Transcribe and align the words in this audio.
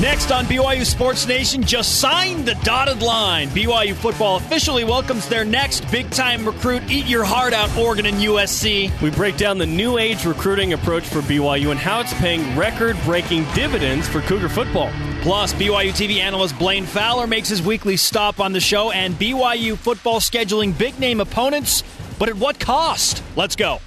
Next 0.00 0.30
on 0.30 0.44
BYU 0.44 0.84
Sports 0.84 1.26
Nation, 1.26 1.62
just 1.62 2.00
signed 2.00 2.44
the 2.44 2.52
dotted 2.56 3.00
line. 3.00 3.48
BYU 3.48 3.94
football 3.94 4.36
officially 4.36 4.84
welcomes 4.84 5.26
their 5.26 5.42
next 5.42 5.90
big 5.90 6.10
time 6.10 6.44
recruit. 6.44 6.82
Eat 6.90 7.06
your 7.06 7.24
heart 7.24 7.54
out, 7.54 7.74
Oregon 7.78 8.04
and 8.04 8.18
USC. 8.18 8.92
We 9.00 9.08
break 9.08 9.38
down 9.38 9.56
the 9.56 9.64
new 9.64 9.96
age 9.96 10.26
recruiting 10.26 10.74
approach 10.74 11.04
for 11.04 11.20
BYU 11.20 11.70
and 11.70 11.80
how 11.80 12.00
it's 12.00 12.12
paying 12.12 12.54
record 12.54 12.98
breaking 13.04 13.46
dividends 13.54 14.06
for 14.06 14.20
Cougar 14.20 14.50
football. 14.50 14.92
Plus, 15.22 15.54
BYU 15.54 15.92
TV 15.92 16.18
analyst 16.18 16.58
Blaine 16.58 16.84
Fowler 16.84 17.26
makes 17.26 17.48
his 17.48 17.62
weekly 17.62 17.96
stop 17.96 18.38
on 18.38 18.52
the 18.52 18.60
show, 18.60 18.90
and 18.90 19.14
BYU 19.14 19.78
football 19.78 20.20
scheduling 20.20 20.76
big 20.76 21.00
name 21.00 21.20
opponents, 21.20 21.82
but 22.18 22.28
at 22.28 22.36
what 22.36 22.60
cost? 22.60 23.22
Let's 23.34 23.56
go. 23.56 23.80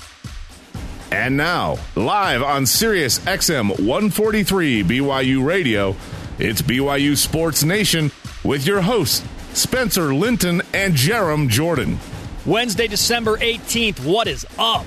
And 1.11 1.35
now, 1.37 1.77
live 1.95 2.43
on 2.43 2.67
Sirius 2.67 3.17
XM 3.19 3.69
143 3.69 4.83
BYU 4.83 5.43
Radio, 5.43 5.95
it's 6.37 6.61
BYU 6.61 7.17
Sports 7.17 7.63
Nation 7.63 8.11
with 8.43 8.67
your 8.67 8.81
hosts, 8.81 9.25
Spencer 9.53 10.13
Linton 10.13 10.61
and 10.71 10.93
Jarom 10.93 11.49
Jordan. 11.49 11.97
Wednesday, 12.45 12.87
December 12.87 13.37
18th. 13.37 14.05
What 14.05 14.27
is 14.27 14.45
up? 14.59 14.85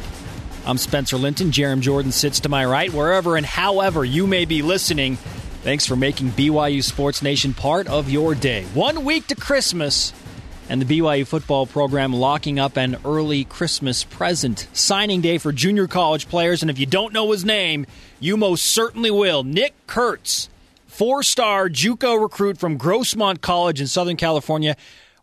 I'm 0.65 0.79
Spencer 0.79 1.17
Linton. 1.17 1.51
Jarom 1.51 1.81
Jordan 1.81 2.13
sits 2.13 2.39
to 2.41 2.49
my 2.49 2.65
right. 2.65 2.93
Wherever 2.93 3.37
and 3.37 3.45
however 3.45 4.05
you 4.05 4.29
may 4.29 4.45
be 4.45 4.63
listening, 4.63 5.17
thanks 5.63 5.87
for 5.87 5.97
making 5.97 6.31
BYU 6.31 6.85
Sports 6.85 7.23
Nation 7.23 7.53
part 7.53 7.89
of 7.89 8.09
your 8.09 8.37
day. 8.37 8.63
One 8.75 9.05
week 9.05 9.27
to 9.27 9.35
Christmas 9.35 10.13
and 10.73 10.81
the 10.81 11.01
BYU 11.01 11.27
football 11.27 11.67
program 11.67 12.15
locking 12.15 12.59
up 12.59 12.79
an 12.79 12.97
early 13.05 13.45
Christmas 13.45 14.05
present. 14.05 14.67
Signing 14.73 15.21
day 15.21 15.37
for 15.37 15.53
junior 15.53 15.87
college 15.87 16.31
players, 16.31 16.63
and 16.63 16.71
if 16.71 16.79
you 16.79 16.87
don't 16.87 17.13
know 17.13 17.31
his 17.31 17.45
name, 17.45 17.85
you 18.21 18.39
most 18.39 18.65
certainly 18.65 19.11
will. 19.11 19.45
Nick 19.45 19.75
Kurtz, 19.87 20.49
four 20.87 21.23
star 21.23 21.69
Juco 21.69 22.19
recruit 22.19 22.57
from 22.57 22.79
Grossmont 22.79 23.43
College 23.43 23.83
in 23.83 23.87
Southern 23.87 24.17
California. 24.17 24.75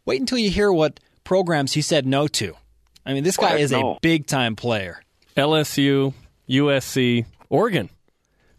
Wait 0.05 0.19
until 0.19 0.37
you 0.37 0.51
hear 0.51 0.71
what 0.71 0.99
programs 1.23 1.73
he 1.73 1.81
said 1.81 2.05
no 2.05 2.27
to. 2.27 2.55
I 3.03 3.15
mean, 3.15 3.23
this 3.23 3.35
guy 3.35 3.57
is 3.57 3.71
a 3.71 3.97
big 4.03 4.27
time 4.27 4.55
player. 4.55 5.01
LSU, 5.35 6.13
USC, 6.47 7.25
Oregon. 7.49 7.89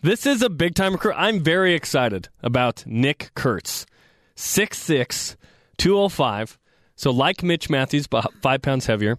This 0.03 0.27
is 0.27 0.43
a 0.43 0.51
big 0.51 0.75
time 0.75 0.95
recruit. 0.95 1.15
I'm 1.17 1.39
very 1.39 1.75
excited 1.75 2.31
about 2.43 2.83
Nick 2.85 3.31
Kurtz. 3.37 3.87
6'6, 4.35 5.37
205. 5.79 6.59
So, 7.01 7.11
like 7.11 7.43
Mitch 7.43 7.71
Mathews, 7.71 8.07
but 8.07 8.31
five 8.43 8.61
pounds 8.61 8.85
heavier, 8.85 9.17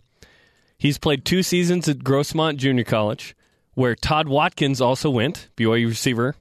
he's 0.77 0.99
played 0.99 1.25
two 1.25 1.41
seasons 1.41 1.89
at 1.89 1.97
Grossmont 2.03 2.57
Junior 2.57 2.83
College, 2.83 3.35
where 3.73 3.95
Todd 3.95 4.27
Watkins 4.27 4.79
also 4.79 5.09
went, 5.09 5.49
BYU 5.57 5.87
receiver, 5.87 6.35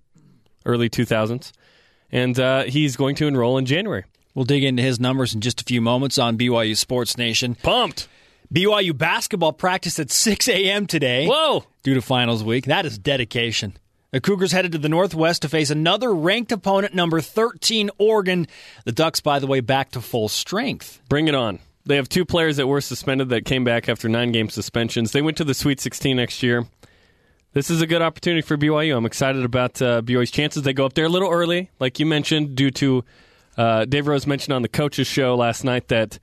early 0.66 0.90
2000s, 0.90 1.52
and 2.12 2.38
uh, 2.38 2.64
he's 2.64 2.94
going 2.94 3.14
to 3.14 3.26
enroll 3.26 3.56
in 3.56 3.64
January. 3.64 4.04
We'll 4.34 4.44
dig 4.44 4.64
into 4.64 4.82
his 4.82 5.00
numbers 5.00 5.32
in 5.34 5.40
just 5.40 5.62
a 5.62 5.64
few 5.64 5.80
moments 5.80 6.18
on 6.18 6.36
BYU 6.36 6.76
Sports 6.76 7.16
Nation. 7.16 7.54
Pumped. 7.54 8.06
BYU 8.52 8.94
basketball 8.94 9.54
practice 9.54 9.98
at 9.98 10.10
6 10.10 10.46
a.m. 10.46 10.86
today. 10.86 11.26
Whoa. 11.26 11.64
Due 11.82 11.94
to 11.94 12.02
finals 12.02 12.44
week. 12.44 12.66
That 12.66 12.84
is 12.84 12.98
dedication. 12.98 13.78
The 14.12 14.20
Cougars 14.20 14.50
headed 14.50 14.72
to 14.72 14.78
the 14.78 14.88
Northwest 14.88 15.42
to 15.42 15.48
face 15.48 15.70
another 15.70 16.12
ranked 16.12 16.50
opponent, 16.50 16.94
number 16.94 17.20
13, 17.20 17.90
Oregon. 17.96 18.48
The 18.84 18.90
Ducks, 18.90 19.20
by 19.20 19.38
the 19.38 19.46
way, 19.46 19.60
back 19.60 19.92
to 19.92 20.00
full 20.00 20.28
strength. 20.28 21.00
Bring 21.08 21.28
it 21.28 21.34
on. 21.36 21.60
They 21.86 21.94
have 21.94 22.08
two 22.08 22.24
players 22.24 22.56
that 22.56 22.66
were 22.66 22.80
suspended 22.80 23.28
that 23.28 23.44
came 23.44 23.62
back 23.62 23.88
after 23.88 24.08
nine 24.08 24.32
game 24.32 24.48
suspensions. 24.48 25.12
They 25.12 25.22
went 25.22 25.36
to 25.36 25.44
the 25.44 25.54
Sweet 25.54 25.80
16 25.80 26.16
next 26.16 26.42
year. 26.42 26.66
This 27.52 27.70
is 27.70 27.82
a 27.82 27.86
good 27.86 28.02
opportunity 28.02 28.42
for 28.42 28.56
BYU. 28.56 28.96
I'm 28.96 29.06
excited 29.06 29.44
about 29.44 29.80
uh, 29.80 30.02
BYU's 30.02 30.30
chances. 30.32 30.64
They 30.64 30.72
go 30.72 30.86
up 30.86 30.94
there 30.94 31.06
a 31.06 31.08
little 31.08 31.30
early, 31.30 31.70
like 31.78 32.00
you 32.00 32.06
mentioned, 32.06 32.56
due 32.56 32.70
to 32.72 33.04
uh, 33.56 33.84
Dave 33.84 34.08
Rose 34.08 34.26
mentioned 34.26 34.54
on 34.54 34.62
the 34.62 34.68
coaches 34.68 35.06
show 35.06 35.36
last 35.36 35.62
night 35.64 35.88
that 35.88 36.18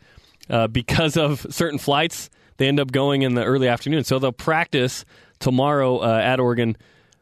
uh, 0.49 0.67
because 0.67 1.15
of 1.15 1.45
certain 1.49 1.79
flights, 1.79 2.29
they 2.57 2.67
end 2.67 2.79
up 2.81 2.91
going 2.91 3.21
in 3.21 3.33
the 3.33 3.43
early 3.43 3.67
afternoon. 3.67 4.03
So 4.03 4.19
they'll 4.19 4.31
practice 4.31 5.05
tomorrow 5.39 5.99
uh, 5.99 6.19
at 6.19 6.39
Oregon 6.39 6.77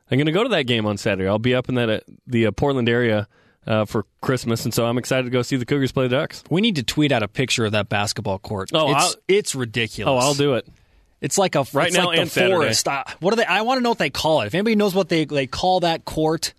I'm 0.10 0.18
going 0.18 0.28
to 0.28 0.32
go 0.32 0.44
to 0.44 0.50
that 0.50 0.64
game 0.64 0.86
on 0.86 0.98
Saturday. 0.98 1.28
I'll 1.28 1.40
be 1.40 1.56
up 1.56 1.70
in 1.70 1.76
that 1.76 1.90
uh, 1.90 2.00
the 2.28 2.48
uh, 2.48 2.52
Portland 2.52 2.88
area 2.88 3.28
uh, 3.66 3.86
for 3.86 4.06
Christmas, 4.22 4.66
and 4.66 4.74
so 4.74 4.86
I'm 4.86 4.98
excited 4.98 5.24
to 5.24 5.32
go 5.32 5.42
see 5.42 5.56
the 5.56 5.66
Cougars 5.66 5.92
play 5.92 6.08
the 6.08 6.16
Ducks. 6.16 6.44
We 6.50 6.62
need 6.62 6.76
to 6.76 6.84
tweet 6.84 7.12
out 7.12 7.24
a 7.24 7.28
picture 7.28 7.66
of 7.66 7.72
that 7.72 7.90
basketball 7.90 8.40
court. 8.40 8.70
Oh, 8.74 8.92
it's, 8.92 9.04
I'll, 9.04 9.14
it's 9.28 9.56
ridiculous. 9.56 10.12
Oh, 10.12 10.18
I'll 10.18 10.36
do 10.36 10.56
it. 10.56 10.68
It's 11.22 11.38
like 11.38 11.56
a 11.56 11.66
right 11.74 11.92
now 11.92 12.08
like 12.08 12.20
and 12.20 12.32
forest. 12.32 12.88
Uh, 12.88 13.04
what 13.20 13.32
do 13.32 13.38
they? 13.38 13.46
I 13.46 13.62
want 13.62 13.80
to 13.80 13.82
know 13.82 13.90
what 13.90 13.98
they 13.98 14.12
call 14.12 14.42
it. 14.42 14.48
If 14.48 14.54
anybody 14.54 14.76
knows 14.76 14.94
what 14.94 15.10
they 15.10 15.26
they 15.26 15.48
call 15.48 15.80
that 15.80 16.06
court, 16.06 16.54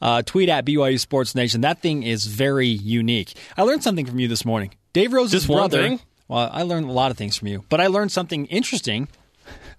uh, 0.00 0.22
tweet 0.22 0.48
at 0.48 0.64
BYU 0.64 0.98
Sports 0.98 1.34
Nation. 1.34 1.60
That 1.62 1.82
thing 1.82 2.02
is 2.02 2.26
very 2.26 2.68
unique. 2.68 3.34
I 3.58 3.62
learned 3.62 3.82
something 3.82 4.06
from 4.06 4.18
you 4.18 4.28
this 4.28 4.44
morning. 4.44 4.74
Dave 4.94 5.12
Rose's 5.12 5.32
Just 5.32 5.46
brother. 5.48 5.98
Well, 6.28 6.48
I 6.50 6.62
learned 6.62 6.88
a 6.88 6.92
lot 6.92 7.10
of 7.10 7.18
things 7.18 7.36
from 7.36 7.48
you, 7.48 7.64
but 7.68 7.80
I 7.80 7.88
learned 7.88 8.12
something 8.12 8.46
interesting 8.46 9.08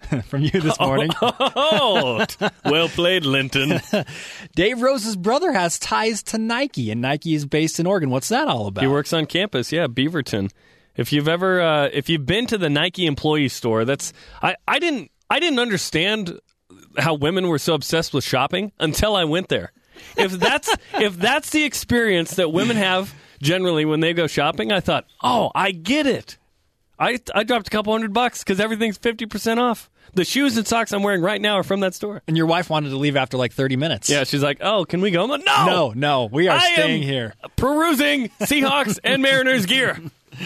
from 0.26 0.42
you 0.42 0.52
this 0.52 0.80
morning. 0.80 1.12
Oh, 1.54 2.26
well 2.66 2.90
played, 2.90 3.26
Linton. 3.26 3.82
Dave 4.56 4.82
Rose's 4.82 5.16
brother 5.16 5.52
has 5.52 5.80
ties 5.80 6.24
to 6.24 6.38
Nike, 6.38 6.92
and 6.92 7.02
Nike 7.02 7.34
is 7.34 7.46
based 7.46 7.80
in 7.80 7.86
Oregon. 7.86 8.10
What's 8.10 8.30
that 8.30 8.48
all 8.48 8.68
about? 8.68 8.84
He 8.84 8.88
works 8.88 9.14
on 9.14 9.26
campus, 9.26 9.72
yeah, 9.72 9.88
Beaverton. 9.88 10.52
If 10.96 11.12
you've 11.14 11.28
ever, 11.28 11.62
uh, 11.62 11.90
if 11.92 12.10
you've 12.10 12.26
been 12.26 12.48
to 12.48 12.58
the 12.58 12.70
Nike 12.70 13.06
employee 13.06 13.50
store, 13.50 13.86
that's 13.86 14.14
I, 14.42 14.56
I 14.68 14.80
didn't, 14.80 15.12
I 15.30 15.40
didn't 15.40 15.60
understand 15.60 16.40
how 16.98 17.16
women 17.16 17.48
were 17.48 17.60
so 17.60 17.74
obsessed 17.74 18.14
with 18.14 18.24
shopping 18.24 18.72
until 18.80 19.16
I 19.16 19.24
went 19.24 19.50
there. 19.50 19.72
If 20.18 20.32
that's 20.34 20.74
if 20.96 21.18
that's 21.18 21.52
the 21.52 21.64
experience 21.64 22.36
that 22.36 22.52
women 22.52 22.78
have 22.78 23.14
generally 23.42 23.86
when 23.86 24.00
they 24.00 24.14
go 24.14 24.28
shopping, 24.28 24.72
I 24.72 24.80
thought, 24.80 25.06
oh, 25.24 25.52
I 25.56 25.72
get 25.72 26.06
it. 26.08 26.38
I 27.02 27.20
I 27.34 27.44
dropped 27.44 27.68
a 27.68 27.70
couple 27.72 27.92
hundred 27.92 28.14
bucks 28.14 28.44
because 28.44 28.60
everything's 28.60 28.98
fifty 28.98 29.26
percent 29.26 29.60
off. 29.60 29.90
The 30.14 30.24
shoes 30.26 30.58
and 30.58 30.68
socks 30.68 30.92
I'm 30.92 31.04
wearing 31.04 31.22
right 31.22 31.42
now 31.42 31.56
are 31.56 31.64
from 31.64 31.80
that 31.80 31.96
store. 31.96 32.22
And 32.28 32.36
your 32.38 32.46
wife 32.46 32.70
wanted 32.70 32.90
to 32.90 32.98
leave 32.98 33.16
after 33.16 33.38
like 33.38 33.54
30 33.54 33.78
minutes. 33.78 34.10
Yeah, 34.10 34.26
she's 34.26 34.44
like, 34.44 34.58
"Oh, 34.62 34.84
can 34.86 35.00
we 35.00 35.10
go?" 35.10 35.24
Like, 35.26 35.46
no, 35.46 35.66
no, 35.66 35.94
no, 35.96 36.26
we 36.26 36.50
are 36.50 36.58
I 36.58 36.74
staying 36.74 37.04
here, 37.04 37.34
perusing 37.56 38.28
Seahawks 38.42 39.00
and 39.04 39.22
Mariners 39.22 39.66
gear. 39.66 40.00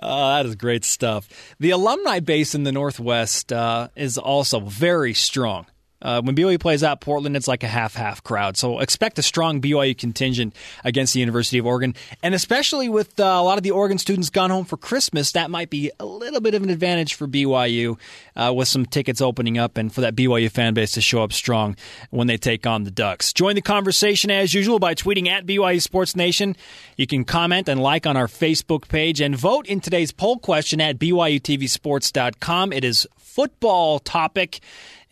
Oh, 0.00 0.36
that 0.36 0.46
is 0.46 0.54
great 0.54 0.86
stuff. 0.86 1.28
The 1.60 1.68
alumni 1.70 2.20
base 2.20 2.54
in 2.54 2.64
the 2.64 2.72
Northwest 2.72 3.52
uh, 3.52 3.88
is 3.94 4.16
also 4.16 4.58
very 4.58 5.12
strong. 5.12 5.66
Uh, 6.02 6.20
when 6.20 6.34
BYU 6.34 6.58
plays 6.60 6.82
at 6.82 7.00
Portland, 7.00 7.36
it's 7.36 7.48
like 7.48 7.62
a 7.62 7.68
half 7.68 7.94
half 7.94 8.22
crowd. 8.22 8.56
So 8.56 8.80
expect 8.80 9.18
a 9.18 9.22
strong 9.22 9.60
BYU 9.60 9.96
contingent 9.96 10.54
against 10.84 11.14
the 11.14 11.20
University 11.20 11.58
of 11.58 11.66
Oregon. 11.66 11.94
And 12.22 12.34
especially 12.34 12.88
with 12.88 13.18
uh, 13.18 13.24
a 13.24 13.42
lot 13.42 13.56
of 13.56 13.62
the 13.62 13.70
Oregon 13.70 13.98
students 13.98 14.28
gone 14.28 14.50
home 14.50 14.64
for 14.64 14.76
Christmas, 14.76 15.32
that 15.32 15.50
might 15.50 15.70
be 15.70 15.90
a 16.00 16.04
little 16.04 16.40
bit 16.40 16.54
of 16.54 16.62
an 16.62 16.70
advantage 16.70 17.14
for 17.14 17.26
BYU 17.26 17.98
uh, 18.36 18.52
with 18.54 18.68
some 18.68 18.84
tickets 18.84 19.20
opening 19.20 19.58
up 19.58 19.78
and 19.78 19.92
for 19.92 20.00
that 20.00 20.16
BYU 20.16 20.50
fan 20.50 20.74
base 20.74 20.92
to 20.92 21.00
show 21.00 21.22
up 21.22 21.32
strong 21.32 21.76
when 22.10 22.26
they 22.26 22.36
take 22.36 22.66
on 22.66 22.84
the 22.84 22.90
Ducks. 22.90 23.32
Join 23.32 23.54
the 23.54 23.62
conversation 23.62 24.30
as 24.30 24.52
usual 24.52 24.78
by 24.78 24.94
tweeting 24.94 25.28
at 25.28 25.46
BYU 25.46 25.80
Sports 25.80 26.16
Nation. 26.16 26.56
You 26.96 27.06
can 27.06 27.24
comment 27.24 27.68
and 27.68 27.80
like 27.80 28.06
on 28.06 28.16
our 28.16 28.26
Facebook 28.26 28.88
page 28.88 29.20
and 29.20 29.36
vote 29.36 29.66
in 29.66 29.80
today's 29.80 30.12
poll 30.12 30.38
question 30.38 30.80
at 30.80 30.98
BYUTVSports.com. 30.98 32.72
It 32.72 32.84
is 32.84 33.06
football 33.16 33.98
topic. 33.98 34.60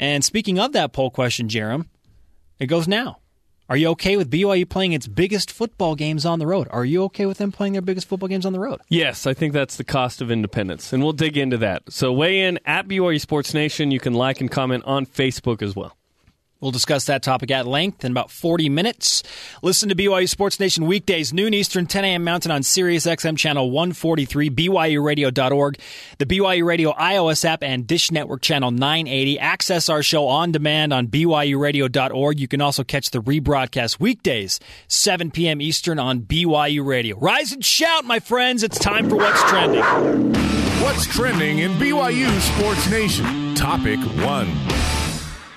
And 0.00 0.24
speaking 0.24 0.58
of 0.58 0.72
that 0.72 0.94
poll 0.94 1.10
question, 1.10 1.46
Jarom, 1.46 1.84
it 2.58 2.66
goes 2.66 2.88
now. 2.88 3.18
Are 3.68 3.76
you 3.76 3.88
okay 3.90 4.16
with 4.16 4.30
BYU 4.30 4.68
playing 4.68 4.94
its 4.94 5.06
biggest 5.06 5.52
football 5.52 5.94
games 5.94 6.24
on 6.24 6.38
the 6.38 6.46
road? 6.46 6.68
Are 6.70 6.86
you 6.86 7.04
okay 7.04 7.26
with 7.26 7.36
them 7.36 7.52
playing 7.52 7.74
their 7.74 7.82
biggest 7.82 8.08
football 8.08 8.28
games 8.28 8.46
on 8.46 8.54
the 8.54 8.58
road? 8.58 8.80
Yes, 8.88 9.26
I 9.26 9.34
think 9.34 9.52
that's 9.52 9.76
the 9.76 9.84
cost 9.84 10.22
of 10.22 10.30
independence, 10.30 10.92
and 10.92 11.04
we'll 11.04 11.12
dig 11.12 11.36
into 11.36 11.58
that. 11.58 11.82
So 11.92 12.12
weigh 12.12 12.40
in 12.40 12.58
at 12.64 12.88
BYU 12.88 13.20
Sports 13.20 13.52
Nation. 13.54 13.90
You 13.90 14.00
can 14.00 14.14
like 14.14 14.40
and 14.40 14.50
comment 14.50 14.84
on 14.86 15.04
Facebook 15.04 15.62
as 15.62 15.76
well. 15.76 15.94
We'll 16.60 16.72
discuss 16.72 17.06
that 17.06 17.22
topic 17.22 17.50
at 17.50 17.66
length 17.66 18.04
in 18.04 18.12
about 18.12 18.31
40 18.31 18.69
minutes. 18.69 19.22
Listen 19.62 19.89
to 19.89 19.95
BYU 19.95 20.28
Sports 20.28 20.60
Nation 20.60 20.86
weekdays, 20.86 21.33
noon 21.33 21.54
Eastern, 21.54 21.86
10 21.86 22.04
a.m. 22.04 22.24
Mountain 22.24 22.51
on 22.51 22.62
Sirius 22.62 23.07
XM 23.07 23.39
channel 23.39 23.71
143, 23.71 24.51
BYURadio.org, 24.51 25.78
the 26.18 26.27
BYU 26.27 26.65
Radio 26.65 26.92
iOS 26.92 27.45
app, 27.47 27.62
and 27.62 27.86
Dish 27.86 28.10
Network 28.10 28.42
channel 28.42 28.71
980. 28.71 29.39
Access 29.39 29.89
our 29.89 30.03
show 30.03 30.28
on 30.28 30.53
demand 30.53 30.92
on 30.92 31.09
BYURadio.org. 31.09 32.39
You 32.39 32.48
can 32.48 32.60
also 32.60 32.84
catch 32.84 33.10
the 33.10 33.22
rebroadcast 33.22 33.98
weekdays, 33.98 34.60
7 34.89 35.30
p.m. 35.30 35.63
Eastern 35.63 35.98
on 35.98 36.21
BYU 36.21 36.84
Radio. 36.84 37.18
Rise 37.18 37.53
and 37.53 37.65
shout, 37.65 38.04
my 38.04 38.21
friends. 38.21 38.63
It's 38.63 38.78
time 38.78 39.09
for 39.09 39.16
What's 39.16 39.42
Trending. 39.45 39.83
What's 40.83 41.06
trending 41.06 41.60
in 41.60 41.72
BYU 41.72 42.41
Sports 42.41 42.91
Nation? 42.91 43.54
Topic 43.54 43.98
one. 44.24 44.48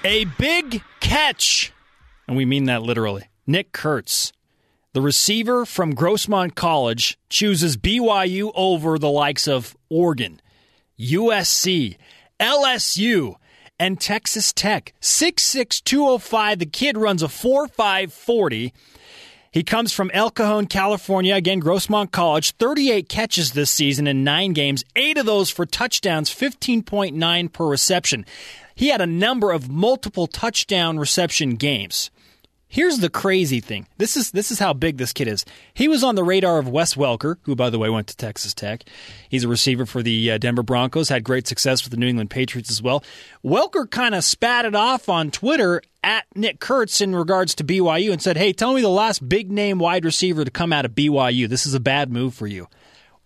A 0.05 0.25
big 0.25 0.83
catch, 0.99 1.71
and 2.27 2.35
we 2.35 2.43
mean 2.43 2.65
that 2.65 2.81
literally. 2.81 3.29
Nick 3.47 3.71
Kurtz, 3.71 4.33
the 4.91 5.01
receiver 5.01 5.65
from 5.65 5.95
Grossmont 5.95 6.55
College, 6.55 7.17
chooses 7.29 7.77
BYU 7.77 8.51
over 8.53 8.99
the 8.99 9.09
likes 9.09 9.47
of 9.47 9.77
Oregon, 9.89 10.41
USC, 10.99 11.95
LSU, 12.37 13.35
and 13.79 13.99
Texas 13.99 14.51
Tech. 14.51 14.93
66205. 14.99 16.59
The 16.59 16.65
kid 16.65 16.97
runs 16.97 17.23
a 17.23 17.27
4'5 17.27 18.11
40. 18.11 18.73
He 19.51 19.63
comes 19.63 19.93
from 19.93 20.09
El 20.13 20.31
Cajon, 20.31 20.65
California. 20.65 21.35
Again, 21.35 21.61
Grossmont 21.61 22.11
College. 22.11 22.51
38 22.53 23.07
catches 23.07 23.51
this 23.51 23.69
season 23.69 24.07
in 24.07 24.23
nine 24.23 24.53
games, 24.53 24.83
eight 24.95 25.17
of 25.17 25.27
those 25.27 25.49
for 25.49 25.65
touchdowns, 25.65 26.29
15.9 26.29 27.53
per 27.53 27.67
reception. 27.67 28.25
He 28.75 28.87
had 28.87 29.01
a 29.01 29.05
number 29.07 29.51
of 29.51 29.69
multiple 29.69 30.27
touchdown 30.27 30.97
reception 30.97 31.55
games. 31.55 32.09
Here's 32.73 32.97
the 32.97 33.09
crazy 33.09 33.59
thing. 33.59 33.85
This 33.99 34.17
is 34.17 34.31
this 34.31 34.49
is 34.49 34.57
how 34.57 34.73
big 34.73 34.97
this 34.97 35.13
kid 35.13 35.27
is. 35.27 35.45
He 35.75 35.87
was 35.87 36.03
on 36.03 36.15
the 36.15 36.23
radar 36.23 36.57
of 36.57 36.67
Wes 36.67 36.95
Welker, 36.95 37.35
who 37.43 37.55
by 37.55 37.69
the 37.69 37.77
way 37.77 37.87
went 37.87 38.07
to 38.07 38.17
Texas 38.17 38.55
Tech. 38.55 38.83
He's 39.29 39.43
a 39.43 39.47
receiver 39.47 39.85
for 39.85 40.01
the 40.01 40.31
uh, 40.31 40.37
Denver 40.39 40.63
Broncos. 40.63 41.09
Had 41.09 41.23
great 41.23 41.45
success 41.45 41.83
with 41.83 41.91
the 41.91 41.97
New 41.97 42.07
England 42.07 42.31
Patriots 42.31 42.71
as 42.71 42.81
well. 42.81 43.03
Welker 43.45 43.87
kind 43.87 44.15
of 44.15 44.23
spat 44.23 44.65
it 44.65 44.73
off 44.73 45.07
on 45.07 45.29
Twitter 45.29 45.83
at 46.03 46.25
Nick 46.33 46.59
Kurtz 46.59 46.99
in 46.99 47.15
regards 47.15 47.53
to 47.55 47.63
BYU 47.63 48.11
and 48.11 48.19
said, 48.19 48.37
"Hey, 48.37 48.53
tell 48.53 48.73
me 48.73 48.81
the 48.81 48.89
last 48.89 49.29
big 49.29 49.51
name 49.51 49.77
wide 49.77 50.03
receiver 50.03 50.43
to 50.43 50.49
come 50.49 50.73
out 50.73 50.83
of 50.83 50.95
BYU. 50.95 51.47
This 51.47 51.67
is 51.67 51.75
a 51.75 51.79
bad 51.79 52.11
move 52.11 52.33
for 52.33 52.47
you." 52.47 52.67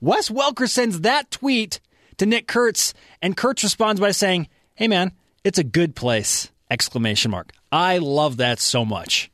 Wes 0.01 0.27
Welker 0.27 0.67
sends 0.69 0.99
that 1.01 1.31
tweet 1.31 1.79
to 2.17 2.25
Nick 2.25 2.47
Kurtz, 2.47 2.93
and 3.21 3.37
Kurtz 3.37 3.63
responds 3.63 4.01
by 4.01 4.11
saying, 4.11 4.49
"Hey, 4.75 4.89
man, 4.89 5.13
it's 5.43 5.57
a 5.59 5.63
good 5.63 5.95
place!" 5.95 6.49
Exclamation 6.69 7.31
mark. 7.31 7.51
I 7.71 7.97
love 7.99 8.37
that 8.37 8.59
so 8.59 8.83
much. 8.85 9.31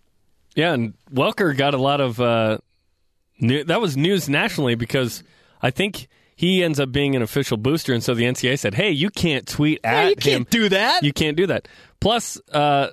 Yeah, 0.55 0.73
and 0.73 0.93
Welker 1.11 1.55
got 1.57 1.73
a 1.73 1.77
lot 1.77 1.99
of 1.99 2.19
uh, 2.21 2.59
new, 3.39 3.63
that 3.63 3.81
was 3.81 3.97
news 3.97 4.29
nationally 4.29 4.75
because 4.75 5.23
I 5.61 5.71
think 5.71 6.07
he 6.35 6.63
ends 6.63 6.79
up 6.79 6.91
being 6.91 7.15
an 7.15 7.21
official 7.23 7.57
booster, 7.57 7.93
and 7.93 8.03
so 8.03 8.13
the 8.13 8.23
NCAA 8.25 8.59
said, 8.59 8.75
"Hey, 8.75 8.91
you 8.91 9.09
can't 9.09 9.47
tweet 9.47 9.79
at 9.83 9.91
Yeah, 9.93 10.01
you 10.03 10.09
him. 10.09 10.15
can't 10.21 10.49
do 10.49 10.69
that. 10.69 11.03
You 11.03 11.11
can't 11.13 11.35
do 11.37 11.47
that." 11.47 11.67
Plus, 11.99 12.39
uh, 12.51 12.89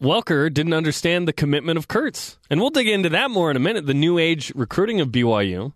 Welker 0.00 0.52
didn't 0.52 0.72
understand 0.72 1.28
the 1.28 1.32
commitment 1.32 1.76
of 1.76 1.86
Kurtz, 1.88 2.38
and 2.48 2.60
we'll 2.60 2.70
dig 2.70 2.88
into 2.88 3.10
that 3.10 3.30
more 3.30 3.50
in 3.50 3.56
a 3.56 3.60
minute. 3.60 3.84
The 3.86 3.92
new 3.94 4.18
age 4.18 4.50
recruiting 4.54 5.00
of 5.00 5.08
BYU. 5.08 5.72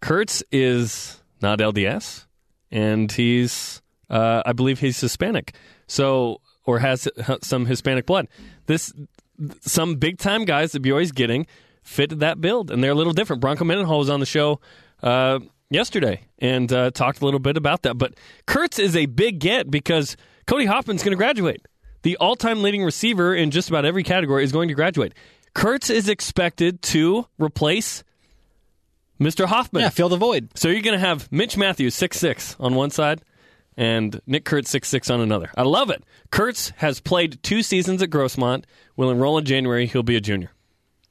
Kurtz 0.00 0.42
is 0.52 1.22
not 1.40 1.60
LDS, 1.60 2.26
and 2.70 3.10
he's, 3.10 3.80
uh, 4.10 4.42
I 4.44 4.52
believe, 4.52 4.80
he's 4.80 5.00
Hispanic, 5.00 5.54
so 5.86 6.40
or 6.64 6.78
has 6.78 7.08
some 7.42 7.66
Hispanic 7.66 8.06
blood. 8.06 8.28
This 8.66 8.92
some 9.60 9.96
big 9.96 10.18
time 10.18 10.44
guys 10.44 10.72
that 10.72 10.82
BYU's 10.82 11.12
getting 11.12 11.46
fit 11.82 12.20
that 12.20 12.40
build, 12.40 12.70
and 12.70 12.82
they're 12.82 12.92
a 12.92 12.96
little 12.96 13.12
different. 13.12 13.40
Bronco 13.40 13.64
Mendenhall 13.64 13.98
was 13.98 14.10
on 14.10 14.20
the 14.20 14.26
show 14.26 14.60
uh, 15.02 15.40
yesterday 15.70 16.22
and 16.38 16.72
uh, 16.72 16.90
talked 16.90 17.20
a 17.20 17.24
little 17.24 17.40
bit 17.40 17.56
about 17.56 17.82
that. 17.82 17.98
But 17.98 18.14
Kurtz 18.46 18.78
is 18.78 18.94
a 18.94 19.06
big 19.06 19.40
get 19.40 19.70
because 19.70 20.16
Cody 20.46 20.66
Hoffman's 20.66 21.02
going 21.02 21.12
to 21.12 21.16
graduate. 21.16 21.66
The 22.02 22.16
all 22.18 22.36
time 22.36 22.62
leading 22.62 22.84
receiver 22.84 23.34
in 23.34 23.50
just 23.50 23.68
about 23.68 23.84
every 23.84 24.02
category 24.02 24.44
is 24.44 24.52
going 24.52 24.68
to 24.68 24.74
graduate. 24.74 25.14
Kurtz 25.54 25.90
is 25.90 26.08
expected 26.08 26.82
to 26.82 27.26
replace 27.38 28.02
Mr. 29.20 29.46
Hoffman. 29.46 29.82
Yeah, 29.82 29.88
fill 29.90 30.08
the 30.08 30.16
void. 30.16 30.50
So 30.56 30.68
you're 30.68 30.82
going 30.82 30.98
to 30.98 31.04
have 31.06 31.30
Mitch 31.30 31.56
Mathews, 31.56 31.94
six 31.94 32.18
six 32.18 32.56
on 32.58 32.74
one 32.74 32.90
side, 32.90 33.22
and 33.76 34.20
Nick 34.26 34.44
Kurtz, 34.44 34.70
six 34.70 34.88
six 34.88 35.10
on 35.10 35.20
another. 35.20 35.50
I 35.56 35.62
love 35.62 35.90
it. 35.90 36.04
Kurtz 36.30 36.70
has 36.76 37.00
played 37.00 37.42
two 37.42 37.62
seasons 37.62 38.02
at 38.02 38.10
Grossmont. 38.10 38.64
Will 38.96 39.10
enroll 39.10 39.38
in 39.38 39.44
January. 39.44 39.86
He'll 39.86 40.02
be 40.02 40.16
a 40.16 40.20
junior. 40.20 40.50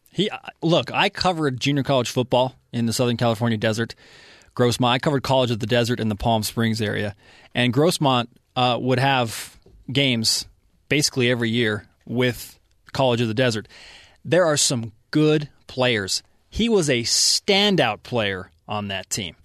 He 0.10 0.30
uh, 0.30 0.38
look. 0.62 0.92
I 0.92 1.10
covered 1.10 1.60
junior 1.60 1.84
college 1.84 2.10
football 2.10 2.56
in 2.72 2.86
the 2.86 2.94
Southern 2.94 3.18
California 3.18 3.58
desert. 3.58 3.96
Grossmont. 4.56 4.90
I 4.90 5.00
covered 5.00 5.24
College 5.24 5.52
of 5.52 5.60
the 5.60 5.66
Desert 5.66 6.00
in 6.00 6.10
the 6.10 6.16
Palm 6.16 6.44
Springs 6.44 6.81
area, 6.81 7.16
and 7.56 7.74
Grossmont 7.74 8.28
uh, 8.56 8.78
would 8.80 9.00
have 9.00 9.58
games 9.92 10.46
basically 10.90 11.31
every 11.31 11.50
year 11.50 11.88
with 12.06 12.60
College 12.92 13.22
of 13.22 13.28
the 13.28 13.34
Desert. 13.34 13.68
There 14.25 14.46
are 14.46 14.58
some 14.58 14.92
good 15.10 15.50
players. 15.68 16.22
He 16.50 16.68
was 16.68 16.90
a 16.90 17.04
standout 17.04 18.04
player 18.04 18.52
on 18.68 18.90
that 18.90 19.10
team. 19.10 19.36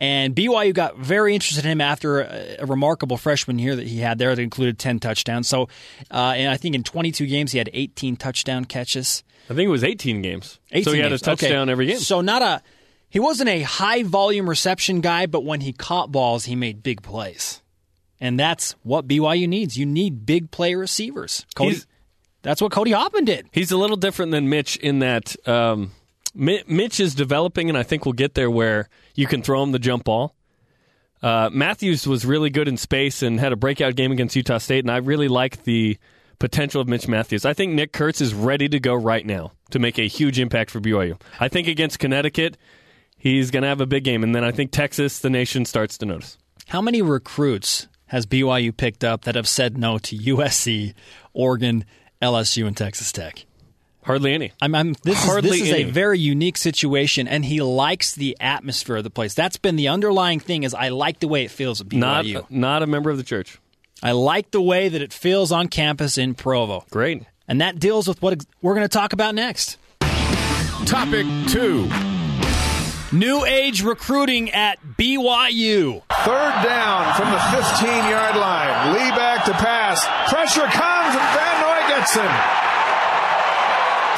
And 0.00 0.34
BYU 0.34 0.72
got 0.72 0.96
very 0.96 1.34
interested 1.34 1.66
in 1.66 1.72
him 1.72 1.80
after 1.82 2.22
a, 2.22 2.56
a, 2.60 2.66
remarkable 2.66 3.18
freshman 3.18 3.58
year 3.58 3.76
that 3.76 3.86
he 3.86 3.98
had 3.98 4.16
there 4.16 4.34
that 4.34 4.40
included 4.40 4.78
10 4.78 4.98
touchdowns. 4.98 5.46
So, 5.46 5.64
uh, 6.10 6.32
and 6.36 6.50
I 6.50 6.56
think 6.56 6.74
in 6.74 6.82
22 6.82 7.26
games, 7.26 7.52
he 7.52 7.58
had 7.58 7.68
18 7.74 8.16
touchdown 8.16 8.64
catches. 8.64 9.22
I 9.50 9.54
think 9.54 9.66
it 9.66 9.70
was 9.70 9.84
18 9.84 10.22
games. 10.22 10.58
18 10.72 10.84
so 10.84 10.92
he 10.92 10.96
games. 10.96 11.04
had 11.04 11.12
a 11.12 11.18
touchdown 11.18 11.62
okay. 11.68 11.72
every 11.72 11.86
game. 11.86 11.98
So, 11.98 12.22
not 12.22 12.40
a, 12.40 12.62
he 13.10 13.20
wasn't 13.20 13.50
a 13.50 13.60
high 13.60 14.02
volume 14.02 14.48
reception 14.48 15.02
guy, 15.02 15.26
but 15.26 15.44
when 15.44 15.60
he 15.60 15.72
caught 15.74 16.10
balls, 16.10 16.46
he 16.46 16.56
made 16.56 16.82
big 16.82 17.02
plays. 17.02 17.60
And 18.20 18.40
that's 18.40 18.72
what 18.82 19.06
BYU 19.06 19.48
needs. 19.48 19.76
You 19.76 19.84
need 19.84 20.24
big 20.24 20.50
play 20.50 20.74
receivers. 20.74 21.44
Cody, 21.54 21.72
He's- 21.72 21.86
that's 22.42 22.62
what 22.62 22.72
Cody 22.72 22.92
Hoffman 22.92 23.26
did. 23.26 23.48
He's 23.52 23.70
a 23.70 23.76
little 23.76 23.96
different 23.98 24.32
than 24.32 24.48
Mitch 24.48 24.76
in 24.76 25.00
that 25.00 25.36
um, 25.46 25.90
Mitch 26.34 27.00
is 27.00 27.14
developing, 27.14 27.68
and 27.68 27.76
I 27.76 27.82
think 27.82 28.04
we'll 28.04 28.12
get 28.12 28.34
there 28.34 28.50
where 28.50 28.88
you 29.14 29.26
can 29.26 29.42
throw 29.42 29.62
him 29.62 29.72
the 29.72 29.78
jump 29.78 30.04
ball. 30.04 30.34
Uh, 31.22 31.50
Mathews 31.52 32.06
was 32.06 32.24
really 32.24 32.50
good 32.50 32.68
in 32.68 32.76
space 32.76 33.22
and 33.22 33.38
had 33.38 33.52
a 33.52 33.56
breakout 33.56 33.94
game 33.94 34.12
against 34.12 34.36
Utah 34.36 34.58
State, 34.58 34.84
and 34.84 34.90
I 34.90 34.98
really 34.98 35.28
like 35.28 35.64
the 35.64 35.98
potential 36.38 36.80
of 36.80 36.88
Mitch 36.88 37.06
Mathews. 37.06 37.44
I 37.44 37.52
think 37.52 37.74
Nick 37.74 37.92
Kurtz 37.92 38.20
is 38.20 38.32
ready 38.32 38.68
to 38.68 38.80
go 38.80 38.94
right 38.94 39.24
now 39.26 39.52
to 39.70 39.78
make 39.78 39.98
a 39.98 40.08
huge 40.08 40.38
impact 40.38 40.70
for 40.70 40.80
BYU. 40.80 41.20
I 41.38 41.48
think 41.48 41.68
against 41.68 41.98
Connecticut, 41.98 42.56
he's 43.16 43.50
going 43.50 43.62
to 43.62 43.68
have 43.68 43.80
a 43.80 43.86
big 43.86 44.04
game, 44.04 44.24
and 44.24 44.34
then 44.34 44.44
I 44.44 44.50
think 44.50 44.70
Texas, 44.70 45.18
the 45.18 45.30
nation, 45.30 45.64
starts 45.64 45.98
to 45.98 46.06
notice. 46.06 46.38
How 46.68 46.80
many 46.80 47.02
recruits 47.02 47.88
has 48.06 48.26
BYU 48.26 48.74
picked 48.74 49.04
up 49.04 49.22
that 49.22 49.34
have 49.34 49.48
said 49.48 49.76
no 49.76 49.98
to 49.98 50.16
USC, 50.16 50.94
Oregon, 51.32 51.84
LSU, 52.22 52.66
and 52.66 52.76
Texas 52.76 53.12
Tech? 53.12 53.44
Hardly 54.02 54.32
any. 54.32 54.52
I'm, 54.62 54.74
I'm, 54.74 54.94
this 55.02 55.24
Hardly 55.24 55.50
is, 55.50 55.60
this 55.60 55.68
is 55.68 55.74
a 55.74 55.90
very 55.90 56.18
unique 56.18 56.56
situation, 56.56 57.28
and 57.28 57.44
he 57.44 57.60
likes 57.60 58.14
the 58.14 58.36
atmosphere 58.40 58.96
of 58.96 59.04
the 59.04 59.10
place. 59.10 59.34
That's 59.34 59.58
been 59.58 59.76
the 59.76 59.88
underlying 59.88 60.40
thing. 60.40 60.62
Is 60.62 60.72
I 60.74 60.88
like 60.88 61.20
the 61.20 61.28
way 61.28 61.44
it 61.44 61.50
feels 61.50 61.80
at 61.80 61.88
BYU. 61.88 62.34
Not, 62.34 62.50
not 62.50 62.82
a 62.82 62.86
member 62.86 63.10
of 63.10 63.18
the 63.18 63.22
church. 63.22 63.58
I 64.02 64.12
like 64.12 64.50
the 64.50 64.62
way 64.62 64.88
that 64.88 65.02
it 65.02 65.12
feels 65.12 65.52
on 65.52 65.68
campus 65.68 66.16
in 66.16 66.34
Provo, 66.34 66.86
Great. 66.90 67.24
and 67.46 67.60
that 67.60 67.78
deals 67.78 68.08
with 68.08 68.22
what 68.22 68.42
we're 68.62 68.74
going 68.74 68.88
to 68.88 68.88
talk 68.88 69.12
about 69.12 69.34
next. 69.34 69.76
Topic 70.86 71.26
two. 71.48 71.88
New 73.12 73.44
age 73.44 73.82
recruiting 73.82 74.50
at 74.52 74.80
BYU. 74.96 76.02
Third 76.24 76.62
down 76.64 77.12
from 77.14 77.30
the 77.30 77.38
15 77.50 77.88
yard 78.08 78.36
line. 78.36 78.94
Lee 78.94 79.10
back 79.10 79.44
to 79.44 79.52
pass. 79.52 80.06
Pressure 80.30 80.62
comes 80.62 81.14
and 81.14 81.28
Van 81.36 81.60
Noy 81.60 81.88
gets 81.88 82.14
him. 82.14 82.69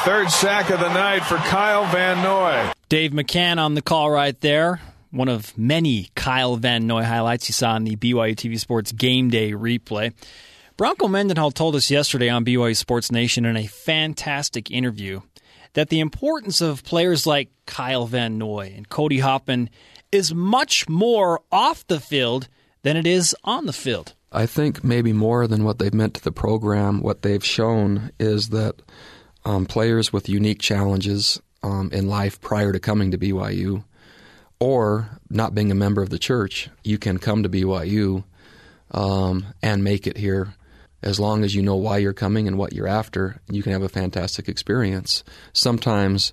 Third 0.03 0.29
sack 0.29 0.69
of 0.69 0.81
the 0.81 0.93
night 0.93 1.23
for 1.23 1.37
Kyle 1.37 1.85
Van 1.85 2.21
Noy. 2.21 2.73
Dave 2.89 3.11
McCann 3.11 3.57
on 3.57 3.73
the 3.73 3.81
call 3.81 4.11
right 4.11 4.37
there. 4.41 4.81
One 5.11 5.29
of 5.29 5.57
many 5.57 6.09
Kyle 6.13 6.57
Van 6.57 6.85
Noy 6.85 7.03
highlights 7.03 7.47
you 7.47 7.53
saw 7.53 7.77
in 7.77 7.85
the 7.85 7.95
BYU 7.95 8.35
TV 8.35 8.59
Sports 8.59 8.91
Game 8.91 9.29
Day 9.29 9.53
replay. 9.53 10.11
Bronco 10.75 11.07
Mendenhall 11.07 11.51
told 11.51 11.73
us 11.77 11.89
yesterday 11.89 12.27
on 12.27 12.43
BYU 12.43 12.75
Sports 12.75 13.13
Nation 13.13 13.45
in 13.45 13.55
a 13.55 13.65
fantastic 13.65 14.69
interview 14.69 15.21
that 15.71 15.87
the 15.87 16.01
importance 16.01 16.59
of 16.59 16.83
players 16.83 17.25
like 17.25 17.49
Kyle 17.65 18.05
Van 18.05 18.37
Noy 18.37 18.73
and 18.75 18.89
Cody 18.89 19.19
Hoffman 19.19 19.69
is 20.11 20.33
much 20.33 20.89
more 20.89 21.39
off 21.49 21.87
the 21.87 22.01
field 22.01 22.49
than 22.81 22.97
it 22.97 23.07
is 23.07 23.33
on 23.45 23.67
the 23.67 23.73
field. 23.73 24.15
I 24.33 24.47
think 24.47 24.83
maybe 24.83 25.13
more 25.13 25.47
than 25.47 25.63
what 25.63 25.79
they've 25.79 25.93
meant 25.93 26.15
to 26.15 26.23
the 26.23 26.33
program, 26.33 26.99
what 27.01 27.21
they've 27.21 27.45
shown 27.45 28.11
is 28.19 28.49
that 28.49 28.81
um, 29.45 29.65
players 29.65 30.13
with 30.13 30.29
unique 30.29 30.59
challenges 30.59 31.41
um, 31.61 31.89
in 31.91 32.07
life 32.07 32.41
prior 32.41 32.71
to 32.71 32.79
coming 32.79 33.11
to 33.11 33.17
BYU 33.17 33.83
or 34.59 35.09
not 35.29 35.55
being 35.55 35.71
a 35.71 35.75
member 35.75 36.01
of 36.01 36.09
the 36.09 36.19
church, 36.19 36.69
you 36.83 36.97
can 36.97 37.17
come 37.17 37.43
to 37.43 37.49
BYU 37.49 38.23
um, 38.91 39.45
and 39.61 39.83
make 39.83 40.07
it 40.07 40.17
here. 40.17 40.53
As 41.01 41.19
long 41.19 41.43
as 41.43 41.53
you 41.53 41.61
know 41.61 41.75
why 41.75 41.97
you're 41.97 42.13
coming 42.13 42.47
and 42.47 42.57
what 42.57 42.71
you're 42.71 42.87
after, 42.87 43.41
you 43.49 43.61
can 43.61 43.73
have 43.73 43.81
a 43.81 43.89
fantastic 43.89 44.47
experience. 44.47 45.23
Sometimes 45.51 46.31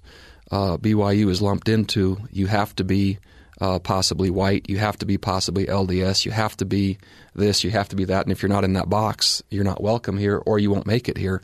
uh, 0.53 0.77
BYU 0.77 1.29
is 1.29 1.43
lumped 1.43 1.69
into 1.69 2.19
you 2.31 2.47
have 2.47 2.77
to 2.77 2.85
be 2.85 3.19
uh, 3.61 3.79
possibly 3.79 4.31
white, 4.31 4.71
you 4.71 4.79
have 4.79 4.97
to 4.99 5.07
be 5.07 5.19
possibly 5.19 5.67
LDS, 5.67 6.25
you 6.25 6.31
have 6.31 6.57
to 6.59 6.65
be 6.65 6.99
this, 7.35 7.65
you 7.65 7.71
have 7.71 7.89
to 7.89 7.97
be 7.97 8.05
that, 8.05 8.25
and 8.25 8.33
if 8.33 8.43
you're 8.43 8.49
not 8.49 8.65
in 8.65 8.73
that 8.75 8.89
box, 8.89 9.43
you're 9.51 9.65
not 9.65 9.83
welcome 9.83 10.17
here 10.17 10.41
or 10.47 10.59
you 10.59 10.71
won't 10.71 10.87
make 10.87 11.09
it 11.09 11.19
here. 11.19 11.43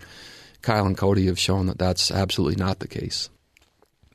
Kyle 0.66 0.85
and 0.85 0.99
Cody 0.99 1.26
have 1.26 1.38
shown 1.38 1.66
that 1.66 1.78
that's 1.78 2.11
absolutely 2.11 2.56
not 2.56 2.80
the 2.80 2.88
case. 2.88 3.30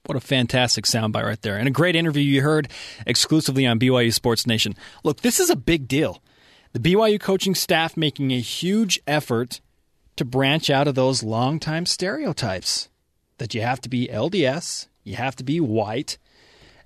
What 0.05 0.17
a 0.17 0.20
fantastic 0.20 0.84
soundbite 0.84 1.24
right 1.24 1.41
there. 1.41 1.55
And 1.55 1.65
a 1.65 1.72
great 1.72 1.96
interview 1.96 2.24
you 2.24 2.41
heard 2.41 2.67
exclusively 3.08 3.65
on 3.65 3.79
BYU 3.79 4.13
Sports 4.13 4.46
Nation. 4.46 4.75
Look, 5.05 5.22
this 5.22 5.39
is 5.39 5.50
a 5.50 5.55
big 5.55 5.88
deal. 5.88 6.22
The 6.74 6.79
BYU 6.79 7.22
coaching 7.22 7.55
staff 7.55 7.96
making 7.96 8.31
a 8.31 8.41
huge 8.41 9.00
effort 9.08 9.62
to 10.17 10.25
branch 10.25 10.70
out 10.70 10.89
of 10.89 10.96
those 10.96 11.24
longtime 11.24 11.86
stereotypes 11.86 12.89
that 13.38 13.53
you 13.53 13.62
have 13.62 13.79
to 13.81 13.89
be 13.89 14.10
LDS, 14.12 14.88
you 15.05 15.15
have 15.15 15.38
to 15.38 15.46
be 15.46 15.62
white 15.62 16.17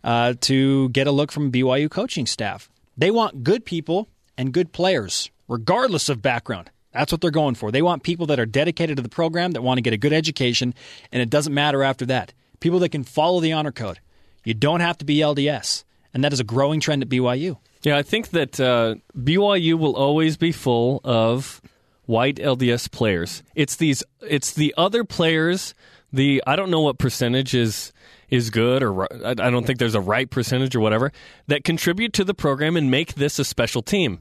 uh, 0.03 0.35
to 0.41 0.89
get 0.89 1.07
a 1.07 1.11
look 1.11 1.31
from 1.31 1.51
BYU 1.51 1.89
coaching 1.89 2.27
staff. 2.27 2.69
They 2.95 3.09
want 3.09 3.43
good 3.43 3.65
people 3.65 4.09
and 4.37 4.53
good 4.53 4.71
players, 4.71 5.31
regardless 5.47 6.07
of 6.07 6.21
background. 6.21 6.69
That's 6.95 7.11
what 7.11 7.21
they're 7.21 7.31
going 7.31 7.55
for. 7.55 7.71
They 7.71 7.81
want 7.81 8.03
people 8.03 8.25
that 8.27 8.39
are 8.39 8.45
dedicated 8.45 8.95
to 8.95 9.03
the 9.03 9.09
program, 9.09 9.51
that 9.51 9.61
want 9.61 9.77
to 9.77 9.81
get 9.81 9.93
a 9.93 9.97
good 9.97 10.13
education, 10.13 10.73
and 11.11 11.21
it 11.21 11.29
doesn't 11.29 11.53
matter 11.53 11.83
after 11.83 12.05
that. 12.07 12.33
People 12.61 12.79
that 12.79 12.89
can 12.89 13.03
follow 13.03 13.41
the 13.41 13.51
honor 13.51 13.71
code. 13.71 13.99
You 14.45 14.53
don't 14.53 14.79
have 14.79 14.97
to 14.99 15.05
be 15.05 15.17
LDS, 15.17 15.83
and 16.13 16.23
that 16.23 16.31
is 16.31 16.39
a 16.39 16.43
growing 16.43 16.79
trend 16.79 17.03
at 17.03 17.09
BYU. 17.09 17.57
Yeah, 17.83 17.97
I 17.97 18.01
think 18.01 18.29
that 18.29 18.59
uh, 18.59 18.95
BYU 19.17 19.77
will 19.77 19.95
always 19.95 20.37
be 20.37 20.51
full 20.51 21.01
of 21.03 21.61
white 22.05 22.37
LDS 22.37 22.89
players. 22.89 23.43
It's 23.55 23.75
these. 23.75 24.03
It's 24.21 24.53
the 24.53 24.73
other 24.77 25.03
players. 25.03 25.73
The 26.13 26.41
I 26.47 26.55
don't 26.55 26.71
know 26.71 26.81
what 26.81 26.97
percentage 26.97 27.53
is 27.53 27.91
is 28.29 28.49
good 28.49 28.81
or 28.81 29.03
I 29.25 29.33
don't 29.33 29.67
think 29.67 29.79
there's 29.79 29.95
a 29.95 30.01
right 30.01 30.29
percentage 30.29 30.75
or 30.75 30.79
whatever 30.79 31.11
that 31.47 31.63
contribute 31.63 32.13
to 32.13 32.23
the 32.23 32.33
program 32.33 32.75
and 32.75 32.89
make 32.89 33.15
this 33.15 33.37
a 33.37 33.45
special 33.45 33.81
team. 33.81 34.19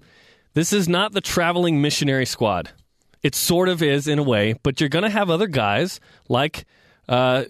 This 0.55 0.73
is 0.73 0.89
not 0.89 1.13
the 1.13 1.21
traveling 1.21 1.83
missionary 1.83 2.27
squad. 2.27 2.71
It 3.23 3.35
sort 3.35 3.69
of 3.69 3.83
is 3.83 4.07
in 4.07 4.19
a 4.19 4.23
way, 4.23 4.55
but 4.63 4.81
you're 4.81 4.89
going 4.89 5.05
to 5.05 5.11
have 5.11 5.31
other 5.31 5.47
guys 5.47 5.99
like 6.29 6.65
uh, 7.09 7.45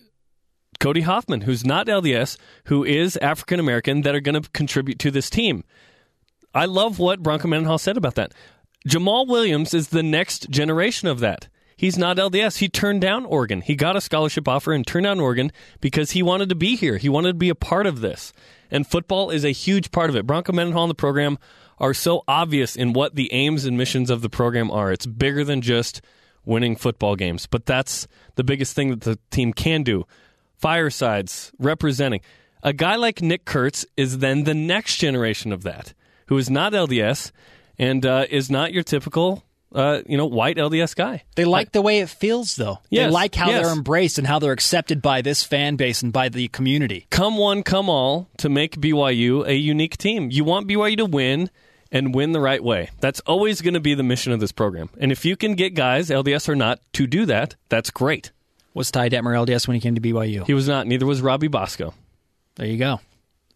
Cody 0.80 1.02
Hoffman, 1.02 1.42
who's 1.42 1.64
not 1.64 1.86
LDS, 1.86 2.38
who 2.66 2.84
is 2.84 3.16
African 3.18 3.60
American, 3.60 4.02
that 4.02 4.14
are 4.14 4.20
going 4.20 4.40
to 4.40 4.48
contribute 4.50 4.98
to 5.00 5.10
this 5.10 5.28
team. 5.28 5.64
I 6.54 6.66
love 6.66 6.98
what 6.98 7.22
Bronco 7.22 7.48
Mendenhall 7.48 7.78
said 7.78 7.96
about 7.96 8.14
that. 8.14 8.32
Jamaal 8.88 9.26
Williams 9.26 9.74
is 9.74 9.88
the 9.88 10.02
next 10.02 10.48
generation 10.50 11.08
of 11.08 11.20
that. 11.20 11.48
He's 11.76 11.98
not 11.98 12.16
LDS. 12.16 12.58
He 12.58 12.68
turned 12.68 13.00
down 13.00 13.24
Oregon. 13.24 13.60
He 13.60 13.74
got 13.74 13.96
a 13.96 14.00
scholarship 14.00 14.46
offer 14.46 14.72
and 14.72 14.86
turned 14.86 15.04
down 15.04 15.20
Oregon 15.20 15.50
because 15.80 16.12
he 16.12 16.22
wanted 16.22 16.48
to 16.50 16.54
be 16.54 16.76
here. 16.76 16.98
He 16.98 17.08
wanted 17.08 17.28
to 17.28 17.34
be 17.34 17.48
a 17.48 17.54
part 17.54 17.86
of 17.86 18.00
this. 18.00 18.32
And 18.70 18.86
football 18.86 19.30
is 19.30 19.44
a 19.44 19.50
huge 19.50 19.90
part 19.90 20.10
of 20.10 20.16
it. 20.16 20.26
Bronco 20.26 20.52
Mendenhall 20.52 20.84
in 20.84 20.88
the 20.88 20.94
program 20.94 21.38
are 21.78 21.94
so 21.94 22.22
obvious 22.28 22.76
in 22.76 22.92
what 22.92 23.14
the 23.14 23.32
aims 23.32 23.64
and 23.64 23.76
missions 23.76 24.10
of 24.10 24.22
the 24.22 24.28
program 24.28 24.70
are. 24.70 24.92
It's 24.92 25.06
bigger 25.06 25.44
than 25.44 25.60
just 25.60 26.00
winning 26.44 26.76
football 26.76 27.16
games, 27.16 27.46
but 27.46 27.66
that's 27.66 28.06
the 28.36 28.44
biggest 28.44 28.74
thing 28.74 28.90
that 28.90 29.00
the 29.02 29.18
team 29.30 29.52
can 29.52 29.82
do. 29.82 30.04
Firesides, 30.58 31.52
representing. 31.58 32.20
A 32.62 32.72
guy 32.72 32.96
like 32.96 33.20
Nick 33.20 33.44
Kurtz 33.44 33.84
is 33.96 34.18
then 34.18 34.44
the 34.44 34.54
next 34.54 34.96
generation 34.96 35.52
of 35.52 35.62
that, 35.64 35.92
who 36.28 36.38
is 36.38 36.48
not 36.48 36.72
LDS 36.72 37.32
and 37.78 38.06
uh, 38.06 38.26
is 38.30 38.50
not 38.50 38.72
your 38.72 38.82
typical 38.82 39.44
uh, 39.74 40.02
you 40.06 40.16
know, 40.16 40.26
white 40.26 40.56
LDS 40.56 40.94
guy. 40.94 41.24
They 41.34 41.44
like 41.44 41.68
I, 41.68 41.70
the 41.74 41.82
way 41.82 41.98
it 41.98 42.08
feels, 42.08 42.54
though. 42.54 42.78
Yes, 42.90 43.06
they 43.06 43.10
like 43.10 43.34
how 43.34 43.50
yes. 43.50 43.62
they're 43.62 43.74
embraced 43.74 44.18
and 44.18 44.26
how 44.26 44.38
they're 44.38 44.52
accepted 44.52 45.02
by 45.02 45.20
this 45.20 45.42
fan 45.42 45.76
base 45.76 46.02
and 46.02 46.12
by 46.12 46.28
the 46.28 46.48
community. 46.48 47.06
Come 47.10 47.36
one, 47.36 47.62
come 47.62 47.90
all 47.90 48.28
to 48.38 48.48
make 48.48 48.76
BYU 48.76 49.46
a 49.46 49.54
unique 49.54 49.96
team. 49.96 50.30
You 50.30 50.44
want 50.44 50.68
BYU 50.68 50.96
to 50.98 51.06
win 51.06 51.50
and 51.94 52.14
win 52.14 52.32
the 52.32 52.40
right 52.40 52.62
way. 52.62 52.90
That's 53.00 53.20
always 53.20 53.62
going 53.62 53.74
to 53.74 53.80
be 53.80 53.94
the 53.94 54.02
mission 54.02 54.32
of 54.32 54.40
this 54.40 54.52
program. 54.52 54.90
And 54.98 55.12
if 55.12 55.24
you 55.24 55.36
can 55.36 55.54
get 55.54 55.74
guys, 55.74 56.10
LDS 56.10 56.48
or 56.48 56.56
not, 56.56 56.80
to 56.94 57.06
do 57.06 57.24
that, 57.26 57.54
that's 57.70 57.90
great. 57.90 58.32
Was 58.74 58.90
Ty 58.90 59.08
Detmer 59.08 59.34
LDS 59.46 59.68
when 59.68 59.76
he 59.76 59.80
came 59.80 59.94
to 59.94 60.00
BYU? 60.00 60.44
He 60.44 60.52
was 60.52 60.68
not. 60.68 60.88
Neither 60.88 61.06
was 61.06 61.22
Robbie 61.22 61.48
Bosco. 61.48 61.94
There 62.56 62.66
you 62.66 62.76
go. 62.76 63.00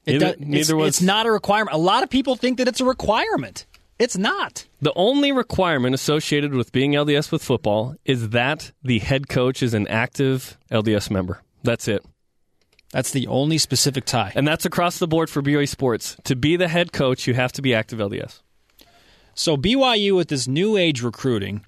Neither, 0.06 0.18
does, 0.18 0.38
neither 0.38 0.58
it's, 0.60 0.72
was. 0.72 0.88
It's 0.88 1.02
not 1.02 1.26
a 1.26 1.32
requirement. 1.32 1.74
A 1.74 1.78
lot 1.78 2.04
of 2.04 2.08
people 2.08 2.36
think 2.36 2.58
that 2.58 2.68
it's 2.68 2.80
a 2.80 2.84
requirement. 2.84 3.66
It's 3.98 4.16
not. 4.16 4.64
The 4.80 4.92
only 4.94 5.32
requirement 5.32 5.92
associated 5.92 6.54
with 6.54 6.70
being 6.70 6.92
LDS 6.92 7.32
with 7.32 7.42
football 7.42 7.96
is 8.04 8.28
that 8.28 8.70
the 8.84 9.00
head 9.00 9.28
coach 9.28 9.60
is 9.60 9.74
an 9.74 9.88
active 9.88 10.56
LDS 10.70 11.10
member. 11.10 11.42
That's 11.64 11.88
it. 11.88 12.04
That's 12.90 13.10
the 13.10 13.26
only 13.26 13.58
specific 13.58 14.04
tie. 14.06 14.32
And 14.34 14.48
that's 14.48 14.64
across 14.64 14.98
the 14.98 15.08
board 15.08 15.28
for 15.28 15.42
BYU 15.42 15.68
sports. 15.68 16.16
To 16.24 16.34
be 16.34 16.56
the 16.56 16.68
head 16.68 16.92
coach, 16.92 17.26
you 17.26 17.34
have 17.34 17.52
to 17.52 17.62
be 17.62 17.74
active 17.74 17.98
LDS. 17.98 18.40
So 19.34 19.56
BYU 19.56 20.16
with 20.16 20.28
this 20.28 20.48
new 20.48 20.76
age 20.76 21.02
recruiting, 21.02 21.64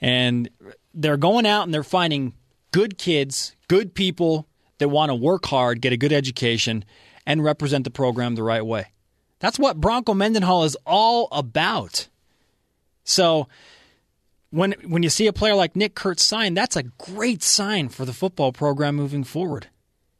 and 0.00 0.48
they're 0.94 1.16
going 1.16 1.46
out 1.46 1.64
and 1.64 1.74
they're 1.74 1.84
finding 1.84 2.34
good 2.72 2.98
kids, 2.98 3.54
good 3.68 3.94
people 3.94 4.48
that 4.78 4.88
want 4.88 5.10
to 5.10 5.14
work 5.14 5.46
hard, 5.46 5.80
get 5.80 5.92
a 5.92 5.96
good 5.96 6.12
education, 6.12 6.84
and 7.26 7.44
represent 7.44 7.84
the 7.84 7.90
program 7.90 8.34
the 8.34 8.42
right 8.42 8.64
way. 8.64 8.86
That's 9.38 9.58
what 9.58 9.80
Bronco 9.80 10.14
Mendenhall 10.14 10.64
is 10.64 10.76
all 10.86 11.28
about. 11.32 12.08
So 13.04 13.48
when 14.50 14.72
when 14.86 15.02
you 15.02 15.10
see 15.10 15.26
a 15.26 15.32
player 15.32 15.54
like 15.54 15.76
Nick 15.76 15.94
Kurtz 15.94 16.24
sign, 16.24 16.54
that's 16.54 16.76
a 16.76 16.84
great 16.84 17.42
sign 17.42 17.88
for 17.88 18.04
the 18.04 18.12
football 18.12 18.52
program 18.52 18.96
moving 18.96 19.24
forward. 19.24 19.68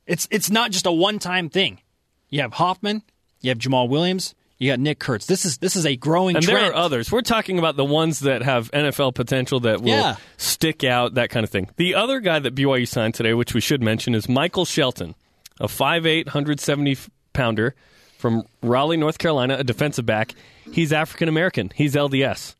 It's 0.07 0.27
it's 0.31 0.51
not 0.51 0.71
just 0.71 0.87
a 0.87 0.93
one 0.93 1.19
time 1.19 1.49
thing. 1.49 1.81
You 2.29 2.41
have 2.41 2.55
Hoffman, 2.55 3.03
you 3.41 3.51
have 3.51 3.59
Jamaal 3.59 3.89
Williams, 3.89 4.35
you 4.59 4.71
got 4.73 4.81
Nick 4.81 4.99
Kurtz. 4.99 5.27
This 5.27 5.45
is 5.45 5.59
this 5.59 5.77
is 5.77 5.85
a 5.87 5.97
growing 5.97 6.37
and 6.37 6.45
trend. 6.45 6.59
there 6.59 6.71
are 6.71 6.75
others. 6.75 7.13
We're 7.13 7.21
talking 7.23 7.59
about 7.59 7.77
the 7.77 7.85
ones 7.85 8.21
that 8.21 8.43
have 8.43 8.71
NFL 8.73 9.15
potential 9.15 9.61
that 9.61 9.81
will 9.81 9.89
Yeah. 9.89 10.17
stick 10.39 10.83
out, 10.85 11.15
that 11.15 11.31
kind 11.31 11.45
of 11.45 11.51
thing. 11.51 11.69
The 11.77 11.95
other 11.95 12.21
guy 12.21 12.39
that 12.39 12.55
BYU 12.55 12.87
signed 12.87 13.15
today, 13.15 13.35
which 13.35 13.55
we 13.55 13.61
should 13.61 13.83
mention, 13.83 14.15
is 14.15 14.29
Michael 14.29 14.65
Shelton, 14.65 15.15
a 15.61 15.67
5'8", 15.69 16.27
170 16.27 16.97
pounder 17.33 17.75
from 18.19 18.45
Raleigh, 18.63 18.97
North 18.97 19.19
Carolina, 19.19 19.57
a 19.59 19.65
defensive 19.65 20.07
back. 20.07 20.35
He's 20.71 20.93
African 20.93 21.29
American. 21.29 21.71
He's 21.75 21.95
LDS. 21.95 22.55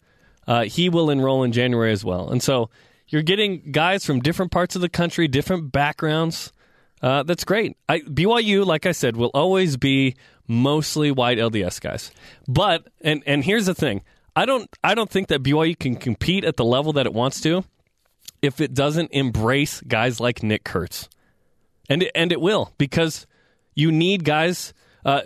Uh, 0.47 0.65
he 0.65 0.89
will 0.89 1.09
enroll 1.09 1.45
in 1.45 1.53
January 1.53 1.93
as 1.93 2.05
well. 2.05 2.29
And 2.31 2.43
so 2.43 2.69
you're 3.09 3.23
getting 3.23 3.71
guys 3.71 4.05
from 4.05 4.21
different 4.21 4.51
parts 4.51 4.75
of 4.75 4.83
the 4.83 4.89
country, 4.89 5.29
different 5.29 5.71
backgrounds. 5.73 6.53
Uh, 7.03 7.23
that's 7.25 7.45
great. 7.45 7.77
I, 7.89 8.01
BYU, 8.01 8.65
like 8.65 8.87
I 8.87 8.93
said, 8.93 9.17
will 9.17 9.33
always 9.35 9.77
be 9.77 10.15
mostly 10.47 11.11
white 11.11 11.39
LDS 11.39 11.81
guys. 11.81 12.13
But 12.47 12.89
and 13.01 13.23
and 13.27 13.45
here's 13.45 13.67
the 13.67 13.75
thing: 13.75 14.03
I 14.37 14.47
don't 14.47 14.69
I 14.85 14.95
don't 14.95 15.11
think 15.11 15.29
that 15.29 15.43
BYU 15.43 15.79
can 15.79 15.97
compete 15.97 16.45
at 16.45 16.57
the 16.57 16.65
level 16.65 16.93
that 16.95 17.07
it 17.07 17.13
wants 17.13 17.41
to 17.43 17.65
if 18.41 18.61
it 18.61 18.75
doesn't 18.75 19.11
embrace 19.13 19.81
guys 19.83 20.21
like 20.21 20.43
Nick 20.43 20.65
Kurtz, 20.65 21.09
and 21.89 22.03
it, 22.03 22.13
and 22.15 22.33
it 22.33 22.41
will 22.41 22.73
because 22.79 23.27
you 23.75 23.91
need 23.91 24.25
guys. 24.25 24.73
Uh, 25.05 25.23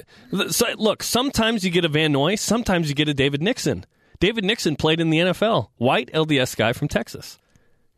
so, 0.48 0.66
look, 0.78 1.02
sometimes 1.02 1.62
you 1.62 1.70
get 1.70 1.84
a 1.84 1.88
Van 1.88 2.10
Noy, 2.10 2.36
sometimes 2.36 2.88
you 2.88 2.94
get 2.94 3.08
a 3.08 3.14
David 3.14 3.42
Nixon. 3.42 3.84
David 4.20 4.44
Nixon 4.44 4.76
played 4.76 5.00
in 5.00 5.10
the 5.10 5.18
NFL, 5.18 5.68
white 5.76 6.10
LDS 6.12 6.56
guy 6.56 6.72
from 6.72 6.88
Texas. 6.88 7.38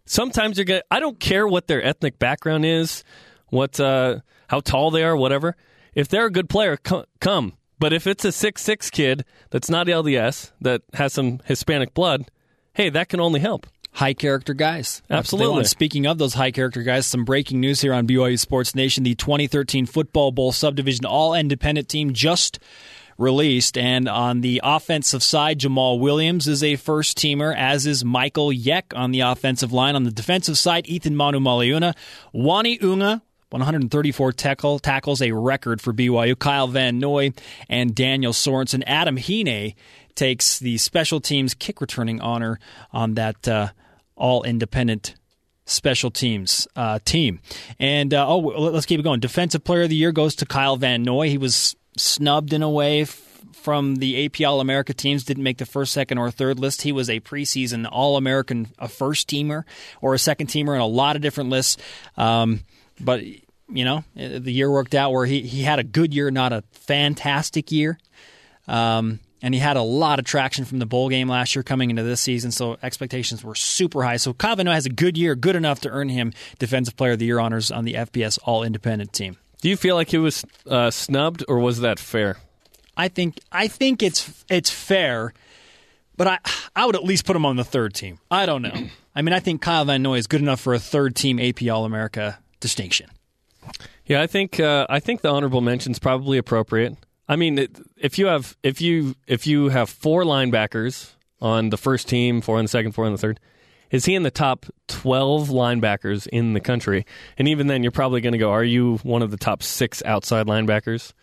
Sometimes 0.04 0.56
you're 0.58 0.64
going 0.64 0.82
I 0.90 0.98
don't 0.98 1.20
care 1.20 1.46
what 1.46 1.68
their 1.68 1.82
ethnic 1.82 2.18
background 2.18 2.64
is, 2.64 3.04
what 3.50 3.78
uh, 3.80 4.20
how 4.48 4.60
tall 4.60 4.90
they 4.90 5.02
are, 5.04 5.16
whatever. 5.16 5.56
If 5.94 6.08
they're 6.08 6.26
a 6.26 6.30
good 6.30 6.48
player, 6.48 6.76
co- 6.76 7.06
come. 7.20 7.54
But 7.80 7.92
if 7.92 8.06
it's 8.06 8.24
a 8.24 8.32
six 8.32 8.62
six 8.62 8.90
kid 8.90 9.24
that's 9.50 9.70
not 9.70 9.86
LDS 9.86 10.52
that 10.60 10.82
has 10.94 11.12
some 11.12 11.40
Hispanic 11.44 11.94
blood, 11.94 12.30
hey, 12.74 12.88
that 12.90 13.08
can 13.08 13.20
only 13.20 13.40
help. 13.40 13.66
high 13.92 14.14
character 14.14 14.54
guys. 14.54 15.02
That's 15.08 15.32
what 15.32 15.38
they 15.38 15.44
Absolutely. 15.44 15.64
Speaking 15.64 16.06
of 16.06 16.18
those 16.18 16.34
high 16.34 16.50
character 16.50 16.82
guys, 16.82 17.06
some 17.06 17.24
breaking 17.24 17.60
news 17.60 17.80
here 17.80 17.94
on 17.94 18.06
BYU 18.06 18.38
Sports 18.38 18.74
Nation. 18.74 19.04
The 19.04 19.14
2013 19.14 19.86
Football 19.86 20.32
Bowl 20.32 20.52
Subdivision 20.52 21.04
All 21.04 21.34
Independent 21.34 21.88
team 21.88 22.12
just 22.12 22.58
released. 23.16 23.76
And 23.76 24.08
on 24.08 24.40
the 24.40 24.60
offensive 24.64 25.22
side, 25.22 25.58
Jamaal 25.58 25.98
Williams 26.00 26.46
is 26.46 26.62
a 26.62 26.76
first 26.76 27.18
teamer, 27.18 27.54
as 27.56 27.86
is 27.86 28.04
Michael 28.04 28.52
Yeck 28.52 28.92
on 28.94 29.10
the 29.10 29.20
offensive 29.20 29.72
line. 29.72 29.96
On 29.96 30.04
the 30.04 30.12
defensive 30.12 30.56
side, 30.58 30.86
Ethan 30.88 31.16
Manu 31.16 31.40
Maliuna, 31.40 31.94
Uani 32.34 32.80
Unga, 32.82 33.22
134 33.50 34.32
tackle, 34.32 34.78
tackles, 34.78 35.22
a 35.22 35.32
record 35.32 35.80
for 35.80 35.92
BYU. 35.92 36.38
Kyle 36.38 36.68
Van 36.68 36.98
Noy 36.98 37.32
and 37.68 37.94
Daniel 37.94 38.32
Sorensen. 38.32 38.82
Adam 38.86 39.16
Hine 39.16 39.74
takes 40.14 40.58
the 40.58 40.76
special 40.78 41.20
teams 41.20 41.54
kick 41.54 41.80
returning 41.80 42.20
honor 42.20 42.58
on 42.92 43.14
that 43.14 43.48
uh, 43.48 43.68
all 44.16 44.42
independent 44.42 45.14
special 45.64 46.10
teams 46.10 46.68
uh, 46.76 46.98
team. 47.04 47.40
And 47.78 48.12
uh, 48.12 48.28
oh, 48.28 48.38
let's 48.38 48.86
keep 48.86 49.00
it 49.00 49.04
going. 49.04 49.20
Defensive 49.20 49.64
player 49.64 49.82
of 49.82 49.90
the 49.90 49.96
year 49.96 50.12
goes 50.12 50.34
to 50.36 50.46
Kyle 50.46 50.76
Van 50.76 51.02
Noy. 51.02 51.30
He 51.30 51.38
was 51.38 51.76
snubbed 51.96 52.52
in 52.52 52.62
a 52.62 52.70
way 52.70 53.02
f- 53.02 53.40
from 53.52 53.96
the 53.96 54.26
AP 54.26 54.46
All 54.46 54.60
America 54.60 54.92
teams. 54.92 55.24
Didn't 55.24 55.42
make 55.42 55.58
the 55.58 55.66
first, 55.66 55.92
second, 55.92 56.18
or 56.18 56.30
third 56.30 56.58
list. 56.58 56.82
He 56.82 56.92
was 56.92 57.08
a 57.08 57.20
preseason 57.20 57.88
All 57.90 58.16
American, 58.16 58.68
a 58.78 58.88
first 58.88 59.28
teamer 59.28 59.64
or 60.00 60.14
a 60.14 60.18
second 60.18 60.48
teamer 60.48 60.74
in 60.74 60.80
a 60.80 60.86
lot 60.86 61.16
of 61.16 61.22
different 61.22 61.50
lists. 61.50 61.76
Um, 62.16 62.60
but 63.00 63.22
you 63.24 63.84
know, 63.84 64.04
the 64.14 64.52
year 64.52 64.70
worked 64.70 64.94
out 64.94 65.12
where 65.12 65.26
he 65.26 65.42
he 65.42 65.62
had 65.62 65.78
a 65.78 65.84
good 65.84 66.14
year, 66.14 66.30
not 66.30 66.52
a 66.52 66.64
fantastic 66.72 67.70
year. 67.70 67.98
Um, 68.66 69.20
and 69.40 69.54
he 69.54 69.60
had 69.60 69.76
a 69.76 69.82
lot 69.82 70.18
of 70.18 70.24
traction 70.24 70.64
from 70.64 70.78
the 70.78 70.86
bowl 70.86 71.08
game 71.08 71.28
last 71.28 71.54
year 71.54 71.62
coming 71.62 71.90
into 71.90 72.02
this 72.02 72.20
season, 72.20 72.50
so 72.50 72.76
expectations 72.82 73.44
were 73.44 73.54
super 73.54 74.02
high. 74.02 74.16
So 74.16 74.32
Kyle 74.32 74.56
Van 74.56 74.66
Noy 74.66 74.72
has 74.72 74.86
a 74.86 74.90
good 74.90 75.16
year, 75.16 75.34
good 75.34 75.56
enough 75.56 75.80
to 75.82 75.90
earn 75.90 76.08
him 76.08 76.32
Defensive 76.58 76.96
Player 76.96 77.12
of 77.12 77.18
the 77.18 77.26
Year 77.26 77.38
honors 77.38 77.70
on 77.70 77.84
the 77.84 77.94
FBS 77.94 78.38
All 78.44 78.64
Independent 78.64 79.12
team. 79.12 79.36
Do 79.60 79.68
you 79.68 79.76
feel 79.76 79.94
like 79.94 80.10
he 80.10 80.18
was 80.18 80.44
uh, 80.66 80.90
snubbed, 80.90 81.44
or 81.48 81.58
was 81.58 81.80
that 81.80 81.98
fair? 81.98 82.38
I 82.96 83.08
think 83.08 83.38
I 83.52 83.68
think 83.68 84.02
it's 84.02 84.44
it's 84.48 84.70
fair, 84.70 85.32
but 86.16 86.26
I 86.26 86.38
I 86.74 86.86
would 86.86 86.96
at 86.96 87.04
least 87.04 87.24
put 87.24 87.36
him 87.36 87.46
on 87.46 87.56
the 87.56 87.64
third 87.64 87.94
team. 87.94 88.18
I 88.30 88.46
don't 88.46 88.62
know. 88.62 88.88
I 89.14 89.22
mean, 89.22 89.32
I 89.32 89.40
think 89.40 89.62
Kyle 89.62 89.84
Van 89.84 90.02
Noy 90.02 90.18
is 90.18 90.26
good 90.26 90.40
enough 90.40 90.60
for 90.60 90.74
a 90.74 90.78
third 90.78 91.16
team 91.16 91.40
AP 91.40 91.68
All 91.68 91.84
America 91.84 92.38
distinction. 92.60 93.10
Yeah, 94.06 94.22
I 94.22 94.26
think 94.26 94.58
uh, 94.58 94.86
I 94.88 95.00
think 95.00 95.20
the 95.20 95.30
honorable 95.30 95.60
mention's 95.60 95.98
probably 95.98 96.38
appropriate. 96.38 96.96
I 97.28 97.36
mean, 97.36 97.68
if 97.96 98.18
you 98.18 98.26
have 98.26 98.56
if 98.62 98.80
you 98.80 99.14
if 99.26 99.46
you 99.46 99.68
have 99.68 99.90
four 99.90 100.22
linebackers 100.24 101.12
on 101.40 101.70
the 101.70 101.76
first 101.76 102.08
team, 102.08 102.40
four 102.40 102.58
on 102.58 102.64
the 102.64 102.68
second, 102.68 102.92
four 102.92 103.04
on 103.04 103.12
the 103.12 103.18
third. 103.18 103.40
Is 103.90 104.04
he 104.04 104.14
in 104.14 104.22
the 104.22 104.30
top 104.30 104.66
12 104.88 105.48
linebackers 105.48 106.26
in 106.26 106.52
the 106.52 106.60
country? 106.60 107.06
And 107.38 107.48
even 107.48 107.68
then, 107.68 107.82
you're 107.82 107.90
probably 107.90 108.20
going 108.20 108.32
to 108.32 108.38
go, 108.38 108.50
are 108.50 108.64
you 108.64 108.98
one 108.98 109.22
of 109.22 109.30
the 109.30 109.38
top 109.38 109.62
six 109.62 110.02
outside 110.04 110.46
linebackers? 110.46 111.14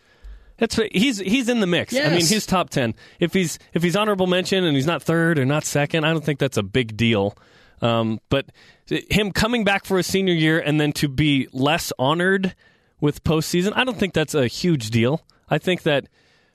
That's 0.58 0.76
he's 0.90 1.18
he's 1.18 1.48
in 1.48 1.60
the 1.60 1.66
mix. 1.66 1.94
I 1.94 2.08
mean, 2.08 2.26
he's 2.26 2.46
top 2.46 2.70
ten. 2.70 2.94
If 3.20 3.34
he's 3.34 3.58
if 3.74 3.82
he's 3.82 3.94
honorable 3.94 4.26
mention 4.26 4.64
and 4.64 4.74
he's 4.74 4.86
not 4.86 5.02
third 5.02 5.38
or 5.38 5.44
not 5.44 5.64
second, 5.64 6.04
I 6.04 6.12
don't 6.12 6.24
think 6.24 6.38
that's 6.38 6.56
a 6.56 6.62
big 6.62 6.96
deal. 6.96 7.36
Um, 7.82 8.20
but 8.28 8.46
him 8.86 9.32
coming 9.32 9.64
back 9.64 9.84
for 9.84 9.98
a 9.98 10.02
senior 10.02 10.34
year 10.34 10.58
and 10.58 10.80
then 10.80 10.92
to 10.94 11.08
be 11.08 11.48
less 11.52 11.92
honored 11.98 12.54
with 13.00 13.22
postseason, 13.24 13.72
I 13.76 13.84
don't 13.84 13.98
think 13.98 14.14
that's 14.14 14.34
a 14.34 14.46
huge 14.46 14.90
deal. 14.90 15.22
I 15.48 15.58
think 15.58 15.82
that 15.82 16.06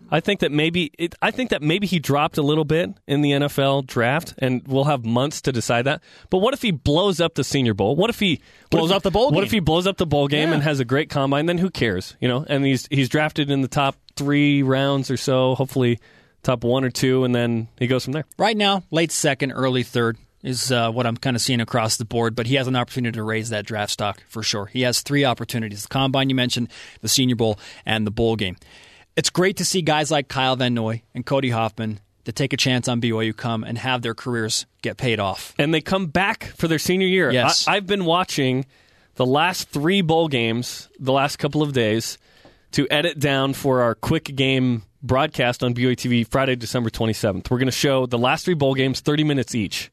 I 0.10 0.20
think 0.20 0.40
that 0.40 0.52
maybe 0.52 0.92
it, 0.98 1.14
I 1.22 1.30
think 1.30 1.52
that 1.52 1.62
maybe 1.62 1.86
he 1.86 2.00
dropped 2.00 2.40
a 2.40 2.42
little 2.42 2.66
bit 2.66 2.90
in 3.08 3.22
the 3.22 3.32
NFL 3.34 3.86
draft, 3.86 4.34
and 4.40 4.64
we'll 4.68 4.86
have 4.86 5.06
months 5.06 5.42
to 5.42 5.52
decide 5.52 5.84
that. 5.86 6.02
But 6.32 6.40
what 6.40 6.56
if 6.56 6.64
he 6.64 6.72
blows 6.72 7.22
up 7.22 7.36
the 7.36 7.44
Senior 7.44 7.76
Bowl? 7.76 7.96
What 7.96 8.10
if 8.10 8.20
he 8.20 8.42
Blows 8.72 8.90
if- 8.90 8.98
up 8.98 9.04
the 9.04 9.12
bowl 9.12 9.28
What 9.28 9.36
game? 9.36 9.44
if 9.44 9.52
he 9.52 9.60
blows 9.60 9.86
up 9.86 9.98
the 9.98 10.08
bowl 10.08 10.28
game 10.28 10.50
Yeah. 10.50 10.56
and 10.56 10.64
has 10.64 10.80
a 10.80 10.86
great 10.86 11.12
combine? 11.12 11.46
Then 11.46 11.60
who 11.60 11.70
cares? 11.70 12.16
You 12.20 12.28
know, 12.28 12.44
and 12.50 12.66
he's 12.66 12.88
he's 12.90 13.10
drafted 13.10 13.52
in 13.52 13.62
the 13.62 13.68
top 13.68 13.96
three 14.16 14.64
rounds 14.64 15.12
or 15.12 15.18
so, 15.18 15.54
hopefully 15.54 16.00
top 16.42 16.64
one 16.64 16.84
or 16.84 16.90
two, 16.90 17.24
and 17.24 17.36
then 17.36 17.68
he 17.78 17.86
goes 17.86 18.04
from 18.04 18.14
there. 18.14 18.26
Right 18.40 18.58
now, 18.58 18.84
late 18.90 19.12
second, 19.12 19.52
early 19.52 19.84
third 19.84 20.18
is 20.44 20.72
uh, 20.72 20.92
what 20.92 21.06
I'm 21.06 21.18
kind 21.18 21.36
of 21.36 21.42
seeing 21.42 21.62
across 21.62 21.98
the 21.98 22.06
board, 22.06 22.36
but 22.36 22.48
he 22.48 22.56
has 22.56 22.68
an 22.68 22.76
opportunity 22.76 23.16
to 23.16 23.24
raise 23.24 23.50
that 23.50 23.66
draft 23.66 23.92
stock 23.92 24.24
for 24.28 24.42
sure. 24.44 24.66
He 24.68 24.82
has 24.82 25.02
three 25.02 25.24
opportunities 25.26 25.84
the 25.84 25.88
combine 25.88 26.30
you 26.30 26.36
mentioned, 26.36 26.70
the 27.02 27.10
Senior 27.10 27.36
Bowl, 27.36 27.60
and 27.86 28.06
the 28.08 28.12
bowl 28.12 28.36
game. 28.36 28.58
It's 29.16 29.30
great 29.30 29.58
to 29.58 29.66
see 29.66 29.82
guys 29.82 30.10
like 30.10 30.28
Kyle 30.28 30.56
Van 30.56 30.74
Noy 30.74 31.04
and 31.14 31.26
Cody 31.26 31.50
Hoffman 31.50 32.00
to 32.26 32.32
take 32.32 32.54
a 32.54 32.58
chance 32.58 32.88
on 32.88 33.02
BYU 33.02 33.36
come 33.36 33.64
and 33.64 33.78
have 33.78 34.02
their 34.02 34.14
careers 34.14 34.66
get 34.82 34.98
paid 34.98 35.20
off. 35.20 35.54
and 35.58 35.74
they 35.74 35.82
come 35.82 36.08
back 36.08 36.46
for 36.56 36.68
their 36.68 36.80
senior 36.80 37.08
year. 37.08 37.32
Yes. 37.32 37.68
I, 37.68 37.76
I've 37.76 37.88
been 37.88 38.06
watching 38.06 38.66
the 39.16 39.26
last 39.26 39.70
three 39.70 40.02
bowl 40.02 40.28
games 40.28 40.88
the 41.00 41.12
last 41.12 41.38
couple 41.38 41.62
of 41.62 41.74
days 41.74 42.18
to 42.72 42.88
edit 42.90 43.20
down 43.20 43.54
for 43.54 43.82
our 43.82 43.96
quick 43.96 44.24
game 44.36 44.84
broadcast 45.04 45.64
on 45.64 45.74
BYU 45.74 45.96
TV 45.96 46.26
Friday, 46.28 46.56
December 46.56 46.90
27th. 46.90 47.50
We're 47.50 47.58
going 47.58 47.66
to 47.66 47.72
show 47.72 48.06
the 48.06 48.18
last 48.18 48.46
three 48.46 48.54
bowl 48.54 48.76
games, 48.76 49.02
30 49.02 49.24
minutes 49.24 49.56
each. 49.56 49.92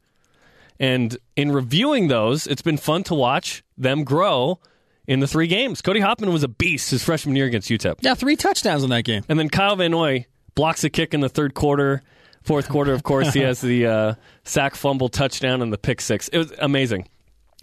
And 0.81 1.17
in 1.37 1.51
reviewing 1.51 2.09
those, 2.09 2.47
it's 2.47 2.63
been 2.63 2.77
fun 2.77 3.03
to 3.05 3.15
watch 3.15 3.65
them 3.77 4.05
grow 4.05 4.61
in 5.07 5.21
the 5.21 5.27
three 5.27 5.49
games. 5.49 5.83
Cody 5.83 6.01
Hoffman 6.01 6.33
was 6.33 6.43
a 6.43 6.49
beast 6.49 6.91
his 6.91 7.03
freshman 7.03 7.35
year 7.35 7.47
against 7.47 7.69
UTEP. 7.69 7.97
Yeah, 8.01 8.15
three 8.15 8.37
touchdowns 8.37 8.85
in 8.85 8.91
that 8.91 9.05
game. 9.05 9.25
And 9.29 9.39
then 9.39 9.49
Kyle 9.49 9.75
Van 9.75 9.91
Noy 9.91 10.27
blocks 10.55 10.85
a 10.85 10.91
kick 10.91 11.15
in 11.15 11.21
the 11.21 11.29
third 11.29 11.55
quarter. 11.55 12.03
Fourth 12.43 12.69
quarter, 12.69 12.93
of 12.93 13.03
course, 13.03 13.35
he 13.35 13.41
has 13.41 13.61
the 13.61 13.87
uh, 13.87 14.15
sack 14.45 14.75
fumble 14.75 15.09
touchdown 15.09 15.61
and 15.61 15.73
the 15.73 15.79
pick 15.79 16.01
six. 16.01 16.29
It 16.29 16.39
was 16.39 16.53
amazing. 16.59 17.09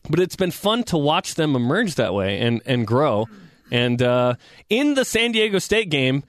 But 0.10 0.19
it's 0.19 0.36
been 0.36 0.51
fun 0.51 0.84
to 0.86 0.98
watch 0.98 1.36
them 1.36 1.55
emerge 1.55 1.95
that 1.95 2.13
way 2.13 2.39
and, 2.39 2.62
and 2.65 2.86
grow. 2.86 3.27
And 3.72 4.01
uh, 4.01 4.36
in 4.69 4.93
the 4.93 5.05
San 5.05 5.31
Diego 5.31 5.57
State 5.60 5.89
game, 5.89 6.24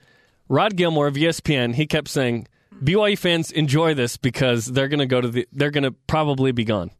Rod 0.49 0.75
Gilmore 0.75 1.07
of 1.07 1.15
ESPN, 1.15 1.75
he 1.75 1.85
kept 1.85 2.07
saying, 2.07 2.47
BYU 2.83 3.17
fans 3.17 3.51
enjoy 3.51 3.93
this 3.93 4.17
because 4.17 4.65
they're 4.65 4.87
going 4.87 4.99
to 4.99 5.05
go 5.05 5.21
to 5.21 5.27
the, 5.27 5.47
they're 5.51 5.71
going 5.71 5.83
to 5.83 5.91
probably 5.91 6.51
be 6.51 6.63
gone. 6.63 6.91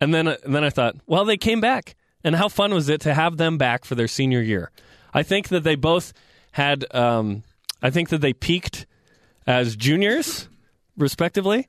And 0.00 0.14
then, 0.14 0.28
and 0.28 0.54
then 0.54 0.64
I 0.64 0.70
thought, 0.70 0.96
well, 1.06 1.24
they 1.24 1.36
came 1.36 1.60
back. 1.60 1.96
And 2.22 2.36
how 2.36 2.48
fun 2.48 2.74
was 2.74 2.88
it 2.88 3.00
to 3.02 3.14
have 3.14 3.38
them 3.38 3.56
back 3.56 3.84
for 3.84 3.94
their 3.94 4.08
senior 4.08 4.42
year? 4.42 4.70
I 5.14 5.22
think 5.22 5.48
that 5.48 5.64
they 5.64 5.74
both 5.74 6.12
had, 6.52 6.84
um, 6.94 7.42
I 7.82 7.90
think 7.90 8.10
that 8.10 8.20
they 8.20 8.32
peaked 8.32 8.86
as 9.46 9.74
juniors, 9.74 10.48
respectively. 10.96 11.66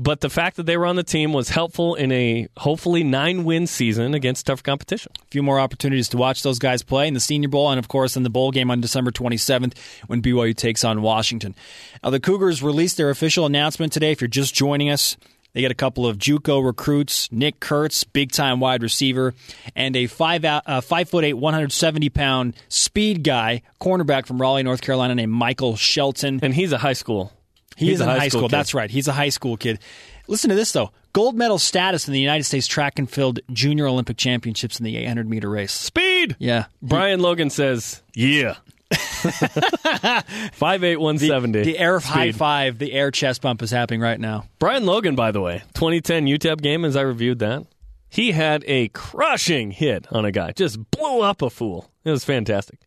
But 0.00 0.20
the 0.20 0.30
fact 0.30 0.56
that 0.56 0.62
they 0.62 0.76
were 0.76 0.86
on 0.86 0.94
the 0.94 1.02
team 1.02 1.32
was 1.32 1.48
helpful 1.48 1.96
in 1.96 2.12
a 2.12 2.46
hopefully 2.56 3.02
nine 3.02 3.42
win 3.44 3.66
season 3.66 4.14
against 4.14 4.46
tough 4.46 4.62
competition. 4.62 5.10
A 5.20 5.30
few 5.32 5.42
more 5.42 5.58
opportunities 5.58 6.08
to 6.10 6.16
watch 6.16 6.44
those 6.44 6.60
guys 6.60 6.84
play 6.84 7.08
in 7.08 7.14
the 7.14 7.20
Senior 7.20 7.48
Bowl 7.48 7.68
and, 7.68 7.80
of 7.80 7.88
course, 7.88 8.16
in 8.16 8.22
the 8.22 8.30
bowl 8.30 8.52
game 8.52 8.70
on 8.70 8.80
December 8.80 9.10
27th 9.10 9.76
when 10.06 10.22
BYU 10.22 10.56
takes 10.56 10.84
on 10.84 11.02
Washington. 11.02 11.56
Now, 12.04 12.10
the 12.10 12.20
Cougars 12.20 12.62
released 12.62 12.96
their 12.96 13.10
official 13.10 13.44
announcement 13.44 13.92
today. 13.92 14.12
If 14.12 14.20
you're 14.20 14.28
just 14.28 14.54
joining 14.54 14.88
us, 14.88 15.16
they 15.52 15.62
get 15.62 15.72
a 15.72 15.74
couple 15.74 16.06
of 16.06 16.16
JUCO 16.16 16.64
recruits: 16.64 17.32
Nick 17.32 17.58
Kurtz, 17.58 18.04
big-time 18.04 18.60
wide 18.60 18.84
receiver, 18.84 19.34
and 19.74 19.96
a 19.96 20.06
five 20.06 20.44
out, 20.44 20.62
uh, 20.66 20.80
five 20.80 21.08
foot 21.08 21.24
eight, 21.24 21.34
170 21.34 22.08
pound 22.10 22.54
speed 22.68 23.24
guy, 23.24 23.62
cornerback 23.80 24.26
from 24.26 24.40
Raleigh, 24.40 24.62
North 24.62 24.80
Carolina, 24.80 25.16
named 25.16 25.32
Michael 25.32 25.74
Shelton. 25.74 26.38
And 26.40 26.54
he's 26.54 26.70
a 26.70 26.78
high 26.78 26.92
school. 26.92 27.32
He 27.78 27.86
He's 27.86 27.94
is 27.96 28.00
a 28.00 28.04
in 28.04 28.08
high 28.10 28.18
high 28.18 28.28
school 28.28 28.40
school. 28.40 28.48
kid. 28.48 28.56
That's 28.56 28.74
right. 28.74 28.90
He's 28.90 29.08
a 29.08 29.12
high 29.12 29.28
school 29.28 29.56
kid. 29.56 29.78
Listen 30.26 30.50
to 30.50 30.56
this 30.56 30.72
though: 30.72 30.90
gold 31.12 31.36
medal 31.36 31.58
status 31.58 32.06
in 32.08 32.12
the 32.12 32.20
United 32.20 32.44
States 32.44 32.66
track 32.66 32.98
and 32.98 33.08
field 33.08 33.38
junior 33.52 33.86
Olympic 33.86 34.16
championships 34.16 34.78
in 34.78 34.84
the 34.84 34.96
800 34.96 35.28
meter 35.30 35.48
race. 35.48 35.72
Speed! 35.72 36.36
Yeah, 36.38 36.64
Brian 36.82 37.20
Logan 37.20 37.50
says, 37.50 38.02
yeah. 38.14 38.56
5'8", 38.90 40.98
170. 40.98 41.62
the 41.64 41.78
air 41.78 42.00
Speed. 42.00 42.10
high 42.12 42.32
five, 42.32 42.78
the 42.78 42.92
air 42.92 43.10
chest 43.10 43.42
bump 43.42 43.62
is 43.62 43.70
happening 43.70 44.00
right 44.00 44.18
now. 44.20 44.44
Brian 44.58 44.86
Logan, 44.86 45.14
by 45.14 45.30
the 45.30 45.40
way, 45.40 45.62
2010 45.74 46.26
UTEP 46.26 46.60
game, 46.62 46.84
as 46.84 46.96
I 46.96 47.02
reviewed 47.02 47.38
that, 47.40 47.64
he 48.08 48.32
had 48.32 48.64
a 48.66 48.88
crushing 48.88 49.70
hit 49.70 50.06
on 50.10 50.24
a 50.24 50.32
guy. 50.32 50.52
Just 50.52 50.90
blew 50.90 51.20
up 51.20 51.42
a 51.42 51.50
fool. 51.50 51.90
It 52.04 52.10
was 52.10 52.24
fantastic. 52.24 52.80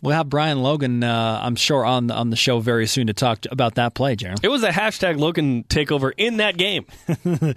We'll 0.00 0.14
have 0.14 0.28
Brian 0.28 0.62
Logan, 0.62 1.02
uh, 1.02 1.40
I'm 1.42 1.56
sure, 1.56 1.84
on 1.84 2.10
on 2.12 2.30
the 2.30 2.36
show 2.36 2.60
very 2.60 2.86
soon 2.86 3.08
to 3.08 3.12
talk 3.12 3.40
to, 3.40 3.52
about 3.52 3.74
that 3.74 3.94
play, 3.94 4.14
Jeremy. 4.14 4.38
It 4.44 4.48
was 4.48 4.62
a 4.62 4.70
hashtag 4.70 5.18
Logan 5.18 5.64
takeover 5.64 6.12
in 6.16 6.36
that 6.36 6.56
game. 6.56 6.86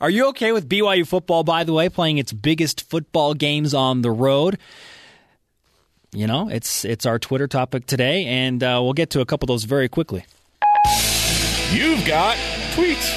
Are 0.00 0.10
you 0.10 0.28
okay 0.30 0.50
with 0.50 0.68
BYU 0.68 1.06
football, 1.06 1.44
by 1.44 1.62
the 1.62 1.72
way, 1.72 1.88
playing 1.88 2.18
its 2.18 2.32
biggest 2.32 2.82
football 2.88 3.34
games 3.34 3.74
on 3.74 4.02
the 4.02 4.10
road? 4.10 4.58
You 6.12 6.26
know, 6.26 6.48
it's 6.48 6.84
it's 6.84 7.06
our 7.06 7.20
Twitter 7.20 7.46
topic 7.46 7.86
today, 7.86 8.24
and 8.24 8.62
uh, 8.62 8.80
we'll 8.82 8.92
get 8.92 9.10
to 9.10 9.20
a 9.20 9.24
couple 9.24 9.46
of 9.46 9.48
those 9.48 9.64
very 9.64 9.88
quickly. 9.88 10.24
You've 11.70 12.04
got 12.04 12.36
tweets. 12.74 13.12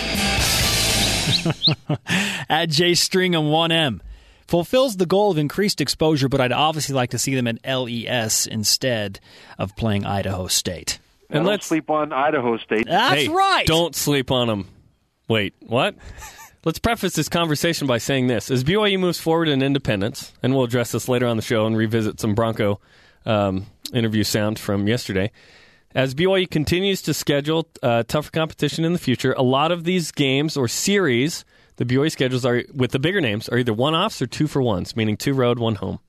at 2.49 2.69
J 2.69 2.93
Stringham 2.93 3.49
1M. 3.49 4.01
Fulfills 4.47 4.95
the 4.97 5.05
goal 5.05 5.31
of 5.31 5.37
increased 5.37 5.81
exposure, 5.81 6.29
but 6.29 6.39
I'd 6.39 6.51
obviously 6.53 6.95
like 6.95 7.09
to 7.11 7.17
see 7.19 7.35
them 7.35 7.47
at 7.47 7.59
LES 7.65 8.47
instead 8.47 9.19
of 9.57 9.75
playing 9.75 10.05
Idaho 10.05 10.47
State. 10.47 10.99
And 11.29 11.39
don't 11.39 11.45
let's 11.45 11.65
sleep 11.65 11.89
on 11.89 12.13
Idaho 12.13 12.57
State. 12.57 12.85
That's 12.87 13.23
Hey, 13.23 13.27
right. 13.27 13.65
Don't 13.67 13.93
sleep 13.93 14.31
on 14.31 14.47
them. 14.47 14.67
Wait, 15.27 15.53
what? 15.59 15.95
Let's 16.65 16.79
preface 16.79 17.13
this 17.13 17.29
conversation 17.29 17.87
by 17.87 17.97
saying 17.97 18.27
this: 18.27 18.51
as 18.51 18.63
BYU 18.65 18.99
moves 18.99 19.19
forward 19.21 19.47
in 19.47 19.61
independence, 19.61 20.33
and 20.43 20.53
we'll 20.53 20.65
address 20.65 20.91
this 20.91 21.07
later 21.07 21.25
on 21.25 21.37
the 21.37 21.43
show 21.43 21.65
and 21.65 21.77
revisit 21.77 22.19
some 22.19 22.35
Bronco 22.35 22.81
um, 23.25 23.67
interview 23.93 24.23
sound 24.23 24.59
from 24.59 24.85
yesterday. 24.85 25.31
As 25.95 26.13
BYU 26.13 26.49
continues 26.49 27.01
to 27.03 27.13
schedule 27.13 27.69
uh, 27.81 28.03
tougher 28.03 28.31
competition 28.31 28.83
in 28.83 28.91
the 28.91 28.99
future, 28.99 29.33
a 29.33 29.43
lot 29.43 29.71
of 29.71 29.85
these 29.85 30.11
games 30.11 30.57
or 30.57 30.67
series, 30.67 31.45
the 31.77 31.85
BYU 31.85 32.11
schedules 32.11 32.45
are 32.45 32.63
with 32.73 32.91
the 32.91 32.99
bigger 32.99 33.21
names 33.21 33.47
are 33.49 33.57
either 33.57 33.73
one-offs 33.73 34.21
or 34.21 34.27
two 34.27 34.47
for 34.47 34.61
ones, 34.61 34.95
meaning 34.95 35.17
two 35.17 35.33
road, 35.33 35.57
one 35.57 35.75
home. 35.75 35.99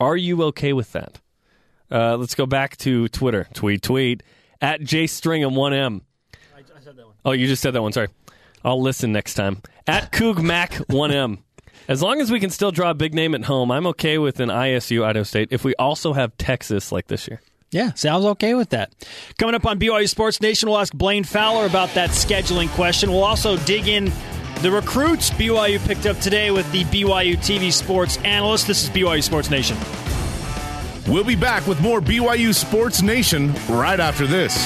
Are 0.00 0.16
you 0.16 0.42
okay 0.44 0.72
with 0.72 0.92
that? 0.92 1.20
Uh, 1.90 2.16
let's 2.16 2.34
go 2.34 2.46
back 2.46 2.76
to 2.78 3.08
Twitter. 3.08 3.46
Tweet, 3.54 3.82
tweet 3.82 4.22
at 4.60 4.80
jstringham1m. 4.80 6.02
Oh, 7.24 7.32
you 7.32 7.46
just 7.46 7.62
said 7.62 7.74
that 7.74 7.82
one. 7.82 7.92
Sorry. 7.92 8.08
I'll 8.64 8.80
listen 8.80 9.12
next 9.12 9.34
time. 9.34 9.62
At 9.86 10.12
CougMac1M. 10.12 11.38
As 11.88 12.02
long 12.02 12.20
as 12.20 12.30
we 12.30 12.38
can 12.38 12.50
still 12.50 12.70
draw 12.70 12.90
a 12.90 12.94
big 12.94 13.14
name 13.14 13.34
at 13.34 13.44
home, 13.44 13.70
I'm 13.70 13.86
okay 13.88 14.18
with 14.18 14.40
an 14.40 14.50
ISU 14.50 15.04
Idaho 15.04 15.22
State 15.22 15.48
if 15.50 15.64
we 15.64 15.74
also 15.76 16.12
have 16.12 16.36
Texas 16.36 16.92
like 16.92 17.06
this 17.06 17.26
year. 17.28 17.40
Yeah, 17.70 17.92
sounds 17.94 18.24
okay 18.24 18.54
with 18.54 18.70
that. 18.70 18.92
Coming 19.38 19.54
up 19.54 19.66
on 19.66 19.78
BYU 19.78 20.08
Sports 20.08 20.40
Nation, 20.40 20.68
we'll 20.68 20.78
ask 20.78 20.92
Blaine 20.92 21.24
Fowler 21.24 21.66
about 21.66 21.90
that 21.94 22.10
scheduling 22.10 22.68
question. 22.70 23.10
We'll 23.10 23.24
also 23.24 23.56
dig 23.58 23.88
in 23.88 24.10
the 24.62 24.70
recruits 24.70 25.30
BYU 25.30 25.78
picked 25.86 26.06
up 26.06 26.18
today 26.18 26.50
with 26.50 26.70
the 26.72 26.84
BYU 26.84 27.36
TV 27.36 27.72
Sports 27.72 28.16
analyst. 28.18 28.66
This 28.66 28.82
is 28.82 28.90
BYU 28.90 29.22
Sports 29.22 29.50
Nation. 29.50 29.76
We'll 31.06 31.24
be 31.24 31.36
back 31.36 31.66
with 31.66 31.80
more 31.80 32.00
BYU 32.00 32.54
Sports 32.54 33.00
Nation 33.00 33.54
right 33.68 34.00
after 34.00 34.26
this. 34.26 34.56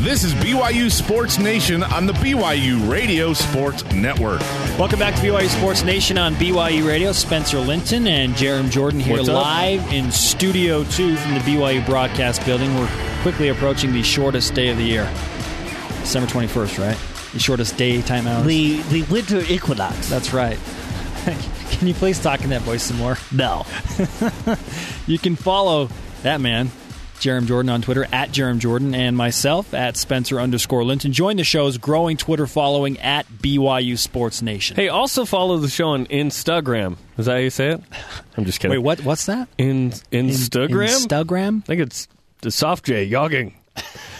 This 0.00 0.22
is 0.22 0.32
BYU 0.34 0.90
Sports 0.90 1.38
Nation 1.38 1.82
on 1.82 2.06
the 2.06 2.12
BYU 2.14 2.88
Radio 2.90 3.32
Sports 3.32 3.84
Network. 3.92 4.40
Welcome 4.78 4.98
back 4.98 5.14
to 5.16 5.20
BYU 5.20 5.48
Sports 5.48 5.82
Nation 5.82 6.16
on 6.16 6.34
BYU 6.36 6.86
Radio. 6.86 7.10
Spencer 7.12 7.58
Linton 7.58 8.06
and 8.06 8.32
Jarom 8.34 8.70
Jordan 8.70 9.00
here 9.00 9.16
What's 9.16 9.28
up? 9.28 9.34
live 9.42 9.92
in 9.92 10.10
Studio 10.12 10.84
2 10.84 11.16
from 11.16 11.34
the 11.34 11.40
BYU 11.40 11.84
broadcast 11.84 12.44
building. 12.46 12.72
We're 12.76 12.88
quickly 13.22 13.48
approaching 13.48 13.92
the 13.92 14.02
shortest 14.04 14.54
day 14.54 14.68
of 14.68 14.76
the 14.76 14.84
year. 14.84 15.04
December 16.00 16.30
21st, 16.30 16.78
right? 16.78 17.32
The 17.32 17.40
shortest 17.40 17.76
daytime 17.76 18.26
hours. 18.28 18.46
The 18.46 18.80
the 18.82 19.02
winter 19.04 19.40
equinox. 19.48 20.08
That's 20.08 20.32
right. 20.32 20.58
Can 21.70 21.88
you 21.88 21.94
please 21.94 22.20
talk 22.20 22.42
in 22.42 22.50
that 22.50 22.62
voice 22.62 22.84
some 22.84 22.96
more? 22.98 23.18
No. 23.32 23.66
You 25.06 25.18
can 25.18 25.36
follow 25.36 25.88
that 26.22 26.38
man 26.38 26.70
Jarom 27.18 27.46
Jordan 27.46 27.70
on 27.70 27.82
Twitter 27.82 28.06
at 28.12 28.30
Jarom 28.30 28.58
Jordan, 28.58 28.94
and 28.94 29.16
myself 29.16 29.74
at 29.74 29.96
Spencer 29.96 30.40
underscore 30.40 30.84
Linton. 30.84 31.12
Join 31.12 31.36
the 31.36 31.44
show's 31.44 31.78
growing 31.78 32.16
Twitter 32.16 32.46
following 32.46 32.98
at 33.00 33.26
BYU 33.28 33.98
Sports 33.98 34.42
Nation. 34.42 34.76
Hey, 34.76 34.88
also 34.88 35.24
follow 35.24 35.58
the 35.58 35.68
show 35.68 35.88
on 35.88 36.06
Instagram. 36.06 36.96
Is 37.16 37.26
that 37.26 37.32
how 37.32 37.38
you 37.38 37.50
say 37.50 37.70
it? 37.70 37.82
I'm 38.36 38.44
just 38.44 38.60
kidding. 38.60 38.76
Wait, 38.76 38.82
what? 38.84 39.00
What's 39.04 39.26
that? 39.26 39.48
In 39.58 39.90
Instagram? 40.12 40.88
Instagram? 40.88 41.62
I 41.62 41.66
think 41.66 41.80
it's 41.82 42.08
the 42.40 42.50
soft 42.50 42.84
J 42.86 43.08
yogging. 43.08 43.54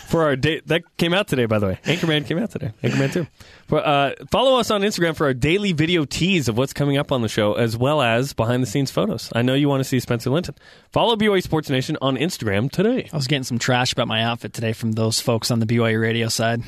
For 0.08 0.22
our 0.22 0.36
date 0.36 0.66
that 0.68 0.84
came 0.96 1.12
out 1.12 1.28
today, 1.28 1.44
by 1.44 1.58
the 1.58 1.66
way. 1.66 1.78
Anchorman 1.84 2.26
came 2.26 2.38
out 2.38 2.50
today. 2.50 2.72
Anchorman 2.82 3.12
too. 3.12 3.26
For, 3.66 3.86
uh, 3.86 4.14
follow 4.30 4.58
us 4.58 4.70
on 4.70 4.80
Instagram 4.80 5.14
for 5.14 5.26
our 5.26 5.34
daily 5.34 5.72
video 5.72 6.06
tease 6.06 6.48
of 6.48 6.56
what's 6.56 6.72
coming 6.72 6.96
up 6.96 7.12
on 7.12 7.20
the 7.20 7.28
show, 7.28 7.52
as 7.52 7.76
well 7.76 8.00
as 8.00 8.32
behind 8.32 8.62
the 8.62 8.66
scenes 8.66 8.90
photos. 8.90 9.30
I 9.34 9.42
know 9.42 9.52
you 9.52 9.68
want 9.68 9.80
to 9.80 9.84
see 9.84 10.00
Spencer 10.00 10.30
Linton. 10.30 10.54
Follow 10.92 11.14
BYU 11.16 11.42
Sports 11.42 11.68
Nation 11.68 11.98
on 12.00 12.16
Instagram 12.16 12.70
today. 12.70 13.10
I 13.12 13.16
was 13.16 13.26
getting 13.26 13.44
some 13.44 13.58
trash 13.58 13.92
about 13.92 14.08
my 14.08 14.22
outfit 14.22 14.54
today 14.54 14.72
from 14.72 14.92
those 14.92 15.20
folks 15.20 15.50
on 15.50 15.60
the 15.60 15.66
BYU 15.66 16.00
radio 16.00 16.28
side. 16.28 16.62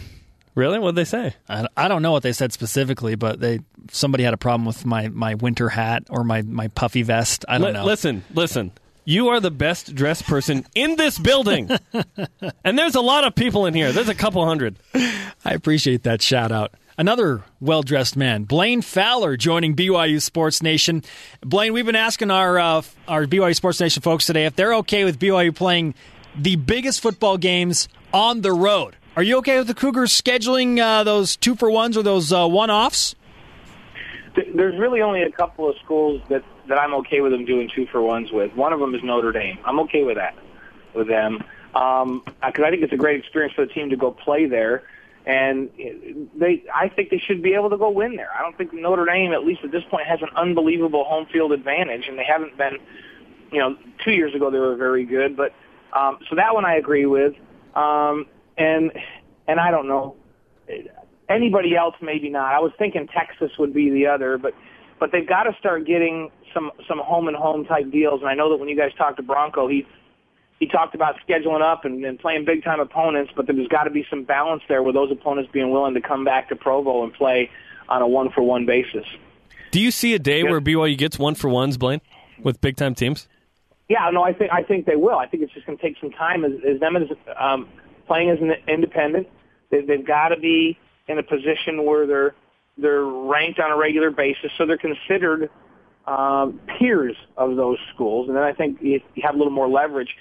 Really? 0.55 0.79
What'd 0.79 0.96
they 0.96 1.05
say? 1.05 1.35
I, 1.48 1.66
I 1.76 1.88
don't 1.88 2.03
know 2.03 2.12
what 2.12 2.22
they 2.22 2.33
said 2.33 2.53
specifically, 2.53 3.14
but 3.14 3.40
they 3.40 3.61
somebody 3.90 4.24
had 4.24 4.35
a 4.35 4.37
problem 4.37 4.66
with 4.66 4.85
my, 4.85 5.09
my 5.09 5.35
winter 5.37 5.70
hat 5.70 6.05
or 6.11 6.24
my, 6.24 6.42
my 6.42 6.68
puffy 6.68 7.03
vest. 7.03 7.46
I 7.48 7.57
don't 7.57 7.68
Li- 7.68 7.72
know. 7.72 7.85
Listen, 7.87 8.22
listen. 8.35 8.72
You 9.11 9.31
are 9.31 9.40
the 9.40 9.51
best 9.51 9.92
dressed 9.96 10.25
person 10.25 10.64
in 10.73 10.94
this 10.94 11.18
building. 11.18 11.68
and 12.64 12.79
there's 12.79 12.94
a 12.94 13.01
lot 13.01 13.25
of 13.25 13.35
people 13.35 13.66
in 13.66 13.75
here. 13.75 13.90
There's 13.90 14.09
a 14.09 14.14
couple 14.14 14.46
hundred. 14.46 14.79
I 14.94 15.53
appreciate 15.53 16.05
that 16.05 16.23
shout 16.23 16.53
out. 16.53 16.75
Another 16.96 17.42
well 17.61 17.83
dressed 17.83 18.16
man, 18.16 18.44
Blaine 18.44 18.83
Fowler, 18.83 19.37
joining 19.37 19.75
BYU 19.75 20.23
Sports 20.23 20.62
Nation. 20.62 21.03
Blaine, 21.40 21.73
we've 21.73 21.85
been 21.85 21.96
asking 21.96 22.31
our 22.31 22.57
uh, 22.57 22.83
our 23.09 23.27
BYU 23.27 23.57
Sports 23.57 23.81
Nation 23.81 24.01
folks 24.01 24.27
today 24.27 24.46
if 24.46 24.55
they're 24.55 24.75
okay 24.75 25.03
with 25.03 25.18
BYU 25.18 25.53
playing 25.53 25.94
the 26.37 26.55
biggest 26.55 27.01
football 27.01 27.37
games 27.37 27.88
on 28.14 28.42
the 28.42 28.53
road. 28.53 28.94
Are 29.16 29.25
you 29.25 29.38
okay 29.38 29.59
with 29.59 29.66
the 29.66 29.75
Cougars 29.75 30.12
scheduling 30.12 30.79
uh, 30.79 31.03
those 31.03 31.35
two 31.35 31.57
for 31.57 31.68
ones 31.68 31.96
or 31.96 32.05
those 32.05 32.33
uh, 32.33 32.46
one 32.46 32.70
offs? 32.70 33.16
There's 34.55 34.79
really 34.79 35.03
only 35.03 35.23
a 35.23 35.33
couple 35.33 35.68
of 35.68 35.75
schools 35.83 36.23
that 36.29 36.44
that 36.68 36.79
I'm 36.79 36.94
okay 36.94 37.20
with 37.20 37.33
them 37.33 37.44
doing 37.44 37.70
two 37.75 37.87
for 37.87 38.01
ones 38.03 38.31
with. 38.33 38.55
One 38.55 38.73
of 38.73 38.81
them 38.81 38.94
is 38.94 39.03
Notre 39.03 39.33
Dame. 39.33 39.59
I'm 39.64 39.81
okay 39.81 40.05
with 40.05 40.16
that 40.16 40.35
with 40.94 41.09
them 41.09 41.44
because 41.73 42.64
I 42.64 42.70
think 42.70 42.83
it's 42.83 42.92
a 42.92 42.96
great 42.96 43.20
experience 43.20 43.55
for 43.55 43.64
the 43.64 43.73
team 43.73 43.90
to 43.90 43.96
go 43.96 44.11
play 44.11 44.46
there, 44.46 44.83
and 45.25 45.70
they 46.35 46.64
I 46.75 46.88
think 46.88 47.11
they 47.11 47.18
should 47.18 47.42
be 47.42 47.55
able 47.55 47.70
to 47.70 47.77
go 47.77 47.90
win 47.90 48.16
there. 48.16 48.31
I 48.37 48.42
don't 48.42 48.57
think 48.57 48.73
Notre 48.73 49.05
Dame, 49.05 49.33
at 49.33 49.44
least 49.44 49.62
at 49.64 49.70
this 49.70 49.85
point, 49.90 50.07
has 50.07 50.20
an 50.23 50.31
unbelievable 50.37 51.05
home 51.05 51.27
field 51.33 51.53
advantage, 51.53 52.07
and 52.09 52.18
they 52.18 52.25
haven't 52.25 52.57
been. 52.57 52.79
You 53.53 53.59
know, 53.59 53.77
two 54.05 54.12
years 54.12 54.33
ago 54.33 54.51
they 54.51 54.61
were 54.61 54.77
very 54.77 55.05
good, 55.05 55.37
but 55.37 55.53
um, 55.92 56.18
so 56.29 56.37
that 56.37 56.55
one 56.55 56.64
I 56.64 56.77
agree 56.77 57.07
with, 57.07 57.35
um, 57.75 58.27
and 58.57 58.92
and 59.49 59.59
I 59.59 59.73
don't 59.73 59.88
know 59.88 60.14
anybody 61.29 61.77
else 61.77 61.94
maybe 62.01 62.29
not. 62.29 62.55
I 62.55 62.61
was 62.61 62.73
thinking 62.79 63.09
Texas 63.09 63.53
would 63.59 63.73
be 63.73 63.90
the 63.90 64.07
other, 64.09 64.37
but 64.38 64.55
but 65.01 65.11
they've 65.11 65.27
got 65.27 65.45
to 65.45 65.57
start 65.59 65.87
getting 65.87 66.31
some 66.55 66.71
some 66.87 66.99
home 66.99 67.27
and 67.27 67.37
home 67.37 67.65
type 67.65 67.91
deals. 67.91 68.21
And 68.21 68.29
I 68.29 68.35
know 68.35 68.51
that 68.51 68.59
when 68.59 68.69
you 68.69 68.77
guys 68.77 68.93
talked 68.97 69.17
to 69.17 69.23
Bronco, 69.23 69.67
he 69.67 69.87
he 70.61 70.67
talked 70.67 70.95
about 70.95 71.17
scheduling 71.27 71.63
up 71.63 71.87
and, 71.87 72.05
and 72.05 72.19
playing 72.19 72.45
big 72.45 72.63
time 72.63 72.79
opponents, 72.79 73.33
but 73.35 73.47
there's 73.47 73.67
got 73.69 73.85
to 73.85 73.91
be 73.91 74.07
some 74.11 74.25
balance 74.25 74.63
there 74.69 74.83
with 74.83 74.95
those 74.95 75.11
opponents 75.11 75.51
being 75.53 75.71
willing 75.71 75.95
to 75.95 76.03
come 76.03 76.25
back 76.25 76.51
to 76.51 76.57
Provo 76.57 77.03
and 77.03 77.13
play 77.15 77.51
on 77.89 78.03
a 78.03 78.07
one 78.07 78.31
for 78.31 78.43
one 78.43 78.67
basis. 78.67 79.07
Do 79.71 79.81
you 79.81 79.91
see 79.91 80.15
a 80.15 80.19
day 80.19 80.45
where 80.45 80.61
BYU 80.61 80.99
gets 80.99 81.19
one 81.19 81.35
for 81.35 81.49
ones, 81.49 81.79
Blaine, 81.79 82.01
with 82.43 82.61
big 82.61 82.77
time 82.77 82.95
teams? 82.95 83.27
Yeah, 83.89 84.09
no, 84.13 84.23
I 84.23 84.33
think 84.35 84.53
I 84.53 84.63
think 84.63 84.87
they 84.87 84.97
will. 84.97 85.19
I 85.19 85.27
think 85.27 85.43
it's 85.43 85.53
just 85.53 85.67
going 85.67 85.79
to 85.79 85.83
take 85.83 85.97
some 85.99 86.11
time 86.11 86.45
as, 86.45 86.53
as 86.69 86.79
them 86.79 86.95
as 86.97 87.09
um, 87.37 87.69
playing 88.07 88.31
as 88.31 88.39
an 88.41 88.53
independent. 88.69 89.29
They, 89.71 89.81
they've 89.81 90.07
got 90.07 90.29
to 90.29 90.39
be 90.39 90.79
in 91.09 91.19
a 91.19 91.23
position 91.23 91.85
where 91.85 92.07
they're 92.07 92.35
they're 92.78 93.04
ranked 93.04 93.61
on 93.61 93.70
a 93.70 93.76
regular 93.76 94.11
basis, 94.11 94.50
so 94.56 94.66
they're 94.66 94.78
considered 94.78 95.50
um, 96.06 96.61
peers 96.78 97.16
of 97.37 97.56
those 97.56 97.78
schools, 97.94 98.28
and 98.28 98.37
then 98.37 98.42
I 98.42 98.52
think 98.52 98.78
you, 98.80 99.00
have 99.22 99.35
a 99.35 99.38
little 99.38 99.52
more 99.52 99.68
leverage. 99.68 100.16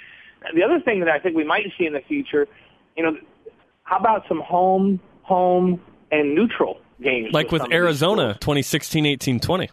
The 0.54 0.64
other 0.64 0.80
thing 0.80 1.00
that 1.02 1.10
I 1.10 1.20
think 1.20 1.36
we 1.36 1.44
might 1.44 1.66
see 1.78 1.86
in 1.86 1.94
the 1.94 2.02
future, 2.02 2.48
you 2.96 3.04
know, 3.04 3.18
how 3.84 3.98
about 3.98 4.24
some 4.28 4.40
home, 4.40 5.00
home, 5.24 5.82
and 6.12 6.36
neutral 6.36 6.80
games? 7.02 7.34
Like 7.34 7.52
with 7.52 7.64
these 7.64 7.72
Arizona, 7.72 8.34
schools? 8.34 8.40
2016, 8.42 9.06
18, 9.06 9.40
20. 9.40 9.70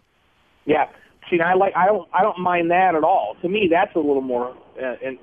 Yeah. 0.65 0.89
See, 1.31 1.41
I 1.41 1.55
like 1.55 1.75
I 1.77 1.87
don't 1.87 2.09
I 2.13 2.23
don't 2.23 2.39
mind 2.39 2.71
that 2.71 2.95
at 2.95 3.03
all. 3.03 3.37
To 3.43 3.49
me, 3.49 3.69
that's 3.71 3.95
a 3.95 3.99
little 3.99 4.23
more 4.23 4.57
uh, 4.81 4.95
in 5.03 5.19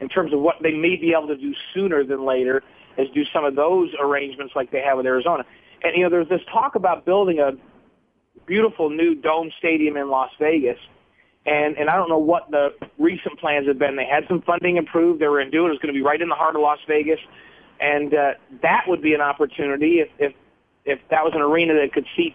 in 0.00 0.08
terms 0.08 0.32
of 0.32 0.40
what 0.40 0.56
they 0.62 0.72
may 0.72 0.96
be 0.96 1.12
able 1.16 1.28
to 1.28 1.36
do 1.36 1.54
sooner 1.72 2.04
than 2.04 2.24
later, 2.24 2.62
is 2.98 3.08
do 3.14 3.24
some 3.32 3.44
of 3.44 3.54
those 3.54 3.90
arrangements 4.00 4.54
like 4.56 4.70
they 4.70 4.80
have 4.80 4.96
with 4.96 5.06
Arizona. 5.06 5.44
And 5.82 5.96
you 5.96 6.04
know, 6.04 6.10
there's 6.10 6.28
this 6.28 6.40
talk 6.52 6.74
about 6.74 7.04
building 7.04 7.38
a 7.38 7.52
beautiful 8.46 8.90
new 8.90 9.14
dome 9.14 9.50
stadium 9.58 9.96
in 9.96 10.08
Las 10.08 10.30
Vegas. 10.38 10.78
And 11.46 11.76
and 11.76 11.90
I 11.90 11.96
don't 11.96 12.08
know 12.08 12.18
what 12.18 12.50
the 12.50 12.70
recent 12.98 13.38
plans 13.38 13.66
have 13.66 13.78
been. 13.78 13.96
They 13.96 14.06
had 14.06 14.24
some 14.28 14.42
funding 14.42 14.78
approved. 14.78 15.20
They 15.20 15.26
were 15.26 15.38
going 15.38 15.50
to 15.50 15.56
do 15.56 15.64
it. 15.64 15.68
It 15.68 15.72
was 15.72 15.78
going 15.78 15.94
to 15.94 15.98
be 15.98 16.02
right 16.02 16.20
in 16.20 16.28
the 16.28 16.34
heart 16.34 16.56
of 16.56 16.62
Las 16.62 16.78
Vegas, 16.88 17.20
and 17.80 18.14
uh, 18.14 18.32
that 18.62 18.84
would 18.88 19.02
be 19.02 19.12
an 19.12 19.20
opportunity 19.20 20.00
if 20.00 20.08
if 20.18 20.32
if 20.86 21.00
that 21.10 21.22
was 21.22 21.32
an 21.34 21.42
arena 21.42 21.74
that 21.74 21.92
could 21.92 22.06
seat 22.16 22.34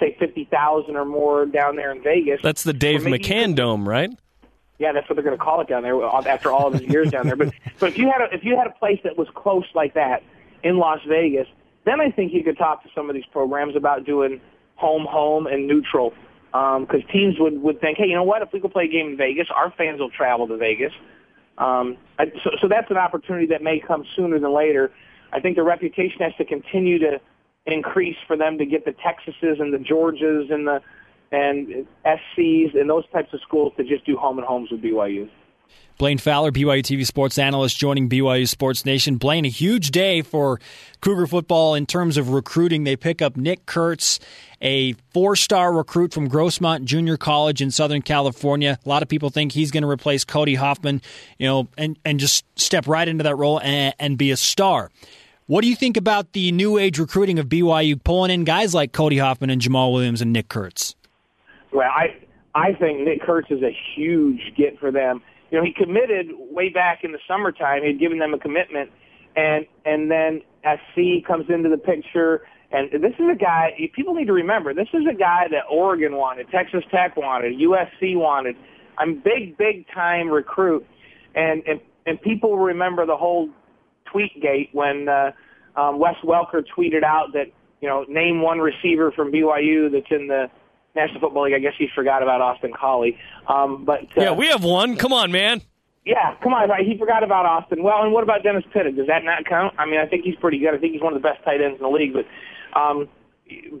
say 0.00 0.16
fifty 0.18 0.46
thousand 0.50 0.96
or 0.96 1.04
more 1.04 1.46
down 1.46 1.76
there 1.76 1.92
in 1.92 2.02
Vegas. 2.02 2.40
That's 2.42 2.64
the 2.64 2.72
Dave 2.72 3.02
McCann 3.02 3.54
Dome, 3.54 3.88
right? 3.88 4.10
yeah, 4.80 4.92
that's 4.92 5.08
what 5.08 5.14
they're 5.14 5.24
going 5.24 5.36
to 5.36 5.44
call 5.44 5.60
it 5.60 5.68
down 5.68 5.82
there 5.82 6.02
after 6.02 6.50
all 6.50 6.66
of 6.66 6.72
his 6.72 6.90
years 6.90 7.10
down 7.10 7.26
there. 7.26 7.36
But 7.36 7.52
but 7.78 7.90
if 7.90 7.98
you 7.98 8.10
had 8.10 8.22
a, 8.22 8.34
if 8.34 8.42
you 8.42 8.56
had 8.56 8.66
a 8.66 8.70
place 8.70 8.98
that 9.04 9.16
was 9.16 9.28
close 9.34 9.66
like 9.74 9.94
that 9.94 10.22
in 10.64 10.78
Las 10.78 11.00
Vegas, 11.06 11.46
then 11.84 12.00
I 12.00 12.10
think 12.10 12.32
you 12.32 12.42
could 12.44 12.58
talk 12.58 12.82
to 12.82 12.88
some 12.94 13.08
of 13.08 13.14
these 13.14 13.24
programs 13.32 13.76
about 13.76 14.04
doing 14.04 14.40
home, 14.76 15.06
home, 15.08 15.46
and 15.46 15.66
neutral. 15.66 16.12
Because 16.52 17.02
teams 17.12 17.36
would 17.38 17.62
would 17.62 17.80
think, 17.80 17.98
hey, 17.98 18.06
you 18.06 18.14
know 18.14 18.24
what? 18.24 18.42
If 18.42 18.52
we 18.52 18.60
could 18.60 18.72
play 18.72 18.84
a 18.84 18.88
game 18.88 19.08
in 19.12 19.16
Vegas, 19.16 19.46
our 19.54 19.72
fans 19.76 20.00
will 20.00 20.10
travel 20.10 20.48
to 20.48 20.56
Vegas. 20.56 20.92
Um, 21.58 21.96
I, 22.18 22.26
so, 22.42 22.50
so 22.60 22.68
that's 22.68 22.90
an 22.90 22.96
opportunity 22.96 23.46
that 23.46 23.62
may 23.62 23.78
come 23.78 24.04
sooner 24.16 24.38
than 24.38 24.52
later. 24.52 24.90
I 25.32 25.40
think 25.40 25.56
the 25.56 25.62
reputation 25.62 26.18
has 26.20 26.32
to 26.38 26.44
continue 26.44 26.98
to 26.98 27.20
increase 27.66 28.16
for 28.26 28.36
them 28.36 28.58
to 28.58 28.66
get 28.66 28.84
the 28.84 28.92
Texases 28.92 29.60
and 29.60 29.72
the 29.72 29.78
Georgias 29.78 30.52
and 30.52 30.66
the 30.66 30.80
and 31.32 31.86
SCs 32.04 32.78
and 32.78 32.90
those 32.90 33.04
types 33.12 33.32
of 33.32 33.40
schools 33.42 33.72
to 33.76 33.84
just 33.84 34.04
do 34.04 34.16
home 34.16 34.38
and 34.38 34.46
homes 34.46 34.70
with 34.72 34.82
BYU. 34.82 35.28
Blaine 36.00 36.16
Fowler, 36.16 36.50
BYU 36.50 36.82
TV 36.82 37.04
sports 37.04 37.36
analyst, 37.36 37.76
joining 37.76 38.08
BYU 38.08 38.48
Sports 38.48 38.86
Nation. 38.86 39.16
Blaine, 39.16 39.44
a 39.44 39.50
huge 39.50 39.90
day 39.90 40.22
for 40.22 40.58
Cougar 41.02 41.26
football 41.26 41.74
in 41.74 41.84
terms 41.84 42.16
of 42.16 42.30
recruiting. 42.30 42.84
They 42.84 42.96
pick 42.96 43.20
up 43.20 43.36
Nick 43.36 43.66
Kurtz, 43.66 44.18
a 44.62 44.94
four 45.12 45.36
star 45.36 45.74
recruit 45.74 46.14
from 46.14 46.30
Grossmont 46.30 46.84
Junior 46.84 47.18
College 47.18 47.60
in 47.60 47.70
Southern 47.70 48.00
California. 48.00 48.78
A 48.82 48.88
lot 48.88 49.02
of 49.02 49.10
people 49.10 49.28
think 49.28 49.52
he's 49.52 49.70
going 49.70 49.82
to 49.82 49.90
replace 49.90 50.24
Cody 50.24 50.54
Hoffman, 50.54 51.02
you 51.38 51.46
know, 51.46 51.68
and, 51.76 51.98
and 52.02 52.18
just 52.18 52.46
step 52.58 52.86
right 52.86 53.06
into 53.06 53.24
that 53.24 53.36
role 53.36 53.60
and, 53.60 53.94
and 53.98 54.16
be 54.16 54.30
a 54.30 54.38
star. 54.38 54.90
What 55.48 55.60
do 55.60 55.68
you 55.68 55.76
think 55.76 55.98
about 55.98 56.32
the 56.32 56.50
new 56.50 56.78
age 56.78 56.98
recruiting 56.98 57.38
of 57.38 57.46
BYU 57.46 58.02
pulling 58.02 58.30
in 58.30 58.44
guys 58.44 58.72
like 58.72 58.92
Cody 58.92 59.18
Hoffman 59.18 59.50
and 59.50 59.60
Jamaal 59.60 59.92
Williams 59.92 60.22
and 60.22 60.32
Nick 60.32 60.48
Kurtz? 60.48 60.94
Well, 61.72 61.90
I 61.90 62.16
I 62.54 62.72
think 62.72 63.00
Nick 63.00 63.20
Kurtz 63.22 63.50
is 63.50 63.62
a 63.62 63.76
huge 63.94 64.40
get 64.56 64.78
for 64.78 64.90
them. 64.90 65.20
You 65.50 65.58
know, 65.58 65.64
he 65.64 65.72
committed 65.72 66.28
way 66.32 66.68
back 66.68 67.02
in 67.02 67.12
the 67.12 67.18
summertime. 67.26 67.82
He'd 67.82 67.98
given 67.98 68.18
them 68.18 68.34
a 68.34 68.38
commitment, 68.38 68.90
and 69.36 69.66
and 69.84 70.10
then 70.10 70.42
SC 70.62 71.26
comes 71.26 71.46
into 71.48 71.68
the 71.68 71.78
picture. 71.78 72.42
And 72.72 72.90
this 72.92 73.14
is 73.18 73.26
a 73.30 73.34
guy. 73.34 73.72
People 73.94 74.14
need 74.14 74.26
to 74.26 74.32
remember. 74.32 74.72
This 74.72 74.88
is 74.92 75.02
a 75.10 75.14
guy 75.14 75.48
that 75.50 75.64
Oregon 75.68 76.16
wanted, 76.16 76.48
Texas 76.50 76.84
Tech 76.90 77.16
wanted, 77.16 77.58
USC 77.58 78.16
wanted. 78.16 78.54
I'm 78.96 79.20
big, 79.20 79.56
big 79.56 79.86
time 79.92 80.28
recruit, 80.28 80.86
and 81.34 81.62
and 81.66 81.80
and 82.06 82.20
people 82.22 82.56
remember 82.56 83.06
the 83.06 83.16
whole 83.16 83.50
tweet 84.04 84.40
gate 84.40 84.70
when 84.72 85.08
uh, 85.08 85.32
um, 85.76 85.98
Wes 85.98 86.14
Welker 86.24 86.62
tweeted 86.76 87.02
out 87.02 87.32
that 87.32 87.46
you 87.80 87.88
know 87.88 88.04
name 88.08 88.40
one 88.40 88.58
receiver 88.58 89.10
from 89.10 89.32
BYU 89.32 89.90
that's 89.90 90.10
in 90.10 90.28
the 90.28 90.48
National 90.94 91.20
Football 91.20 91.44
League. 91.44 91.54
I 91.54 91.58
guess 91.58 91.74
he 91.78 91.88
forgot 91.94 92.22
about 92.22 92.40
Austin 92.40 92.72
Collie. 92.72 93.16
Um, 93.48 93.84
but 93.84 94.00
uh, 94.16 94.22
Yeah, 94.22 94.32
we 94.32 94.48
have 94.48 94.64
one. 94.64 94.96
Come 94.96 95.12
on, 95.12 95.30
man. 95.32 95.62
yeah, 96.04 96.34
come 96.42 96.52
on, 96.54 96.68
right? 96.68 96.84
He 96.86 96.96
forgot 96.98 97.22
about 97.22 97.46
Austin. 97.46 97.82
Well, 97.82 98.02
and 98.02 98.12
what 98.12 98.22
about 98.24 98.42
Dennis 98.42 98.64
Pitta? 98.72 98.90
Does 98.92 99.06
that 99.06 99.22
not 99.24 99.44
count? 99.44 99.74
I 99.78 99.86
mean, 99.86 100.00
I 100.00 100.06
think 100.06 100.24
he's 100.24 100.36
pretty 100.36 100.58
good. 100.58 100.74
I 100.74 100.78
think 100.78 100.92
he's 100.92 101.02
one 101.02 101.14
of 101.14 101.22
the 101.22 101.28
best 101.28 101.42
tight 101.44 101.60
ends 101.60 101.76
in 101.78 101.82
the 101.82 101.88
league. 101.88 102.12
But, 102.12 102.26
um, 102.78 103.08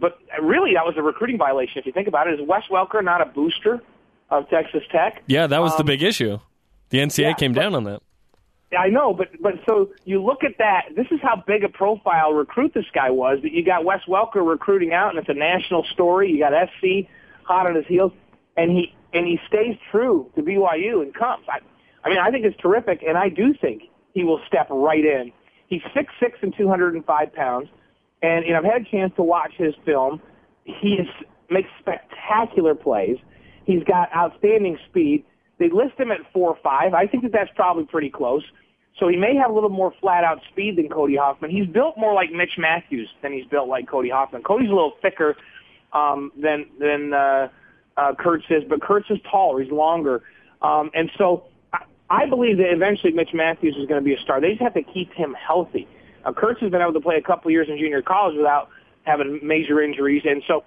but 0.00 0.18
really, 0.42 0.74
that 0.74 0.84
was 0.84 0.94
a 0.96 1.02
recruiting 1.02 1.38
violation. 1.38 1.78
If 1.78 1.86
you 1.86 1.92
think 1.92 2.08
about 2.08 2.26
it, 2.28 2.38
is 2.40 2.46
Wes 2.46 2.62
Welker 2.70 3.02
not 3.04 3.20
a 3.20 3.26
booster 3.26 3.80
of 4.30 4.48
Texas 4.48 4.82
Tech? 4.92 5.22
Yeah, 5.26 5.46
that 5.46 5.60
was 5.60 5.72
the 5.76 5.80
Um, 5.82 5.86
big 5.86 6.02
issue. 6.02 6.38
The 6.90 6.98
NCAA 6.98 7.18
yeah, 7.30 7.32
came 7.34 7.52
but- 7.52 7.60
down 7.62 7.74
on 7.74 7.84
that. 7.84 8.02
I 8.76 8.88
know, 8.88 9.12
but 9.12 9.30
but 9.40 9.54
so 9.66 9.90
you 10.04 10.22
look 10.22 10.44
at 10.44 10.58
that. 10.58 10.90
This 10.94 11.06
is 11.10 11.18
how 11.22 11.42
big 11.44 11.64
a 11.64 11.68
profile 11.68 12.32
recruit 12.32 12.72
this 12.72 12.86
guy 12.92 13.10
was. 13.10 13.38
That 13.42 13.52
you 13.52 13.64
got 13.64 13.84
Wes 13.84 14.00
Welker 14.06 14.46
recruiting 14.46 14.92
out, 14.92 15.10
and 15.10 15.18
it's 15.18 15.28
a 15.28 15.34
national 15.34 15.84
story. 15.92 16.30
You 16.30 16.38
got 16.38 16.52
SC 16.52 17.08
hot 17.42 17.66
on 17.66 17.74
his 17.74 17.86
heels, 17.86 18.12
and 18.56 18.70
he 18.70 18.94
and 19.12 19.26
he 19.26 19.40
stays 19.48 19.76
true 19.90 20.30
to 20.36 20.42
BYU 20.42 21.02
and 21.02 21.12
comes. 21.12 21.44
I 21.48 21.58
I 22.04 22.08
mean, 22.08 22.18
I 22.18 22.30
think 22.30 22.44
it's 22.44 22.56
terrific, 22.60 23.02
and 23.06 23.18
I 23.18 23.28
do 23.28 23.54
think 23.54 23.82
he 24.14 24.24
will 24.24 24.40
step 24.46 24.68
right 24.70 25.04
in. 25.04 25.32
He's 25.66 25.82
six 25.92 26.12
six 26.20 26.38
and 26.42 26.54
205 26.56 27.32
pounds, 27.32 27.68
and 28.22 28.44
you 28.44 28.52
know, 28.52 28.58
I've 28.58 28.64
had 28.64 28.82
a 28.82 28.90
chance 28.90 29.12
to 29.16 29.22
watch 29.22 29.52
his 29.56 29.74
film. 29.84 30.20
He 30.64 30.94
is, 30.94 31.08
makes 31.50 31.68
spectacular 31.80 32.76
plays. 32.76 33.18
He's 33.64 33.82
got 33.84 34.14
outstanding 34.14 34.78
speed. 34.88 35.24
They 35.60 35.68
list 35.68 36.00
him 36.00 36.10
at 36.10 36.20
four 36.32 36.48
or 36.48 36.58
five. 36.64 36.94
I 36.94 37.06
think 37.06 37.22
that 37.22 37.32
that's 37.32 37.50
probably 37.54 37.84
pretty 37.84 38.08
close. 38.10 38.42
So 38.98 39.08
he 39.08 39.16
may 39.16 39.36
have 39.36 39.50
a 39.50 39.54
little 39.54 39.70
more 39.70 39.92
flat 40.00 40.24
out 40.24 40.40
speed 40.50 40.76
than 40.76 40.88
Cody 40.88 41.16
Hoffman. 41.16 41.50
He's 41.50 41.66
built 41.66 41.96
more 41.96 42.14
like 42.14 42.32
Mitch 42.32 42.56
Mathews 42.58 43.08
than 43.22 43.32
he's 43.32 43.44
built 43.44 43.68
like 43.68 43.86
Cody 43.86 44.08
Hoffman. 44.08 44.42
Cody's 44.42 44.70
a 44.70 44.72
little 44.72 44.94
thicker 45.02 45.36
um, 45.92 46.32
than 46.40 46.66
than 46.80 47.12
uh, 47.12 47.48
uh, 47.96 48.14
Kurtz 48.18 48.46
is, 48.48 48.64
but 48.68 48.80
Kurtz 48.80 49.10
is 49.10 49.18
taller. 49.30 49.60
He's 49.60 49.70
longer, 49.70 50.22
um, 50.62 50.90
and 50.94 51.10
so 51.18 51.44
I, 51.72 51.84
I 52.08 52.26
believe 52.26 52.56
that 52.56 52.72
eventually 52.72 53.12
Mitch 53.12 53.34
Mathews 53.34 53.76
is 53.76 53.86
going 53.86 54.00
to 54.00 54.04
be 54.04 54.14
a 54.14 54.20
star. 54.20 54.40
They 54.40 54.50
just 54.50 54.62
have 54.62 54.74
to 54.74 54.82
keep 54.82 55.12
him 55.12 55.34
healthy. 55.34 55.86
Uh, 56.24 56.32
Kurtz 56.32 56.60
has 56.60 56.70
been 56.70 56.80
able 56.80 56.94
to 56.94 57.00
play 57.00 57.16
a 57.16 57.22
couple 57.22 57.50
years 57.50 57.68
in 57.68 57.76
junior 57.78 58.02
college 58.02 58.36
without 58.36 58.70
having 59.02 59.40
major 59.42 59.82
injuries, 59.82 60.22
and 60.24 60.42
so 60.46 60.64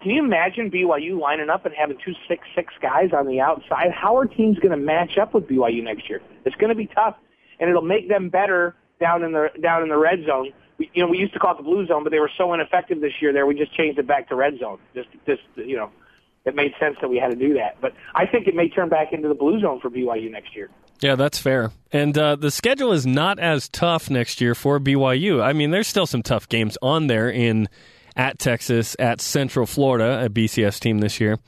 can 0.00 0.10
you 0.10 0.24
imagine 0.24 0.70
BYU 0.70 1.18
lining 1.20 1.50
up 1.50 1.66
and 1.66 1.74
having 1.74 1.96
two 2.04 2.14
six 2.28 2.42
six 2.54 2.72
guys 2.80 3.10
on 3.12 3.26
the 3.26 3.40
outside? 3.40 3.92
How 3.92 4.16
are 4.16 4.26
teams 4.26 4.58
going 4.58 4.70
to 4.70 4.76
match 4.76 5.18
up 5.18 5.34
with 5.34 5.46
BYU 5.46 5.82
next 5.82 6.08
year? 6.08 6.20
It's 6.44 6.56
going 6.56 6.70
to 6.70 6.74
be 6.74 6.86
tough, 6.86 7.16
and 7.60 7.68
it'll 7.68 7.82
make 7.82 8.08
them 8.08 8.28
better 8.28 8.74
down 9.00 9.22
in 9.22 9.32
the 9.32 9.48
down 9.60 9.82
in 9.82 9.88
the 9.88 9.98
red 9.98 10.24
zone. 10.26 10.52
We, 10.78 10.90
you 10.94 11.02
know, 11.02 11.10
we 11.10 11.18
used 11.18 11.34
to 11.34 11.38
call 11.38 11.52
it 11.52 11.58
the 11.58 11.62
blue 11.62 11.86
zone, 11.86 12.04
but 12.04 12.10
they 12.10 12.18
were 12.18 12.30
so 12.36 12.52
ineffective 12.54 13.00
this 13.00 13.12
year. 13.20 13.32
There, 13.32 13.46
we 13.46 13.54
just 13.54 13.74
changed 13.74 13.98
it 13.98 14.06
back 14.06 14.28
to 14.30 14.34
red 14.34 14.58
zone. 14.58 14.78
Just, 14.94 15.08
just 15.26 15.42
you 15.56 15.76
know, 15.76 15.90
it 16.44 16.54
made 16.54 16.72
sense 16.80 16.96
that 17.00 17.08
we 17.08 17.18
had 17.18 17.30
to 17.30 17.36
do 17.36 17.54
that. 17.54 17.80
But 17.80 17.92
I 18.14 18.26
think 18.26 18.48
it 18.48 18.54
may 18.54 18.68
turn 18.68 18.88
back 18.88 19.12
into 19.12 19.28
the 19.28 19.34
blue 19.34 19.60
zone 19.60 19.80
for 19.80 19.90
BYU 19.90 20.30
next 20.30 20.56
year. 20.56 20.70
Yeah, 21.00 21.16
that's 21.16 21.38
fair. 21.38 21.72
And 21.90 22.16
uh, 22.16 22.36
the 22.36 22.50
schedule 22.50 22.92
is 22.92 23.04
not 23.06 23.38
as 23.38 23.68
tough 23.68 24.08
next 24.08 24.40
year 24.40 24.54
for 24.54 24.78
BYU. 24.78 25.42
I 25.42 25.52
mean, 25.52 25.72
there's 25.72 25.88
still 25.88 26.06
some 26.06 26.22
tough 26.22 26.48
games 26.48 26.78
on 26.80 27.08
there 27.08 27.28
in 27.28 27.68
at 28.16 28.38
Texas, 28.38 28.96
at 28.98 29.20
Central 29.20 29.66
Florida, 29.66 30.24
a 30.24 30.28
BCS 30.28 30.78
team 30.80 30.98
this 30.98 31.20
year, 31.20 31.38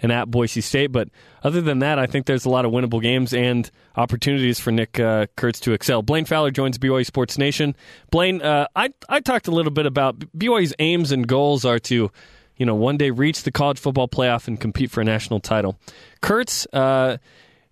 and 0.00 0.12
at 0.12 0.30
Boise 0.30 0.60
State. 0.60 0.88
But 0.88 1.08
other 1.42 1.60
than 1.60 1.80
that, 1.80 1.98
I 1.98 2.06
think 2.06 2.26
there's 2.26 2.44
a 2.44 2.50
lot 2.50 2.64
of 2.64 2.72
winnable 2.72 3.02
games 3.02 3.32
and 3.32 3.70
opportunities 3.96 4.60
for 4.60 4.70
Nick 4.70 4.98
uh, 4.98 5.26
Kurtz 5.36 5.60
to 5.60 5.72
excel. 5.72 6.02
Blaine 6.02 6.24
Fowler 6.24 6.50
joins 6.50 6.78
BYU 6.78 7.04
Sports 7.06 7.38
Nation. 7.38 7.74
Blaine, 8.10 8.42
uh, 8.42 8.66
I 8.76 8.90
I 9.08 9.20
talked 9.20 9.48
a 9.48 9.50
little 9.50 9.72
bit 9.72 9.86
about 9.86 10.18
BYU's 10.36 10.74
aims 10.78 11.12
and 11.12 11.26
goals 11.26 11.64
are 11.64 11.78
to, 11.80 12.10
you 12.56 12.66
know, 12.66 12.74
one 12.74 12.96
day 12.96 13.10
reach 13.10 13.42
the 13.42 13.52
college 13.52 13.78
football 13.78 14.08
playoff 14.08 14.48
and 14.48 14.60
compete 14.60 14.90
for 14.90 15.00
a 15.00 15.04
national 15.04 15.40
title. 15.40 15.78
Kurtz 16.20 16.66
uh, 16.72 17.16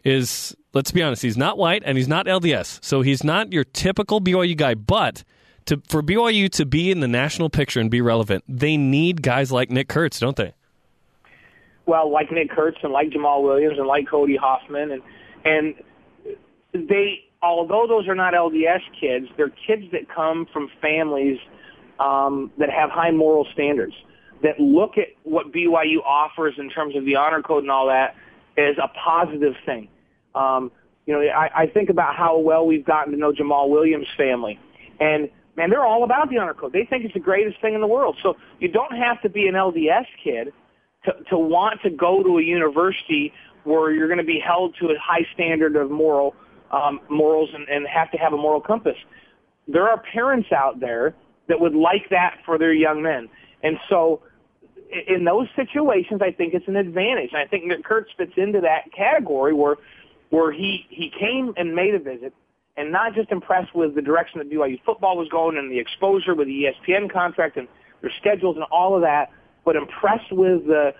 is, 0.04 0.56
let's 0.72 0.90
be 0.90 1.02
honest, 1.02 1.22
he's 1.22 1.36
not 1.36 1.58
white 1.58 1.82
and 1.84 1.98
he's 1.98 2.08
not 2.08 2.26
LDS, 2.26 2.82
so 2.82 3.02
he's 3.02 3.22
not 3.22 3.52
your 3.52 3.64
typical 3.64 4.20
BYU 4.20 4.56
guy, 4.56 4.74
but 4.74 5.24
to 5.68 5.80
for 5.88 6.02
BYU 6.02 6.50
to 6.50 6.66
be 6.66 6.90
in 6.90 7.00
the 7.00 7.08
national 7.08 7.50
picture 7.50 7.80
and 7.80 7.90
be 7.90 8.00
relevant, 8.00 8.44
they 8.48 8.76
need 8.76 9.22
guys 9.22 9.52
like 9.52 9.70
Nick 9.70 9.88
Kurtz, 9.88 10.18
don't 10.18 10.36
they? 10.36 10.54
Well, 11.86 12.10
like 12.10 12.30
Nick 12.30 12.50
Kurtz 12.50 12.78
and 12.82 12.92
like 12.92 13.10
Jamaal 13.10 13.42
Williams 13.42 13.78
and 13.78 13.86
like 13.86 14.08
Cody 14.08 14.36
Hoffman 14.36 14.90
and 14.90 15.02
and 15.44 15.74
they 16.72 17.24
although 17.42 17.86
those 17.86 18.08
are 18.08 18.14
not 18.14 18.34
LDS 18.34 18.80
kids, 19.00 19.26
they're 19.36 19.52
kids 19.66 19.84
that 19.92 20.08
come 20.14 20.46
from 20.52 20.68
families 20.82 21.38
um, 22.00 22.50
that 22.58 22.70
have 22.70 22.90
high 22.90 23.10
moral 23.10 23.46
standards 23.52 23.94
that 24.42 24.60
look 24.60 24.98
at 24.98 25.08
what 25.24 25.52
BYU 25.52 25.98
offers 26.04 26.54
in 26.58 26.70
terms 26.70 26.96
of 26.96 27.04
the 27.04 27.16
honor 27.16 27.42
code 27.42 27.64
and 27.64 27.70
all 27.70 27.88
that 27.88 28.14
as 28.56 28.76
a 28.78 28.88
positive 28.88 29.54
thing. 29.66 29.88
Um, 30.34 30.70
you 31.06 31.14
know, 31.14 31.20
I, 31.20 31.62
I 31.62 31.66
think 31.66 31.90
about 31.90 32.14
how 32.14 32.38
well 32.38 32.66
we've 32.66 32.84
gotten 32.84 33.12
to 33.12 33.18
know 33.18 33.32
Jamaal 33.32 33.68
Williams' 33.70 34.06
family, 34.16 34.60
and 35.00 35.30
man, 35.58 35.70
they're 35.70 35.84
all 35.84 36.04
about 36.04 36.30
the 36.30 36.38
honor 36.38 36.54
code. 36.54 36.72
They 36.72 36.86
think 36.88 37.04
it's 37.04 37.14
the 37.14 37.20
greatest 37.20 37.60
thing 37.60 37.74
in 37.74 37.80
the 37.80 37.86
world. 37.86 38.16
So 38.22 38.36
you 38.60 38.68
don't 38.68 38.96
have 38.96 39.20
to 39.22 39.28
be 39.28 39.48
an 39.48 39.54
LDS 39.54 40.06
kid 40.22 40.52
to, 41.04 41.12
to 41.30 41.36
want 41.36 41.82
to 41.82 41.90
go 41.90 42.22
to 42.22 42.38
a 42.38 42.42
university 42.42 43.32
where 43.64 43.92
you're 43.92 44.08
going 44.08 44.18
to 44.18 44.24
be 44.24 44.40
held 44.40 44.74
to 44.80 44.86
a 44.86 44.98
high 44.98 45.26
standard 45.34 45.76
of 45.76 45.90
moral 45.90 46.34
um, 46.70 47.00
morals 47.10 47.50
and, 47.54 47.68
and 47.68 47.86
have 47.86 48.10
to 48.12 48.18
have 48.18 48.32
a 48.32 48.36
moral 48.36 48.60
compass. 48.60 48.96
There 49.66 49.88
are 49.88 50.02
parents 50.12 50.48
out 50.52 50.80
there 50.80 51.14
that 51.48 51.58
would 51.58 51.74
like 51.74 52.08
that 52.10 52.38
for 52.44 52.58
their 52.58 52.72
young 52.72 53.02
men, 53.02 53.28
and 53.62 53.78
so 53.88 54.22
in 55.06 55.24
those 55.24 55.48
situations, 55.56 56.20
I 56.22 56.30
think 56.30 56.54
it's 56.54 56.68
an 56.68 56.76
advantage. 56.76 57.30
And 57.32 57.42
I 57.42 57.46
think 57.46 57.68
that 57.70 57.84
Kurtz 57.84 58.10
fits 58.16 58.32
into 58.36 58.60
that 58.60 58.92
category 58.96 59.52
where 59.52 59.76
where 60.30 60.52
he 60.52 60.86
he 60.90 61.10
came 61.18 61.52
and 61.56 61.74
made 61.74 61.94
a 61.94 61.98
visit 61.98 62.34
and 62.78 62.92
not 62.92 63.14
just 63.14 63.30
impressed 63.32 63.74
with 63.74 63.94
the 63.96 64.02
direction 64.02 64.38
that 64.38 64.48
BYU 64.48 64.80
football 64.84 65.18
was 65.18 65.28
going 65.28 65.58
and 65.58 65.70
the 65.70 65.78
exposure 65.78 66.34
with 66.34 66.46
the 66.46 66.64
ESPN 66.64 67.12
contract 67.12 67.56
and 67.56 67.66
their 68.00 68.12
schedules 68.18 68.54
and 68.56 68.64
all 68.70 68.94
of 68.94 69.02
that, 69.02 69.32
but 69.64 69.74
impressed 69.74 70.32
with 70.32 70.66
the 70.66 70.94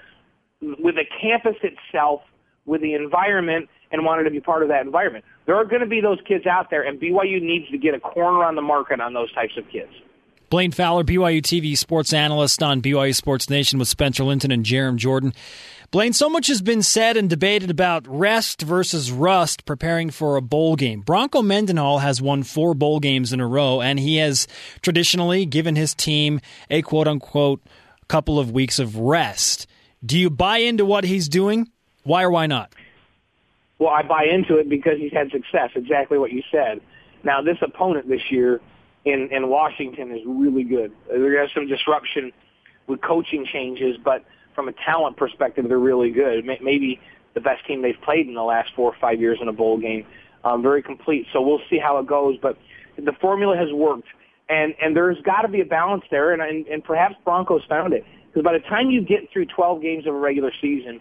with 0.60 0.96
the 0.96 1.04
campus 1.20 1.54
itself, 1.62 2.22
with 2.66 2.80
the 2.80 2.94
environment, 2.94 3.68
and 3.92 4.04
wanted 4.04 4.24
to 4.24 4.30
be 4.30 4.40
part 4.40 4.62
of 4.64 4.68
that 4.68 4.84
environment. 4.84 5.24
There 5.46 5.54
are 5.54 5.64
going 5.64 5.80
to 5.80 5.86
be 5.86 6.00
those 6.00 6.18
kids 6.26 6.46
out 6.46 6.68
there, 6.68 6.82
and 6.82 7.00
BYU 7.00 7.40
needs 7.40 7.70
to 7.70 7.78
get 7.78 7.94
a 7.94 8.00
corner 8.00 8.42
on 8.44 8.56
the 8.56 8.62
market 8.62 9.00
on 9.00 9.14
those 9.14 9.32
types 9.32 9.56
of 9.56 9.68
kids. 9.70 9.92
Blaine 10.50 10.72
Fowler, 10.72 11.04
BYU 11.04 11.42
TV 11.42 11.76
sports 11.76 12.12
analyst 12.12 12.62
on 12.62 12.80
BYU 12.80 13.14
Sports 13.14 13.50
Nation 13.50 13.78
with 13.78 13.86
Spencer 13.86 14.24
Linton 14.24 14.50
and 14.50 14.64
Jarom 14.64 14.96
Jordan. 14.96 15.34
Blaine, 15.90 16.12
so 16.12 16.28
much 16.28 16.48
has 16.48 16.60
been 16.60 16.82
said 16.82 17.16
and 17.16 17.30
debated 17.30 17.70
about 17.70 18.06
rest 18.06 18.60
versus 18.60 19.10
rust 19.10 19.64
preparing 19.64 20.10
for 20.10 20.36
a 20.36 20.42
bowl 20.42 20.76
game. 20.76 21.00
Bronco 21.00 21.40
Mendenhall 21.40 22.00
has 22.00 22.20
won 22.20 22.42
four 22.42 22.74
bowl 22.74 23.00
games 23.00 23.32
in 23.32 23.40
a 23.40 23.46
row, 23.46 23.80
and 23.80 23.98
he 23.98 24.16
has 24.16 24.46
traditionally 24.82 25.46
given 25.46 25.76
his 25.76 25.94
team 25.94 26.42
a 26.68 26.82
quote 26.82 27.08
unquote 27.08 27.62
couple 28.06 28.38
of 28.38 28.50
weeks 28.50 28.78
of 28.78 28.96
rest. 28.96 29.66
Do 30.04 30.18
you 30.18 30.28
buy 30.28 30.58
into 30.58 30.84
what 30.84 31.04
he's 31.04 31.26
doing? 31.26 31.70
Why 32.02 32.24
or 32.24 32.30
why 32.30 32.46
not? 32.46 32.70
Well, 33.78 33.88
I 33.88 34.02
buy 34.02 34.24
into 34.24 34.58
it 34.58 34.68
because 34.68 34.98
he's 34.98 35.12
had 35.12 35.30
success, 35.30 35.70
exactly 35.74 36.18
what 36.18 36.32
you 36.32 36.42
said. 36.50 36.82
Now, 37.24 37.40
this 37.40 37.56
opponent 37.62 38.10
this 38.10 38.30
year 38.30 38.60
in, 39.06 39.30
in 39.32 39.48
Washington 39.48 40.12
is 40.12 40.20
really 40.26 40.64
good. 40.64 40.92
There's 41.08 41.50
some 41.54 41.66
disruption 41.66 42.32
with 42.86 43.00
coaching 43.00 43.46
changes, 43.50 43.96
but– 44.04 44.22
from 44.58 44.68
a 44.68 44.72
talent 44.84 45.16
perspective, 45.16 45.66
they're 45.68 45.78
really 45.78 46.10
good. 46.10 46.44
Maybe 46.44 46.98
the 47.34 47.40
best 47.40 47.64
team 47.64 47.80
they've 47.80 48.00
played 48.04 48.26
in 48.26 48.34
the 48.34 48.42
last 48.42 48.70
four 48.74 48.90
or 48.90 48.96
five 49.00 49.20
years 49.20 49.38
in 49.40 49.46
a 49.46 49.52
bowl 49.52 49.78
game. 49.78 50.04
Um, 50.42 50.62
very 50.62 50.82
complete. 50.82 51.26
So 51.32 51.40
we'll 51.40 51.60
see 51.70 51.78
how 51.78 51.98
it 51.98 52.08
goes. 52.08 52.36
But 52.42 52.58
the 52.96 53.12
formula 53.20 53.56
has 53.56 53.72
worked, 53.72 54.08
and 54.48 54.74
and 54.82 54.96
there's 54.96 55.16
got 55.22 55.42
to 55.42 55.48
be 55.48 55.60
a 55.60 55.64
balance 55.64 56.02
there, 56.10 56.32
and, 56.32 56.42
and 56.42 56.66
and 56.66 56.82
perhaps 56.82 57.14
Broncos 57.24 57.62
found 57.68 57.92
it 57.92 58.04
because 58.26 58.42
by 58.42 58.52
the 58.52 58.64
time 58.68 58.90
you 58.90 59.00
get 59.00 59.30
through 59.32 59.46
12 59.46 59.80
games 59.80 60.08
of 60.08 60.14
a 60.14 60.18
regular 60.18 60.50
season, 60.60 61.00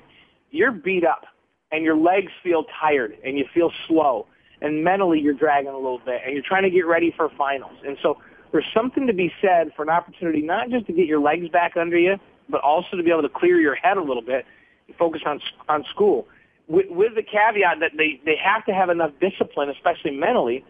you're 0.51 0.71
beat 0.71 1.03
up, 1.03 1.25
and 1.71 1.83
your 1.83 1.97
legs 1.97 2.31
feel 2.43 2.63
tired, 2.79 3.17
and 3.25 3.39
you 3.39 3.45
feel 3.55 3.71
slow, 3.87 4.27
and 4.61 4.83
mentally 4.83 5.19
you're 5.19 5.33
dragging 5.33 5.71
a 5.71 5.75
little 5.75 6.01
bit, 6.05 6.21
and 6.23 6.35
you're 6.35 6.45
trying 6.47 6.63
to 6.63 6.69
get 6.69 6.85
ready 6.85 7.11
for 7.17 7.29
finals, 7.35 7.73
and 7.83 7.97
so. 8.03 8.19
There's 8.49 8.63
something 8.73 9.07
to 9.07 9.13
be 9.13 9.29
said 9.41 9.73
for 9.75 9.83
an 9.83 9.89
opportunity 9.89 10.41
not 10.41 10.69
just 10.69 10.87
to 10.87 10.93
get 10.93 11.05
your 11.05 11.19
legs 11.19 11.49
back 11.49 11.75
under 11.75 11.97
you, 11.97 12.15
but 12.49 12.61
also 12.61 12.97
to 12.97 13.03
be 13.03 13.11
able 13.11 13.23
to 13.23 13.29
clear 13.29 13.59
your 13.59 13.75
head 13.75 13.97
a 13.97 14.01
little 14.01 14.21
bit 14.21 14.45
and 14.87 14.95
focus 14.97 15.21
on 15.25 15.39
on 15.69 15.83
school. 15.93 16.27
With, 16.67 16.87
with 16.89 17.15
the 17.15 17.23
caveat 17.23 17.79
that 17.79 17.91
they 17.97 18.19
they 18.25 18.35
have 18.43 18.65
to 18.65 18.73
have 18.73 18.89
enough 18.89 19.11
discipline, 19.21 19.69
especially 19.69 20.11
mentally, 20.11 20.65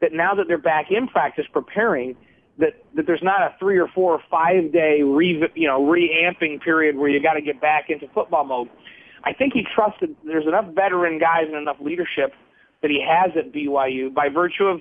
that 0.00 0.12
now 0.12 0.34
that 0.34 0.46
they're 0.48 0.58
back 0.58 0.90
in 0.90 1.08
practice 1.08 1.46
preparing, 1.52 2.16
that 2.58 2.82
that 2.94 3.06
there's 3.06 3.22
not 3.22 3.42
a 3.42 3.54
three 3.58 3.78
or 3.78 3.88
four 3.88 4.12
or 4.12 4.22
five 4.30 4.72
day 4.72 5.02
re 5.02 5.42
you 5.54 5.66
know 5.66 5.88
reamping 5.88 6.60
period 6.60 6.96
where 6.96 7.08
you 7.08 7.22
got 7.22 7.34
to 7.34 7.42
get 7.42 7.60
back 7.60 7.90
into 7.90 8.06
football 8.14 8.44
mode. 8.44 8.68
I 9.24 9.32
think 9.32 9.52
he 9.52 9.62
trusted 9.74 10.16
there's 10.24 10.46
enough 10.46 10.66
veteran 10.74 11.18
guys 11.18 11.44
and 11.46 11.56
enough 11.56 11.76
leadership 11.80 12.32
that 12.82 12.90
he 12.90 13.04
has 13.06 13.32
at 13.36 13.52
BYU 13.52 14.12
by 14.14 14.28
virtue 14.28 14.64
of 14.64 14.80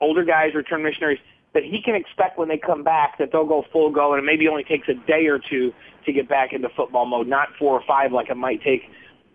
older 0.00 0.24
guys, 0.24 0.54
return 0.54 0.82
missionaries, 0.82 1.18
that 1.58 1.64
he 1.64 1.82
can 1.82 1.96
expect 1.96 2.38
when 2.38 2.46
they 2.46 2.56
come 2.56 2.84
back 2.84 3.18
that 3.18 3.32
they'll 3.32 3.44
go 3.44 3.64
full 3.72 3.90
go 3.90 4.12
and 4.14 4.22
it 4.22 4.24
maybe 4.24 4.46
only 4.46 4.62
takes 4.62 4.88
a 4.88 4.94
day 5.08 5.26
or 5.26 5.40
two 5.40 5.72
to 6.06 6.12
get 6.12 6.28
back 6.28 6.52
into 6.52 6.68
football 6.76 7.04
mode, 7.04 7.26
not 7.26 7.48
for 7.58 7.80
or 7.80 7.82
five 7.84 8.12
like 8.12 8.30
it 8.30 8.36
might 8.36 8.62
take 8.62 8.82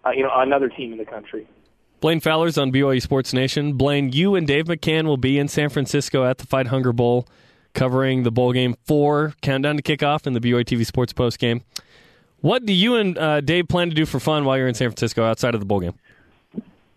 uh, 0.06 0.12
you 0.12 0.24
know 0.24 0.32
another 0.34 0.70
team 0.70 0.94
in 0.94 0.98
the 0.98 1.06
country. 1.06 1.46
Blaine 2.00 2.22
Fowler's 2.22 2.58
on 2.58 2.72
BYU 2.72 3.02
Sports 3.02 3.34
Nation. 3.34 3.74
Blaine, 3.74 4.12
you 4.14 4.36
and 4.36 4.48
Dave 4.48 4.66
McCann 4.66 5.06
will 5.06 5.18
be 5.18 5.38
in 5.38 5.50
San 5.50 5.70
Francisco 5.70 6.24
at 6.24 6.38
the 6.38 6.48
Fight 6.48 6.68
Hunger 6.68 6.94
Bowl, 6.94 7.28
covering 7.74 8.24
the 8.24 8.32
bowl 8.32 8.54
game 8.54 8.76
four 8.86 9.34
countdown 9.42 9.76
to 9.76 9.84
kickoff 9.84 10.26
in 10.26 10.32
the 10.32 10.40
BYU 10.40 10.64
TV 10.64 10.86
Sports 10.86 11.12
post 11.12 11.40
game. 11.40 11.62
What 12.40 12.66
do 12.66 12.72
you 12.72 12.96
and 12.96 13.18
uh, 13.18 13.42
Dave 13.42 13.68
plan 13.68 13.90
to 13.90 13.96
do 13.96 14.06
for 14.06 14.22
fun 14.22 14.46
while 14.46 14.58
you're 14.58 14.68
in 14.68 14.76
San 14.76 14.90
Francisco 14.90 15.26
outside 15.26 15.56
of 15.56 15.60
the 15.60 15.66
bowl 15.66 15.82
game? 15.82 15.94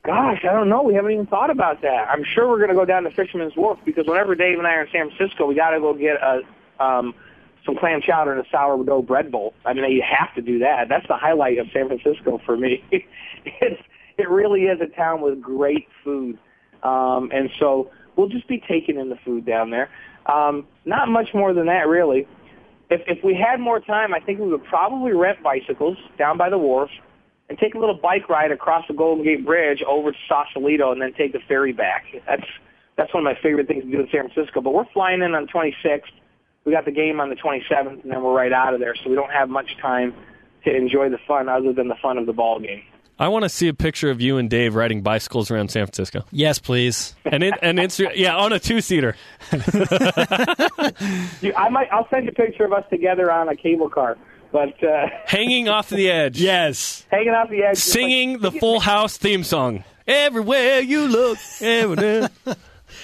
Gosh, 0.06 0.44
I 0.48 0.52
don't 0.52 0.68
know. 0.68 0.82
We 0.82 0.94
haven't 0.94 1.10
even 1.10 1.26
thought 1.26 1.50
about 1.50 1.82
that. 1.82 2.08
I'm 2.08 2.22
sure 2.22 2.48
we're 2.48 2.58
going 2.58 2.68
to 2.68 2.76
go 2.76 2.84
down 2.84 3.02
to 3.02 3.10
Fisherman's 3.10 3.56
Wharf 3.56 3.80
because 3.84 4.06
whenever 4.06 4.36
Dave 4.36 4.56
and 4.56 4.66
I 4.66 4.74
are 4.74 4.82
in 4.82 4.88
San 4.92 5.10
Francisco, 5.10 5.46
we 5.46 5.56
got 5.56 5.70
to 5.70 5.80
go 5.80 5.94
get 5.94 6.22
a 6.22 6.42
um, 6.78 7.12
some 7.64 7.76
clam 7.76 8.00
chowder 8.00 8.32
and 8.32 8.46
a 8.46 8.48
sourdough 8.48 9.02
bread 9.02 9.32
bowl. 9.32 9.52
I 9.64 9.72
mean, 9.72 9.90
you 9.90 10.04
have 10.08 10.32
to 10.36 10.42
do 10.42 10.60
that. 10.60 10.88
That's 10.88 11.08
the 11.08 11.16
highlight 11.16 11.58
of 11.58 11.66
San 11.72 11.88
Francisco 11.88 12.40
for 12.46 12.56
me. 12.56 12.84
it's 13.44 13.82
it 14.16 14.30
really 14.30 14.62
is 14.62 14.80
a 14.80 14.86
town 14.86 15.22
with 15.22 15.42
great 15.42 15.88
food, 16.04 16.38
um, 16.84 17.30
and 17.34 17.50
so 17.58 17.90
we'll 18.14 18.28
just 18.28 18.46
be 18.46 18.62
taking 18.68 19.00
in 19.00 19.08
the 19.08 19.18
food 19.24 19.44
down 19.44 19.70
there. 19.70 19.90
Um, 20.26 20.68
not 20.84 21.08
much 21.08 21.34
more 21.34 21.52
than 21.52 21.66
that, 21.66 21.88
really. 21.88 22.28
If 22.90 23.02
if 23.08 23.24
we 23.24 23.34
had 23.34 23.58
more 23.58 23.80
time, 23.80 24.14
I 24.14 24.20
think 24.20 24.38
we 24.38 24.46
would 24.46 24.64
probably 24.64 25.12
rent 25.14 25.42
bicycles 25.42 25.98
down 26.16 26.38
by 26.38 26.48
the 26.48 26.58
wharf 26.58 26.90
and 27.48 27.58
take 27.58 27.74
a 27.74 27.78
little 27.78 27.94
bike 27.94 28.28
ride 28.28 28.50
across 28.52 28.84
the 28.88 28.94
Golden 28.94 29.24
Gate 29.24 29.44
Bridge 29.44 29.82
over 29.86 30.12
to 30.12 30.18
Sausalito, 30.28 30.92
and 30.92 31.00
then 31.00 31.12
take 31.14 31.32
the 31.32 31.40
ferry 31.46 31.72
back. 31.72 32.04
That's 32.26 32.44
that's 32.96 33.12
one 33.12 33.26
of 33.26 33.32
my 33.32 33.40
favorite 33.42 33.68
things 33.68 33.84
to 33.84 33.90
do 33.90 34.00
in 34.00 34.08
San 34.10 34.28
Francisco. 34.28 34.60
But 34.60 34.72
we're 34.72 34.86
flying 34.92 35.22
in 35.22 35.34
on 35.34 35.46
the 35.46 35.52
26th. 35.52 36.02
We 36.64 36.72
got 36.72 36.84
the 36.84 36.90
game 36.90 37.20
on 37.20 37.28
the 37.28 37.36
27th, 37.36 38.02
and 38.02 38.10
then 38.10 38.22
we're 38.22 38.34
right 38.34 38.52
out 38.52 38.74
of 38.74 38.80
there. 38.80 38.94
So 38.96 39.08
we 39.10 39.14
don't 39.16 39.30
have 39.30 39.48
much 39.48 39.76
time 39.80 40.14
to 40.64 40.74
enjoy 40.74 41.08
the 41.10 41.18
fun 41.28 41.48
other 41.48 41.72
than 41.72 41.88
the 41.88 41.94
fun 42.02 42.18
of 42.18 42.26
the 42.26 42.32
ball 42.32 42.58
game. 42.58 42.82
I 43.18 43.28
want 43.28 43.44
to 43.44 43.48
see 43.48 43.68
a 43.68 43.72
picture 43.72 44.10
of 44.10 44.20
you 44.20 44.36
and 44.36 44.50
Dave 44.50 44.74
riding 44.74 45.00
bicycles 45.00 45.50
around 45.50 45.70
San 45.70 45.86
Francisco. 45.86 46.24
Yes, 46.32 46.58
please. 46.58 47.14
And 47.24 47.42
it, 47.42 47.54
and 47.62 47.78
Insta- 47.78 48.12
yeah, 48.14 48.36
on 48.36 48.52
a 48.52 48.58
two 48.58 48.80
seater. 48.80 49.16
You, 51.40 51.52
I 51.54 51.68
might. 51.68 51.88
I'll 51.92 52.08
send 52.08 52.24
you 52.24 52.30
a 52.30 52.34
picture 52.34 52.64
of 52.64 52.72
us 52.72 52.84
together 52.90 53.30
on 53.30 53.48
a 53.48 53.56
cable 53.56 53.88
car, 53.88 54.16
but 54.56 54.82
uh, 54.82 55.08
Hanging 55.26 55.68
off 55.68 55.90
the 55.90 56.10
edge. 56.10 56.40
Yes. 56.40 57.04
hanging 57.10 57.34
off 57.34 57.50
the 57.50 57.62
edge, 57.62 57.76
Singing 57.76 58.32
like- 58.40 58.40
the 58.40 58.52
Full 58.52 58.80
House 58.80 59.18
theme 59.18 59.44
song. 59.44 59.84
Everywhere 60.06 60.80
you 60.80 61.06
look, 61.08 61.38
everywhere. 61.60 62.30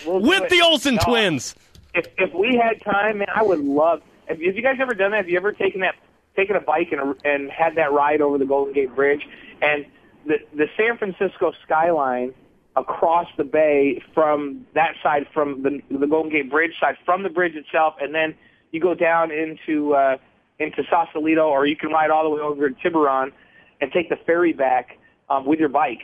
We'll 0.06 0.20
with 0.20 0.48
the 0.48 0.62
Olsen 0.62 0.94
No, 0.94 1.00
twins. 1.04 1.54
If 1.94 2.06
if 2.16 2.32
we 2.32 2.56
had 2.56 2.80
time, 2.82 3.18
man, 3.18 3.26
I 3.34 3.42
would 3.42 3.58
love. 3.60 4.00
Have 4.28 4.40
you, 4.40 4.46
have 4.46 4.56
you 4.56 4.62
guys 4.62 4.76
ever 4.80 4.94
done 4.94 5.10
that? 5.10 5.18
Have 5.18 5.28
you 5.28 5.36
ever 5.36 5.52
taken 5.52 5.80
that, 5.82 5.96
taken 6.36 6.56
a 6.56 6.60
bike 6.60 6.92
and 6.92 7.14
and 7.24 7.50
had 7.50 7.74
that 7.74 7.92
ride 7.92 8.20
over 8.22 8.38
the 8.38 8.46
Golden 8.46 8.72
Gate 8.72 8.94
Bridge 8.94 9.26
and 9.60 9.84
the 10.24 10.36
the 10.54 10.66
San 10.76 10.96
Francisco 10.96 11.52
skyline 11.64 12.32
across 12.76 13.26
the 13.36 13.44
bay 13.44 14.02
from 14.14 14.64
that 14.74 14.94
side, 15.02 15.26
from 15.34 15.62
the 15.62 15.82
the 15.90 16.06
Golden 16.06 16.30
Gate 16.32 16.48
Bridge 16.50 16.72
side, 16.80 16.96
from 17.04 17.22
the 17.24 17.28
bridge 17.30 17.54
itself, 17.56 17.94
and 18.00 18.14
then 18.14 18.34
you 18.70 18.80
go 18.80 18.94
down 18.94 19.30
into 19.30 19.94
uh, 19.94 20.16
into 20.58 20.82
Sausalito, 20.88 21.42
or 21.48 21.66
you 21.66 21.76
can 21.76 21.90
ride 21.90 22.10
all 22.10 22.24
the 22.24 22.30
way 22.30 22.40
over 22.40 22.68
to 22.68 22.74
Tiburon 22.82 23.32
and 23.80 23.90
take 23.92 24.08
the 24.08 24.16
ferry 24.26 24.52
back 24.52 24.98
um, 25.28 25.46
with 25.46 25.58
your 25.58 25.68
bike. 25.68 26.02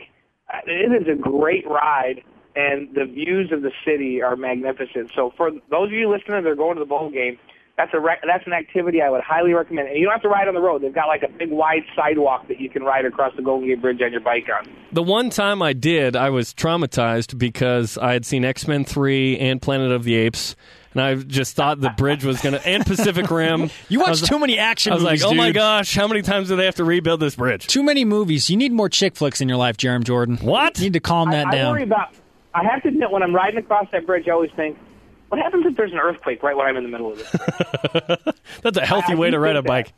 Uh, 0.53 0.57
It 0.65 1.01
is 1.01 1.07
a 1.07 1.15
great 1.15 1.65
ride, 1.67 2.21
and 2.55 2.93
the 2.93 3.05
views 3.05 3.51
of 3.51 3.61
the 3.61 3.71
city 3.85 4.21
are 4.21 4.35
magnificent. 4.35 5.11
So 5.15 5.31
for 5.37 5.51
those 5.69 5.87
of 5.87 5.91
you 5.93 6.09
listening 6.09 6.43
that 6.43 6.49
are 6.49 6.55
going 6.55 6.75
to 6.75 6.79
the 6.79 6.85
bowl 6.85 7.09
game, 7.09 7.37
that's 7.77 7.93
a 7.93 7.99
rec- 7.99 8.23
that's 8.27 8.45
an 8.45 8.51
activity 8.51 9.01
I 9.01 9.09
would 9.09 9.21
highly 9.21 9.53
recommend. 9.53 9.87
And 9.87 9.97
you 9.97 10.03
don't 10.03 10.11
have 10.11 10.21
to 10.23 10.27
ride 10.27 10.49
on 10.49 10.53
the 10.53 10.59
road. 10.59 10.81
They've 10.81 10.93
got 10.93 11.07
like 11.07 11.23
a 11.23 11.29
big 11.29 11.49
wide 11.49 11.83
sidewalk 11.95 12.49
that 12.49 12.59
you 12.59 12.69
can 12.69 12.83
ride 12.83 13.05
across 13.05 13.33
the 13.37 13.41
Golden 13.41 13.69
Gate 13.69 13.81
Bridge 13.81 14.01
on 14.01 14.11
your 14.11 14.19
bike 14.19 14.47
on. 14.53 14.67
The 14.91 15.01
one 15.01 15.29
time 15.29 15.61
I 15.61 15.71
did, 15.71 16.17
I 16.17 16.29
was 16.29 16.53
traumatized 16.53 17.37
because 17.37 17.97
I 17.97 18.11
had 18.11 18.25
seen 18.25 18.43
X 18.43 18.67
Men 18.67 18.83
3 18.83 19.37
and 19.39 19.61
Planet 19.61 19.93
of 19.93 20.03
the 20.03 20.15
Apes. 20.15 20.57
And 20.93 21.01
I 21.01 21.15
just 21.15 21.55
thought 21.55 21.79
the 21.81 21.91
bridge 21.91 22.23
was 22.25 22.41
going 22.41 22.53
to, 22.53 22.67
and 22.67 22.83
Pacific 22.85 23.29
Rim. 23.31 23.69
You 23.89 23.99
I 23.99 24.03
watch 24.03 24.21
was- 24.21 24.29
too 24.29 24.39
many 24.39 24.57
action 24.57 24.91
I 24.91 24.95
was 24.95 25.03
movies, 25.03 25.23
like, 25.23 25.31
oh 25.31 25.35
my 25.35 25.51
gosh, 25.51 25.95
how 25.95 26.07
many 26.07 26.21
times 26.23 26.47
do 26.47 26.55
they 26.55 26.65
have 26.65 26.75
to 26.75 26.83
rebuild 26.83 27.19
this 27.19 27.35
bridge? 27.35 27.67
Too 27.67 27.83
many 27.83 28.05
movies. 28.05 28.49
You 28.49 28.57
need 28.57 28.71
more 28.71 28.89
chick 28.89 29.15
flicks 29.15 29.39
in 29.41 29.47
your 29.47 29.57
life, 29.57 29.77
Jeremy 29.77 30.03
Jordan. 30.05 30.37
What? 30.37 30.77
You 30.79 30.85
need 30.85 30.93
to 30.93 30.99
calm 30.99 31.29
that 31.31 31.47
I, 31.47 31.49
I 31.49 31.51
down. 31.55 31.71
worry 31.73 31.83
about. 31.83 32.13
I 32.55 32.63
have 32.63 32.81
to 32.83 32.87
admit, 32.87 33.11
when 33.11 33.21
I'm 33.21 33.35
riding 33.35 33.59
across 33.59 33.85
that 33.91 34.07
bridge, 34.07 34.27
I 34.27 34.31
always 34.31 34.49
think, 34.55 34.77
what 35.27 35.39
happens 35.39 35.63
if 35.67 35.77
there's 35.77 35.91
an 35.91 35.99
earthquake 35.99 36.41
right 36.41 36.57
when 36.57 36.65
I'm 36.65 36.75
in 36.77 36.83
the 36.83 36.89
middle 36.89 37.11
of 37.11 37.17
this? 37.19 38.33
That's 38.63 38.77
a 38.77 38.85
healthy 38.85 39.13
I 39.13 39.15
way 39.15 39.27
do 39.27 39.33
to 39.33 39.39
ride 39.39 39.55
a 39.55 39.59
think 39.61 39.67
bike. 39.67 39.93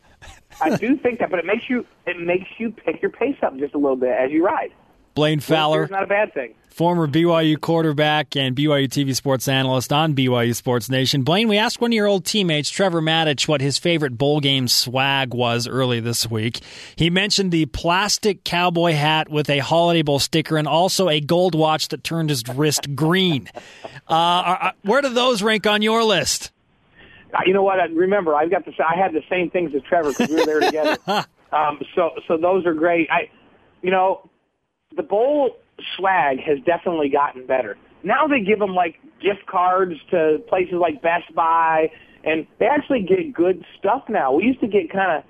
I 0.59 0.75
do 0.75 0.97
think 0.97 1.19
that, 1.19 1.29
but 1.31 1.39
it 1.39 1.45
makes 1.45 1.69
you 1.69 1.85
it 2.05 2.19
makes 2.19 2.49
you 2.57 2.71
pick 2.71 3.01
your 3.01 3.09
pace 3.11 3.37
up 3.41 3.57
just 3.57 3.73
a 3.73 3.77
little 3.77 3.95
bit 3.95 4.09
as 4.11 4.29
you 4.31 4.45
ride. 4.45 4.71
Blaine 5.13 5.39
Fowler, 5.39 5.83
It's 5.83 5.91
not 5.91 6.03
a 6.03 6.07
bad 6.07 6.33
thing. 6.33 6.53
former 6.69 7.05
BYU 7.07 7.59
quarterback 7.59 8.35
and 8.35 8.55
BYU 8.55 8.87
TV 8.87 9.15
sports 9.15 9.47
analyst 9.47 9.91
on 9.91 10.15
BYU 10.15 10.55
Sports 10.55 10.89
Nation. 10.89 11.23
Blaine, 11.23 11.47
we 11.49 11.57
asked 11.57 11.81
one 11.81 11.91
of 11.91 11.95
your 11.95 12.07
old 12.07 12.23
teammates, 12.25 12.69
Trevor 12.69 13.01
Matich, 13.01 13.47
what 13.47 13.59
his 13.61 13.77
favorite 13.77 14.17
bowl 14.17 14.39
game 14.39 14.67
swag 14.67 15.33
was 15.33 15.67
early 15.67 15.99
this 15.99 16.29
week. 16.31 16.59
He 16.95 17.09
mentioned 17.09 17.51
the 17.51 17.65
plastic 17.67 18.43
cowboy 18.45 18.93
hat 18.93 19.29
with 19.29 19.49
a 19.49 19.59
Holiday 19.59 20.01
Bowl 20.01 20.19
sticker 20.19 20.57
and 20.57 20.67
also 20.67 21.09
a 21.09 21.19
gold 21.19 21.55
watch 21.55 21.89
that 21.89 22.03
turned 22.03 22.29
his 22.29 22.43
wrist 22.47 22.95
green. 22.95 23.49
Uh, 24.07 24.71
where 24.83 25.01
do 25.01 25.09
those 25.09 25.41
rank 25.43 25.67
on 25.67 25.81
your 25.81 26.03
list? 26.03 26.51
Uh, 27.33 27.39
You 27.45 27.53
know 27.53 27.63
what? 27.63 27.79
I, 27.79 27.85
remember, 27.85 28.35
I've 28.35 28.49
got 28.51 28.65
the 28.65 28.73
I 28.83 28.95
had 28.97 29.13
the 29.13 29.23
same 29.29 29.49
things 29.49 29.73
as 29.75 29.81
Trevor 29.83 30.09
because 30.11 30.29
we 30.29 30.35
were 30.35 30.45
there 30.45 30.59
together. 30.61 30.97
um, 31.51 31.79
so 31.95 32.11
so 32.27 32.37
those 32.37 32.65
are 32.65 32.73
great. 32.73 33.09
I, 33.11 33.29
you 33.81 33.89
know, 33.91 34.29
the 34.95 35.03
bowl 35.03 35.57
swag 35.97 36.39
has 36.39 36.59
definitely 36.65 37.09
gotten 37.09 37.45
better. 37.45 37.77
Now 38.03 38.27
they 38.27 38.41
give 38.41 38.59
them 38.59 38.73
like 38.73 38.95
gift 39.21 39.45
cards 39.47 39.93
to 40.11 40.39
places 40.49 40.75
like 40.79 41.01
Best 41.01 41.33
Buy, 41.35 41.91
and 42.23 42.47
they 42.59 42.65
actually 42.65 43.01
get 43.01 43.33
good 43.33 43.63
stuff 43.79 44.03
now. 44.09 44.33
We 44.33 44.43
used 44.43 44.59
to 44.61 44.67
get 44.67 44.91
kind 44.91 45.19
of, 45.19 45.23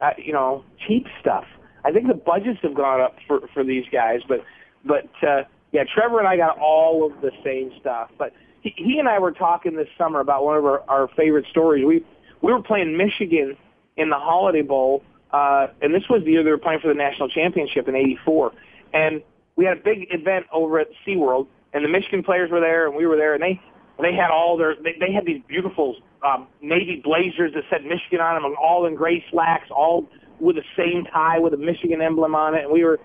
uh, 0.00 0.10
you 0.18 0.32
know, 0.32 0.64
cheap 0.86 1.06
stuff. 1.20 1.44
I 1.84 1.92
think 1.92 2.06
the 2.06 2.14
budgets 2.14 2.60
have 2.62 2.74
gone 2.74 3.00
up 3.00 3.16
for 3.26 3.40
for 3.54 3.64
these 3.64 3.84
guys, 3.92 4.20
but 4.28 4.44
but 4.84 5.08
uh, 5.26 5.42
yeah, 5.72 5.84
Trevor 5.92 6.18
and 6.18 6.28
I 6.28 6.36
got 6.36 6.58
all 6.58 7.10
of 7.10 7.20
the 7.22 7.30
same 7.44 7.72
stuff. 7.80 8.10
But 8.18 8.32
he, 8.60 8.72
he 8.76 8.98
and 8.98 9.08
I 9.08 9.18
were 9.18 9.32
talking 9.32 9.76
this 9.76 9.88
summer 9.98 10.20
about 10.20 10.44
one 10.44 10.56
of 10.56 10.64
our, 10.64 10.82
our 10.88 11.08
favorite 11.16 11.46
stories. 11.50 11.84
We 11.84 12.04
we 12.42 12.52
were 12.52 12.62
playing 12.62 12.96
Michigan 12.96 13.56
in 13.96 14.10
the 14.10 14.18
Holiday 14.18 14.62
Bowl, 14.62 15.02
uh, 15.32 15.68
and 15.80 15.94
this 15.94 16.04
was 16.08 16.22
the 16.24 16.32
year 16.32 16.44
they 16.44 16.50
were 16.50 16.58
playing 16.58 16.80
for 16.80 16.88
the 16.88 16.94
national 16.94 17.28
championship 17.28 17.88
in 17.88 17.96
'84. 17.96 18.52
And 18.92 19.22
we 19.56 19.64
had 19.64 19.78
a 19.78 19.80
big 19.80 20.08
event 20.10 20.46
over 20.52 20.78
at 20.78 20.88
SeaWorld, 21.06 21.46
and 21.72 21.84
the 21.84 21.88
Michigan 21.88 22.22
players 22.22 22.50
were 22.50 22.60
there, 22.60 22.86
and 22.86 22.96
we 22.96 23.06
were 23.06 23.16
there, 23.16 23.34
and 23.34 23.42
they 23.42 23.60
they 24.00 24.14
had 24.14 24.30
all 24.30 24.56
their 24.56 24.74
they, 24.76 24.94
they 24.98 25.12
had 25.12 25.24
these 25.24 25.42
beautiful 25.46 25.96
um, 26.24 26.46
navy 26.60 27.00
blazers 27.02 27.52
that 27.54 27.64
said 27.70 27.84
Michigan 27.84 28.20
on 28.20 28.42
them, 28.42 28.54
all 28.60 28.86
in 28.86 28.94
gray 28.94 29.24
slacks, 29.30 29.70
all 29.70 30.08
with 30.40 30.56
the 30.56 30.64
same 30.76 31.04
tie 31.04 31.38
with 31.38 31.54
a 31.54 31.56
Michigan 31.56 32.00
emblem 32.00 32.34
on 32.34 32.54
it. 32.54 32.64
And 32.64 32.72
we 32.72 32.84
were 32.84 32.98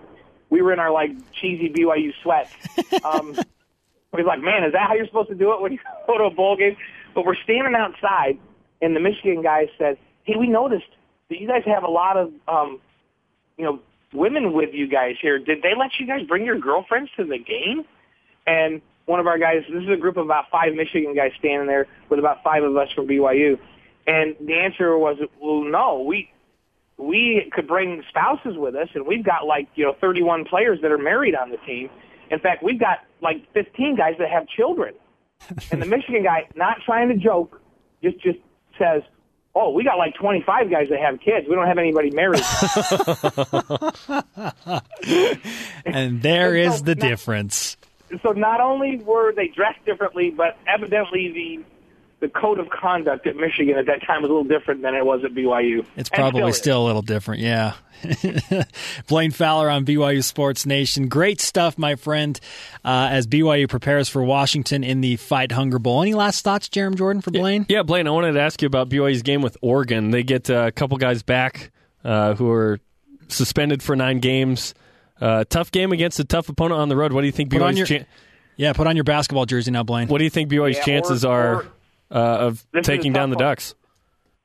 we 0.50 0.62
were 0.62 0.72
in 0.72 0.78
our 0.78 0.90
like 0.90 1.10
cheesy 1.32 1.70
BYU 1.70 2.12
sweats. 2.22 2.52
Um, 3.04 3.38
we 4.12 4.22
was 4.22 4.26
like, 4.26 4.40
man, 4.40 4.64
is 4.64 4.72
that 4.72 4.88
how 4.88 4.94
you're 4.94 5.06
supposed 5.06 5.28
to 5.28 5.34
do 5.34 5.52
it 5.52 5.60
when 5.60 5.72
you 5.72 5.78
go 6.06 6.16
to 6.18 6.24
a 6.24 6.30
bowl 6.30 6.56
game? 6.56 6.76
But 7.14 7.26
we're 7.26 7.36
standing 7.36 7.74
outside, 7.74 8.38
and 8.80 8.96
the 8.96 9.00
Michigan 9.00 9.42
guy 9.42 9.68
said, 9.78 9.98
hey, 10.24 10.34
we 10.36 10.48
noticed 10.48 10.88
that 11.28 11.40
you 11.40 11.46
guys 11.46 11.62
have 11.66 11.84
a 11.84 11.90
lot 11.90 12.16
of, 12.16 12.32
um, 12.48 12.80
you 13.56 13.64
know, 13.64 13.80
women 14.12 14.52
with 14.52 14.72
you 14.72 14.86
guys 14.86 15.16
here. 15.20 15.38
Did 15.38 15.62
they 15.62 15.74
let 15.74 15.98
you 15.98 16.06
guys 16.06 16.26
bring 16.26 16.44
your 16.44 16.58
girlfriends 16.58 17.10
to 17.16 17.24
the 17.24 17.38
game? 17.38 17.84
And 18.46 18.80
one 19.06 19.20
of 19.20 19.26
our 19.26 19.38
guys, 19.38 19.64
this 19.68 19.82
is 19.82 19.88
a 19.88 19.96
group 19.96 20.16
of 20.16 20.24
about 20.24 20.50
five 20.50 20.74
Michigan 20.74 21.14
guys 21.14 21.32
standing 21.38 21.66
there 21.66 21.86
with 22.08 22.18
about 22.18 22.42
five 22.42 22.62
of 22.62 22.76
us 22.76 22.90
from 22.92 23.06
BYU. 23.06 23.58
And 24.06 24.36
the 24.40 24.54
answer 24.54 24.96
was, 24.96 25.18
well, 25.40 25.62
no, 25.62 26.02
we 26.02 26.30
we 26.96 27.48
could 27.52 27.68
bring 27.68 28.02
spouses 28.08 28.56
with 28.56 28.74
us, 28.74 28.88
and 28.94 29.06
we've 29.06 29.24
got 29.24 29.46
like 29.46 29.68
you 29.76 29.84
know 29.84 29.94
31 30.00 30.44
players 30.44 30.80
that 30.82 30.90
are 30.90 30.98
married 30.98 31.34
on 31.34 31.50
the 31.50 31.56
team. 31.58 31.90
In 32.30 32.40
fact, 32.40 32.62
we've 32.62 32.80
got 32.80 32.98
like 33.22 33.50
15 33.52 33.96
guys 33.96 34.14
that 34.18 34.30
have 34.30 34.46
children. 34.48 34.94
And 35.70 35.80
the 35.80 35.86
Michigan 35.96 36.22
guy, 36.24 36.48
not 36.56 36.78
trying 36.84 37.08
to 37.08 37.16
joke, 37.16 37.60
just 38.02 38.18
just 38.20 38.38
says, 38.78 39.02
"Oh, 39.54 39.70
we 39.72 39.84
got 39.84 39.98
like 39.98 40.14
25 40.14 40.70
guys 40.70 40.88
that 40.90 41.00
have 41.00 41.20
kids. 41.20 41.46
We 41.48 41.54
don't 41.54 41.66
have 41.66 41.78
anybody 41.78 42.10
married." 42.10 42.42
And 45.84 46.22
there 46.22 46.54
And 46.54 46.72
is 46.74 46.82
the 46.82 46.94
now- 46.94 47.08
difference. 47.08 47.76
so 48.22 48.32
not 48.32 48.60
only 48.60 48.96
were 48.98 49.32
they 49.32 49.48
dressed 49.48 49.84
differently, 49.84 50.30
but 50.30 50.56
evidently 50.66 51.32
the 51.32 51.64
the 52.20 52.28
code 52.28 52.58
of 52.58 52.68
conduct 52.70 53.26
at 53.26 53.36
Michigan 53.36 53.76
at 53.78 53.86
that 53.86 54.02
time 54.06 54.22
was 54.22 54.30
a 54.30 54.34
little 54.34 54.48
different 54.48 54.82
than 54.82 54.94
it 54.94 55.04
was 55.06 55.22
at 55.24 55.32
BYU. 55.32 55.84
It's 55.96 56.08
probably 56.08 56.42
is. 56.50 56.56
still 56.56 56.84
a 56.84 56.86
little 56.86 57.02
different, 57.02 57.40
yeah. 57.42 57.74
Blaine 59.08 59.30
Fowler 59.30 59.70
on 59.70 59.84
BYU 59.84 60.22
Sports 60.22 60.66
Nation. 60.66 61.08
Great 61.08 61.40
stuff, 61.40 61.78
my 61.78 61.94
friend, 61.96 62.38
uh, 62.84 63.08
as 63.10 63.26
BYU 63.26 63.68
prepares 63.68 64.08
for 64.08 64.22
Washington 64.22 64.84
in 64.84 65.00
the 65.00 65.16
Fight 65.16 65.52
Hunger 65.52 65.78
Bowl. 65.78 66.02
Any 66.02 66.14
last 66.14 66.44
thoughts, 66.44 66.68
Jarom 66.68 66.96
Jordan, 66.96 67.22
for 67.22 67.30
Blaine? 67.30 67.66
Yeah, 67.68 67.82
Blaine, 67.82 68.06
I 68.06 68.10
wanted 68.10 68.32
to 68.32 68.40
ask 68.40 68.60
you 68.62 68.66
about 68.66 68.88
BYU's 68.88 69.22
game 69.22 69.42
with 69.42 69.56
Oregon. 69.62 70.10
They 70.10 70.22
get 70.22 70.48
uh, 70.50 70.64
a 70.66 70.72
couple 70.72 70.96
guys 70.98 71.22
back 71.22 71.70
uh, 72.04 72.34
who 72.34 72.50
are 72.50 72.78
suspended 73.28 73.82
for 73.82 73.96
nine 73.96 74.18
games. 74.20 74.74
Uh, 75.20 75.44
tough 75.48 75.70
game 75.72 75.90
against 75.92 76.20
a 76.20 76.24
tough 76.24 76.48
opponent 76.48 76.80
on 76.80 76.88
the 76.88 76.96
road. 76.96 77.12
What 77.12 77.22
do 77.22 77.26
you 77.26 77.32
think 77.32 77.50
Put 77.50 77.62
on 77.62 77.72
BYU's 77.74 77.78
your- 77.78 77.86
chan- 77.86 78.06
Yeah, 78.56 78.72
put 78.72 78.86
on 78.86 78.96
your 78.96 79.04
basketball 79.04 79.46
jersey 79.46 79.70
now, 79.72 79.82
Blaine. 79.82 80.08
What 80.08 80.18
do 80.18 80.24
you 80.24 80.30
think 80.30 80.50
BYU's 80.50 80.76
Yeah, 80.76 80.84
chances 80.84 81.24
or- 81.24 81.32
are 81.32 81.54
or- 81.56 81.66
uh, 82.10 82.14
of 82.14 82.66
This 82.72 82.86
taking 82.86 83.12
down 83.12 83.30
the 83.30 83.36
one. 83.36 83.44
Ducks? 83.44 83.74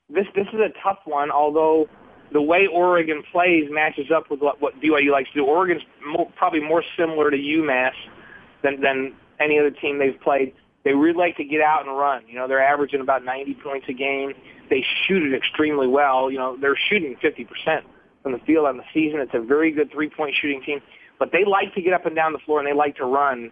this 0.10 0.26
this 0.36 0.48
is 0.54 0.60
a 0.60 0.70
tough 0.84 1.00
one. 1.06 1.32
Although 1.32 1.88
the 2.32 2.42
way 2.42 2.68
Oregon 2.68 3.24
plays 3.32 3.70
matches 3.70 4.12
up 4.14 4.30
with 4.30 4.42
what, 4.42 4.62
what 4.62 4.80
BYU 4.82 5.12
likes 5.12 5.30
to 5.30 5.36
do. 5.36 5.46
Oregon's 5.46 5.84
more, 6.06 6.30
probably 6.36 6.62
more 6.62 6.84
similar 6.98 7.30
to 7.32 7.38
UMass 7.38 7.94
than 8.64 8.82
than 8.82 9.16
any 9.40 9.60
other 9.60 9.72
team 9.72 10.00
they've 10.00 10.20
played. 10.20 10.54
They 10.84 10.94
really 10.94 11.18
like 11.18 11.38
to 11.38 11.46
get 11.46 11.62
out 11.62 11.88
and 11.88 11.98
run. 11.98 12.24
You 12.28 12.36
know, 12.36 12.48
they're 12.48 12.64
averaging 12.64 13.00
about 13.00 13.24
90 13.24 13.54
points 13.64 13.88
a 13.88 13.94
game. 13.94 14.34
They 14.70 14.86
shoot 15.08 15.24
it 15.24 15.34
extremely 15.34 15.88
well. 15.88 16.30
You 16.30 16.38
know, 16.38 16.58
they're 16.58 16.76
shooting 16.76 17.16
50% 17.24 17.48
from 18.22 18.34
the 18.34 18.40
field 18.40 18.66
on 18.66 18.78
the 18.78 18.84
season. 18.94 19.22
It's 19.22 19.34
a 19.34 19.40
very 19.40 19.72
good 19.72 19.92
three-point 19.92 20.36
shooting 20.36 20.62
team. 20.62 20.82
but 21.20 21.32
they 21.32 21.46
like 21.46 21.74
to 21.76 21.82
get 21.82 21.94
up 21.94 22.06
and 22.06 22.16
down 22.16 22.34
the 22.34 22.40
floor 22.40 22.60
and 22.60 22.68
they 22.68 22.74
like 22.74 22.98
to 22.98 23.06
run. 23.06 23.50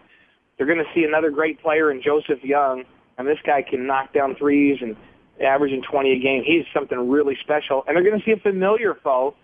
They're 0.57 0.68
going 0.68 0.80
to 0.80 0.93
see 0.93 1.05
another 1.05 1.32
great 1.32 1.62
player 1.62 1.89
in 1.89 2.01
Joseph 2.01 2.43
Young, 2.43 2.84
and 3.22 3.30
this 3.30 3.39
guy 3.45 3.61
can 3.61 3.88
knock 3.88 4.13
down 4.13 4.36
threes 4.36 4.80
and 4.82 4.95
averaging 5.41 5.82
20 5.82 6.11
a 6.11 6.19
game. 6.19 6.43
He's 6.43 6.65
something 6.74 7.09
really 7.09 7.38
special. 7.41 7.84
And 7.88 7.95
they're 7.95 8.03
going 8.03 8.19
to 8.19 8.26
see 8.26 8.32
a 8.32 8.38
familiar 8.38 8.97
foe 9.03 9.36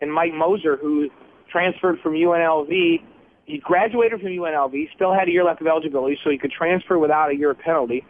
in 0.00 0.10
Mike 0.10 0.34
Moser, 0.34 0.76
who 0.76 1.08
transferred 1.50 2.00
from 2.00 2.14
UNLV. 2.14 3.02
He 3.44 3.58
graduated 3.58 4.20
from 4.20 4.30
UNLV, 4.30 4.92
still 4.94 5.14
had 5.14 5.28
a 5.28 5.30
year 5.30 5.44
left 5.44 5.60
of 5.60 5.66
eligibility, 5.66 6.18
so 6.22 6.30
he 6.30 6.38
could 6.38 6.50
transfer 6.50 6.98
without 6.98 7.30
a 7.30 7.36
year 7.36 7.54
penalty. 7.54 8.04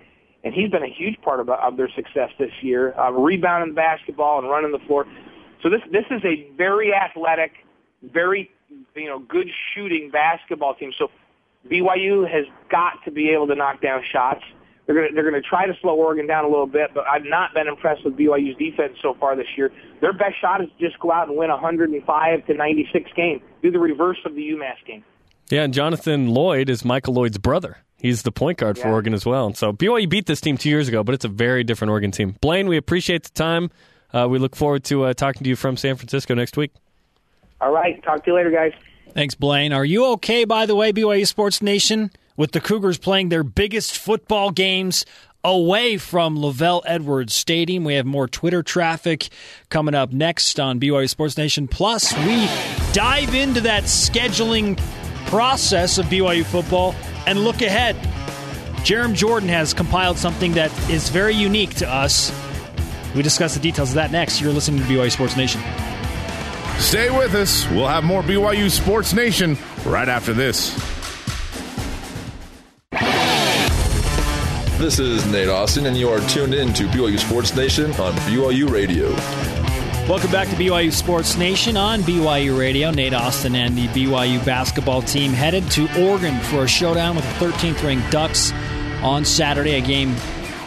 And 0.45 0.55
he's 0.55 0.71
been 0.71 0.83
a 0.83 0.93
huge 0.93 1.21
part 1.23 1.41
of, 1.41 1.51
of 1.51 1.77
their 1.77 1.91
success 1.91 2.31
this 2.39 2.53
year, 2.63 2.99
uh, 2.99 3.11
rebounding 3.11 3.75
the 3.75 3.77
basketball 3.77 4.39
and 4.39 4.49
running 4.49 4.73
the 4.73 4.85
floor. 4.87 5.07
So 5.63 5.71
this 5.71 5.81
this 5.91 6.05
is 6.11 6.23
a 6.25 6.49
very 6.57 6.95
athletic, 6.95 7.53
very 8.03 8.51
you 8.95 9.07
know 9.07 9.19
good 9.19 9.49
shooting 9.75 10.11
basketball 10.11 10.75
team. 10.75 10.93
So 10.97 11.11
BYU 11.69 12.31
has 12.31 12.45
got 12.71 13.05
to 13.05 13.11
be 13.11 13.31
able 13.31 13.49
to 13.49 13.55
knock 13.55 13.81
down 13.83 14.03
shots. 14.11 14.45
They're 14.87 14.95
going 14.95 15.09
to, 15.09 15.15
they're 15.15 15.29
going 15.29 15.41
to 15.41 15.49
try 15.49 15.67
to 15.67 15.75
slow 15.83 15.97
Oregon 15.97 16.27
down 16.27 16.45
a 16.45 16.49
little 16.49 16.67
bit, 16.67 16.91
but 16.95 17.05
I've 17.11 17.25
not 17.25 17.53
been 17.55 17.67
impressed 17.67 18.05
with 18.05 18.17
BYU's 18.17 18.57
defense 18.57 18.97
so 19.03 19.15
far 19.19 19.35
this 19.35 19.47
year. 19.57 19.73
Their 20.01 20.13
best 20.13 20.41
shot 20.41 20.61
is 20.61 20.69
just 20.79 20.99
go 21.01 21.11
out 21.11 21.29
and 21.29 21.37
win 21.37 21.51
105 21.51 22.47
to 22.47 22.55
96 22.55 23.11
game. 23.17 23.43
Do 23.63 23.71
the 23.73 23.81
reverse 23.81 24.19
of 24.25 24.35
the 24.35 24.43
UMass 24.43 24.87
game. 24.87 25.05
Yeah, 25.51 25.63
and 25.63 25.75
Jonathan 25.75 26.29
Lloyd 26.29 26.69
is 26.69 26.85
Michael 26.85 27.15
Loyd's 27.15 27.39
brother. 27.39 27.79
He's 27.99 28.23
the 28.23 28.33
point 28.33 28.59
guard 28.59 28.79
for 28.79 28.89
Oregon 28.89 29.15
as 29.15 29.25
well. 29.25 29.47
And 29.47 29.57
so 29.57 29.73
BYU 29.73 30.09
beat 30.09 30.27
this 30.27 30.41
team 30.41 30.57
two 30.57 30.69
years 30.69 30.87
ago, 30.87 31.03
but 31.03 31.15
it's 31.15 31.25
a 31.25 31.29
very 31.29 31.65
different 31.65 31.91
Oregon 31.91 32.11
team. 32.11 32.37
Blaine, 32.41 32.69
we 32.69 32.77
appreciate 32.77 33.25
the 33.25 33.31
time. 33.31 33.71
Uh, 34.13 34.29
we 34.29 34.39
look 34.39 34.55
forward 34.55 34.85
to 34.85 35.05
uh, 35.05 35.15
talking 35.15 35.43
to 35.45 35.49
you 35.49 35.57
from 35.57 35.77
San 35.77 35.97
Francisco 35.97 36.35
next 36.35 36.57
week. 36.57 36.73
All 37.61 37.73
right, 37.73 38.03
talk 38.05 38.25
to 38.25 38.31
you 38.31 38.37
later, 38.37 38.51
guys. 38.51 38.73
Thanks, 39.15 39.35
Blaine. 39.35 39.73
Are 39.73 39.85
you 39.85 40.07
okay, 40.13 40.45
by 40.45 40.67
the 40.67 40.75
way, 40.77 40.93
BYU 40.93 41.27
Sports 41.27 41.63
Nation, 41.63 42.11
with 42.37 42.53
the 42.53 42.61
Cougars 42.61 42.99
playing 42.99 43.29
their 43.29 43.45
biggest 43.45 43.97
football 43.97 44.51
games 44.51 45.05
away 45.43 45.97
from 45.97 46.37
LaVell 46.37 46.83
Edwards 46.85 47.35
Stadium? 47.35 47.85
We 47.85 47.95
have 47.95 48.07
more 48.07 48.29
Twitter 48.29 48.63
traffic 48.63 49.29
coming 49.69 49.95
up 49.95 50.13
next 50.13 50.59
on 50.61 50.81
BYU 50.81 51.09
Sports 51.09 51.37
Nation. 51.37 51.69
Plus, 51.69 52.13
we 52.19 52.49
dive 52.93 53.35
into 53.35 53.61
that 53.63 53.85
scheduling 53.85 54.79
process 55.27 55.99
of 55.99 56.07
BYU 56.07 56.45
football 56.45 56.95
and 57.27 57.45
look 57.45 57.63
ahead. 57.63 57.97
Jarom 58.85 59.15
Jordan 59.15 59.49
has 59.49 59.75
compiled 59.75 60.17
something 60.17 60.53
that 60.53 60.71
is 60.89 61.09
very 61.09 61.35
unique 61.35 61.75
to 61.77 61.89
us. 61.89 62.33
We 63.17 63.23
discuss 63.23 63.55
the 63.55 63.61
details 63.61 63.91
of 63.91 63.95
that 63.97 64.13
next. 64.13 64.41
You're 64.41 64.53
listening 64.53 64.81
to 64.81 64.87
BYU 64.87 65.11
Sports 65.11 65.37
Nation. 65.37 65.61
Stay 66.79 67.11
with 67.11 67.35
us. 67.35 67.69
We'll 67.71 67.89
have 67.89 68.05
more 68.05 68.23
BYU 68.23 68.71
Sports 68.71 69.13
Nation 69.13 69.57
right 69.85 70.09
after 70.09 70.33
this. 70.35 70.96
This 74.79 74.99
is 74.99 75.25
Nate 75.33 75.49
Austin, 75.49 75.87
and 75.87 75.97
you 75.97 76.11
are 76.11 76.21
tuned 76.29 76.53
in 76.53 76.71
to 76.75 76.85
BYU 76.89 77.19
Sports 77.19 77.57
Nation 77.57 77.87
on 77.93 78.13
BYU 78.29 78.71
Radio. 78.71 79.09
Welcome 80.07 80.31
back 80.31 80.49
to 80.49 80.55
BYU 80.55 80.93
Sports 80.93 81.39
Nation 81.39 81.79
on 81.79 82.03
BYU 82.03 82.59
Radio. 82.59 82.91
Nate 82.91 83.15
Austin 83.15 83.57
and 83.57 83.75
the 83.75 83.89
BYU 83.89 84.45
basketball 84.45 85.01
team 85.01 85.33
headed 85.33 85.69
to 85.71 85.89
Oregon 86.07 86.39
for 86.41 86.65
a 86.65 86.69
showdown 86.69 87.17
with 87.17 87.25
the 87.25 87.47
13th 87.47 87.83
ranked 87.83 88.13
Ducks 88.13 88.53
on 89.03 89.25
Saturday. 89.25 89.77
A 89.77 89.81
game 89.81 90.11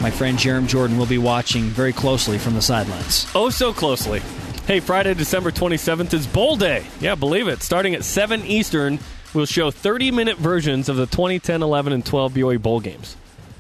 my 0.02 0.10
friend 0.10 0.40
Jarom 0.40 0.68
Jordan 0.68 0.98
will 0.98 1.06
be 1.06 1.20
watching 1.20 1.66
very 1.66 1.94
closely 1.94 2.40
from 2.40 2.56
the 2.56 2.64
sidelines. 2.64 3.28
Oh, 3.36 3.52
so 3.52 3.74
closely. 3.74 4.22
Hey, 4.66 4.80
Friday, 4.80 5.14
December 5.14 5.52
27th 5.52 6.16
is 6.16 6.26
Bowl 6.26 6.56
Day. 6.56 6.84
Yeah, 7.00 7.14
believe 7.14 7.48
it. 7.48 7.62
Starting 7.62 7.94
at 7.94 8.04
7 8.04 8.44
Eastern, 8.44 8.98
we'll 9.36 9.46
show 9.46 9.70
30 9.70 10.10
minute 10.10 10.38
versions 10.38 10.90
of 10.90 10.96
the 10.96 11.06
2010, 11.06 11.62
11, 11.62 11.94
and 11.94 12.04
12 12.04 12.34
BYU 12.34 12.60
Bowl 12.60 12.80
games. 12.80 13.16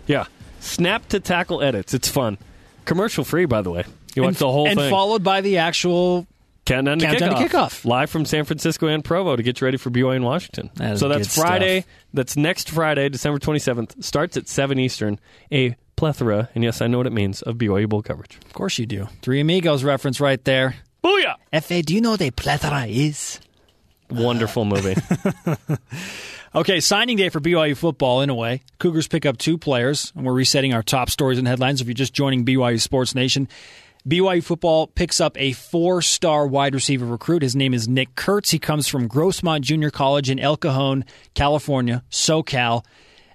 Yeah. 0.07 0.25
Snap 0.59 1.07
to 1.09 1.19
tackle 1.19 1.61
edits. 1.61 1.93
It's 1.93 2.09
fun. 2.09 2.37
Commercial 2.85 3.23
free, 3.23 3.45
by 3.45 3.61
the 3.61 3.71
way. 3.71 3.85
You 4.15 4.23
watch 4.23 4.29
and, 4.29 4.37
the 4.37 4.51
whole 4.51 4.67
and 4.67 4.79
thing. 4.79 4.89
followed 4.89 5.23
by 5.23 5.41
the 5.41 5.57
actual. 5.57 6.27
Countdown 6.65 6.99
to, 6.99 7.05
Countdown 7.05 7.31
kickoff. 7.33 7.49
to 7.49 7.57
kickoff. 7.57 7.85
Live 7.85 8.09
from 8.11 8.25
San 8.25 8.45
Francisco 8.45 8.87
and 8.87 9.03
Provo 9.03 9.35
to 9.35 9.41
get 9.41 9.59
you 9.59 9.65
ready 9.65 9.77
for 9.77 9.89
BYU 9.89 10.15
in 10.15 10.23
Washington. 10.23 10.69
That 10.75 10.99
so 10.99 11.07
that's 11.07 11.35
Friday. 11.35 11.81
stuff. 11.81 11.93
That's 12.13 12.37
next 12.37 12.69
Friday, 12.69 13.09
December 13.09 13.39
27th. 13.39 14.03
Starts 14.03 14.37
at 14.37 14.47
7 14.47 14.77
Eastern. 14.77 15.19
A 15.51 15.75
plethora, 15.95 16.49
and 16.55 16.63
yes, 16.63 16.81
I 16.81 16.87
know 16.87 16.97
what 16.97 17.07
it 17.07 17.13
means, 17.13 17.41
of 17.41 17.55
BYU 17.57 17.89
Bowl 17.89 18.01
coverage. 18.01 18.37
Of 18.45 18.53
course 18.53 18.77
you 18.77 18.85
do. 18.85 19.07
Three 19.21 19.39
Amigos 19.41 19.83
reference 19.83 20.19
right 20.21 20.43
there. 20.45 20.75
Booyah! 21.03 21.35
F.A., 21.51 21.81
do 21.81 21.95
you 21.95 22.01
know 22.01 22.11
what 22.11 22.21
a 22.21 22.31
plethora 22.31 22.85
is? 22.85 23.39
Wonderful 24.09 24.65
movie. 24.65 24.95
Okay, 26.55 26.79
signing 26.79 27.17
day 27.17 27.29
for 27.29 27.39
BYU 27.39 27.77
football 27.77 28.21
in 28.21 28.29
a 28.29 28.35
way. 28.35 28.61
Cougars 28.79 29.07
pick 29.07 29.25
up 29.25 29.37
two 29.37 29.57
players, 29.57 30.11
and 30.15 30.25
we're 30.25 30.33
resetting 30.33 30.73
our 30.73 30.81
top 30.81 31.09
stories 31.11 31.37
and 31.37 31.47
headlines. 31.47 31.79
If 31.79 31.87
you're 31.87 31.93
just 31.93 32.13
joining 32.13 32.43
BYU 32.43 32.81
Sports 32.81 33.13
Nation, 33.13 33.47
BYU 34.07 34.43
football 34.43 34.87
picks 34.87 35.21
up 35.21 35.37
a 35.39 35.51
four 35.51 36.01
star 36.01 36.47
wide 36.47 36.73
receiver 36.73 37.05
recruit. 37.05 37.43
His 37.43 37.55
name 37.55 37.73
is 37.75 37.87
Nick 37.87 38.15
Kurtz. 38.15 38.49
He 38.49 38.57
comes 38.57 38.87
from 38.87 39.07
Grossmont 39.07 39.61
Junior 39.61 39.91
College 39.91 40.31
in 40.31 40.39
El 40.39 40.57
Cajon, 40.57 41.05
California, 41.35 42.03
SoCal. 42.09 42.83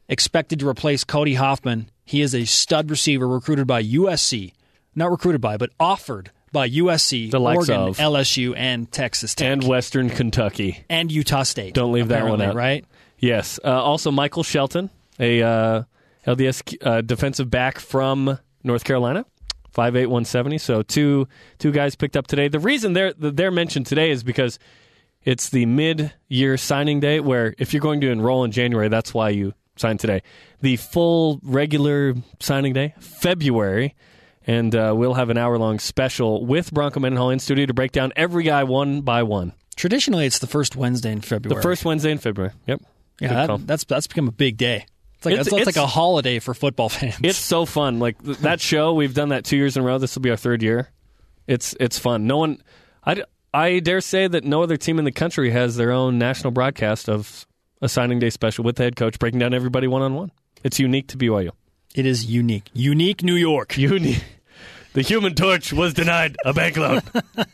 Expected 0.08 0.58
to 0.58 0.68
replace 0.68 1.04
Cody 1.04 1.34
Hoffman. 1.34 1.88
He 2.04 2.20
is 2.20 2.34
a 2.34 2.44
stud 2.46 2.90
receiver 2.90 3.28
recruited 3.28 3.66
by 3.68 3.82
USC. 3.82 4.52
Not 4.96 5.10
recruited 5.12 5.40
by, 5.40 5.56
but 5.56 5.70
offered 5.78 6.30
by 6.52 6.68
USC, 6.68 7.30
The 7.30 7.40
likes 7.40 7.68
Oregon, 7.68 7.88
of. 7.90 7.98
LSU, 7.98 8.54
and 8.56 8.90
Texas 8.92 9.34
Tech. 9.34 9.48
and 9.50 9.64
Western 9.64 10.08
Kentucky. 10.10 10.84
and 10.90 11.10
Utah 11.10 11.42
State. 11.42 11.74
Don't 11.74 11.92
leave 11.92 12.08
that 12.08 12.26
one 12.28 12.40
out. 12.42 12.54
right? 12.54 12.84
Yes. 13.18 13.58
Uh, 13.64 13.82
also, 13.82 14.10
Michael 14.10 14.42
Shelton, 14.42 14.90
a 15.18 15.42
uh, 15.42 15.82
LDS 16.26 16.76
uh, 16.86 17.00
defensive 17.00 17.50
back 17.50 17.78
from 17.78 18.38
North 18.62 18.84
Carolina, 18.84 19.24
five 19.70 19.96
eight 19.96 20.06
one 20.06 20.24
seventy. 20.24 20.58
So 20.58 20.82
two 20.82 21.28
two 21.58 21.72
guys 21.72 21.94
picked 21.94 22.16
up 22.16 22.26
today. 22.26 22.48
The 22.48 22.60
reason 22.60 22.92
they're 22.92 23.12
they're 23.12 23.50
mentioned 23.50 23.86
today 23.86 24.10
is 24.10 24.22
because 24.22 24.58
it's 25.22 25.50
the 25.50 25.66
mid 25.66 26.12
year 26.28 26.56
signing 26.56 27.00
day. 27.00 27.20
Where 27.20 27.54
if 27.58 27.72
you're 27.72 27.80
going 27.80 28.00
to 28.02 28.10
enroll 28.10 28.44
in 28.44 28.52
January, 28.52 28.88
that's 28.88 29.14
why 29.14 29.30
you 29.30 29.54
sign 29.76 29.98
today. 29.98 30.22
The 30.60 30.76
full 30.76 31.40
regular 31.42 32.14
signing 32.40 32.72
day, 32.72 32.94
February. 33.00 33.94
And 34.46 34.74
uh, 34.74 34.92
we'll 34.94 35.14
have 35.14 35.30
an 35.30 35.38
hour 35.38 35.56
long 35.56 35.78
special 35.78 36.44
with 36.44 36.70
Bronco 36.70 37.00
Mendenhall 37.00 37.30
in 37.30 37.38
studio 37.38 37.64
to 37.64 37.72
break 37.72 37.92
down 37.92 38.12
every 38.14 38.44
guy 38.44 38.62
one 38.62 39.00
by 39.00 39.22
one. 39.22 39.54
Traditionally, 39.74 40.26
it's 40.26 40.38
the 40.38 40.46
first 40.46 40.76
Wednesday 40.76 41.12
in 41.12 41.22
February. 41.22 41.56
The 41.56 41.62
first 41.62 41.84
Wednesday 41.86 42.10
in 42.10 42.18
February. 42.18 42.52
Yep. 42.66 42.82
Yeah, 43.20 43.46
that- 43.46 43.66
that's 43.66 43.84
that's 43.84 44.06
become 44.06 44.28
a 44.28 44.32
big 44.32 44.56
day. 44.56 44.86
It's 45.16 45.24
like 45.26 45.32
It's- 45.34 45.46
it's, 45.46 45.56
it's 45.56 45.66
like 45.66 45.82
a 45.82 45.86
holiday 45.86 46.38
for 46.38 46.52
football 46.54 46.88
fans. 46.88 47.16
It's 47.22 47.38
so 47.38 47.64
fun. 47.64 47.98
Like 47.98 48.22
th- 48.22 48.38
that 48.38 48.60
show, 48.60 48.92
we've 48.94 49.14
done 49.14 49.30
that 49.30 49.44
two 49.44 49.56
years 49.56 49.76
in 49.76 49.82
a 49.82 49.86
row. 49.86 49.98
This 49.98 50.14
will 50.14 50.22
be 50.22 50.30
our 50.30 50.36
third 50.36 50.62
year. 50.62 50.90
It's 51.46 51.74
it's 51.80 51.98
fun. 51.98 52.26
No 52.26 52.38
one, 52.38 52.62
I, 53.04 53.22
I 53.52 53.78
dare 53.80 54.00
say 54.00 54.26
that 54.26 54.44
no 54.44 54.62
other 54.62 54.76
team 54.76 54.98
in 54.98 55.04
the 55.04 55.12
country 55.12 55.50
has 55.50 55.76
their 55.76 55.92
own 55.92 56.18
national 56.18 56.50
broadcast 56.52 57.08
of 57.08 57.46
a 57.82 57.88
signing 57.88 58.18
day 58.18 58.30
special 58.30 58.64
with 58.64 58.76
the 58.76 58.82
head 58.84 58.96
coach 58.96 59.18
breaking 59.18 59.40
down 59.40 59.52
everybody 59.54 59.86
one 59.86 60.02
on 60.02 60.14
one. 60.14 60.30
It's 60.62 60.78
unique 60.80 61.08
to 61.08 61.18
BYU. 61.18 61.50
it 61.94 62.06
is 62.06 62.24
unique, 62.26 62.70
unique 62.72 63.22
New 63.22 63.34
York, 63.36 63.76
Unique. 63.76 64.24
The 64.94 65.02
Human 65.02 65.34
Torch 65.34 65.72
was 65.72 65.92
denied 65.92 66.36
a 66.44 66.54
bank 66.54 66.76
loan. 66.76 67.02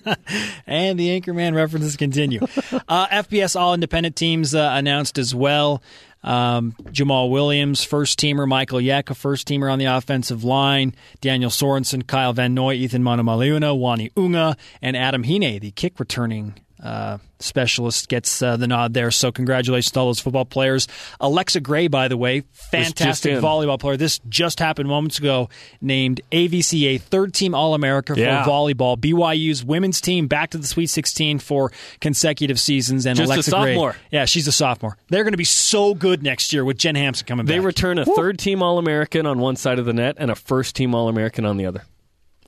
and 0.66 1.00
the 1.00 1.18
Anchorman 1.18 1.54
references 1.54 1.96
continue. 1.96 2.40
uh, 2.88 3.06
FBS 3.06 3.58
All 3.58 3.72
Independent 3.72 4.14
teams 4.14 4.54
uh, 4.54 4.70
announced 4.74 5.16
as 5.16 5.34
well. 5.34 5.82
Um, 6.22 6.72
Jamaal 6.82 7.30
Williams, 7.30 7.82
first 7.82 8.20
teamer. 8.20 8.46
Michael 8.46 8.78
Yeck, 8.78 9.08
a 9.08 9.14
first 9.14 9.48
teamer 9.48 9.72
on 9.72 9.78
the 9.78 9.86
offensive 9.86 10.44
line. 10.44 10.94
Daniel 11.22 11.48
Sorensen, 11.48 12.06
Kyle 12.06 12.34
Van 12.34 12.52
Noy, 12.52 12.76
Eathyn 12.76 13.00
Manumaleuna, 13.00 13.74
Uani 13.74 14.12
Unga, 14.18 14.54
and 14.82 14.94
Adam 14.94 15.24
Hine, 15.24 15.58
the 15.60 15.70
kick 15.70 15.98
returning 15.98 16.56
uh, 16.82 17.18
specialist, 17.38 18.08
gets 18.08 18.42
uh, 18.42 18.56
the 18.56 18.66
nod 18.66 18.94
there. 18.94 19.10
So 19.10 19.30
congratulations 19.32 19.92
to 19.92 20.00
all 20.00 20.06
those 20.06 20.20
football 20.20 20.44
players. 20.44 20.88
Alexa 21.20 21.60
Gray, 21.60 21.88
by 21.88 22.08
the 22.08 22.16
way, 22.16 22.42
fantastic 22.52 23.32
volleyball 23.38 23.78
player. 23.78 23.96
This 23.96 24.18
just 24.28 24.58
happened 24.58 24.88
moments 24.88 25.18
ago. 25.18 25.48
Named 25.80 26.20
AVCA 26.32 27.00
third 27.00 27.34
team 27.34 27.54
All 27.54 27.74
America 27.74 28.14
for 28.14 28.20
Yeah. 28.20 28.44
volleyball. 28.44 28.96
BYU's 28.96 29.64
women's 29.64 30.00
team 30.00 30.26
back 30.26 30.50
to 30.50 30.58
the 30.58 30.66
Sweet 30.66 30.88
16 30.88 31.38
for 31.38 31.72
consecutive 32.00 32.58
seasons. 32.60 33.06
And 33.06 33.16
Just 33.16 33.30
a 33.30 33.34
Alexa 33.34 33.50
Gray, 33.50 33.74
sophomore. 33.74 33.96
yeah, 34.10 34.24
she's 34.24 34.46
a 34.48 34.52
sophomore. 34.52 34.96
They're 35.08 35.24
going 35.24 35.32
to 35.32 35.38
be 35.38 35.44
so 35.44 35.94
good 35.94 36.22
next 36.22 36.52
year 36.52 36.64
with 36.64 36.78
Jen 36.78 36.94
Hamson 36.94 37.26
coming 37.26 37.46
They 37.46 37.54
back. 37.54 37.60
They 37.62 37.66
return 37.66 37.98
a 37.98 38.04
third 38.04 38.38
team 38.38 38.62
All 38.62 38.78
American 38.78 39.26
on 39.26 39.38
one 39.38 39.56
side 39.56 39.78
of 39.78 39.84
the 39.86 39.92
net 39.92 40.16
and 40.18 40.30
a 40.30 40.34
first 40.34 40.76
team 40.76 40.94
All 40.94 41.08
American 41.08 41.44
on 41.44 41.56
the 41.56 41.66
other. 41.66 41.82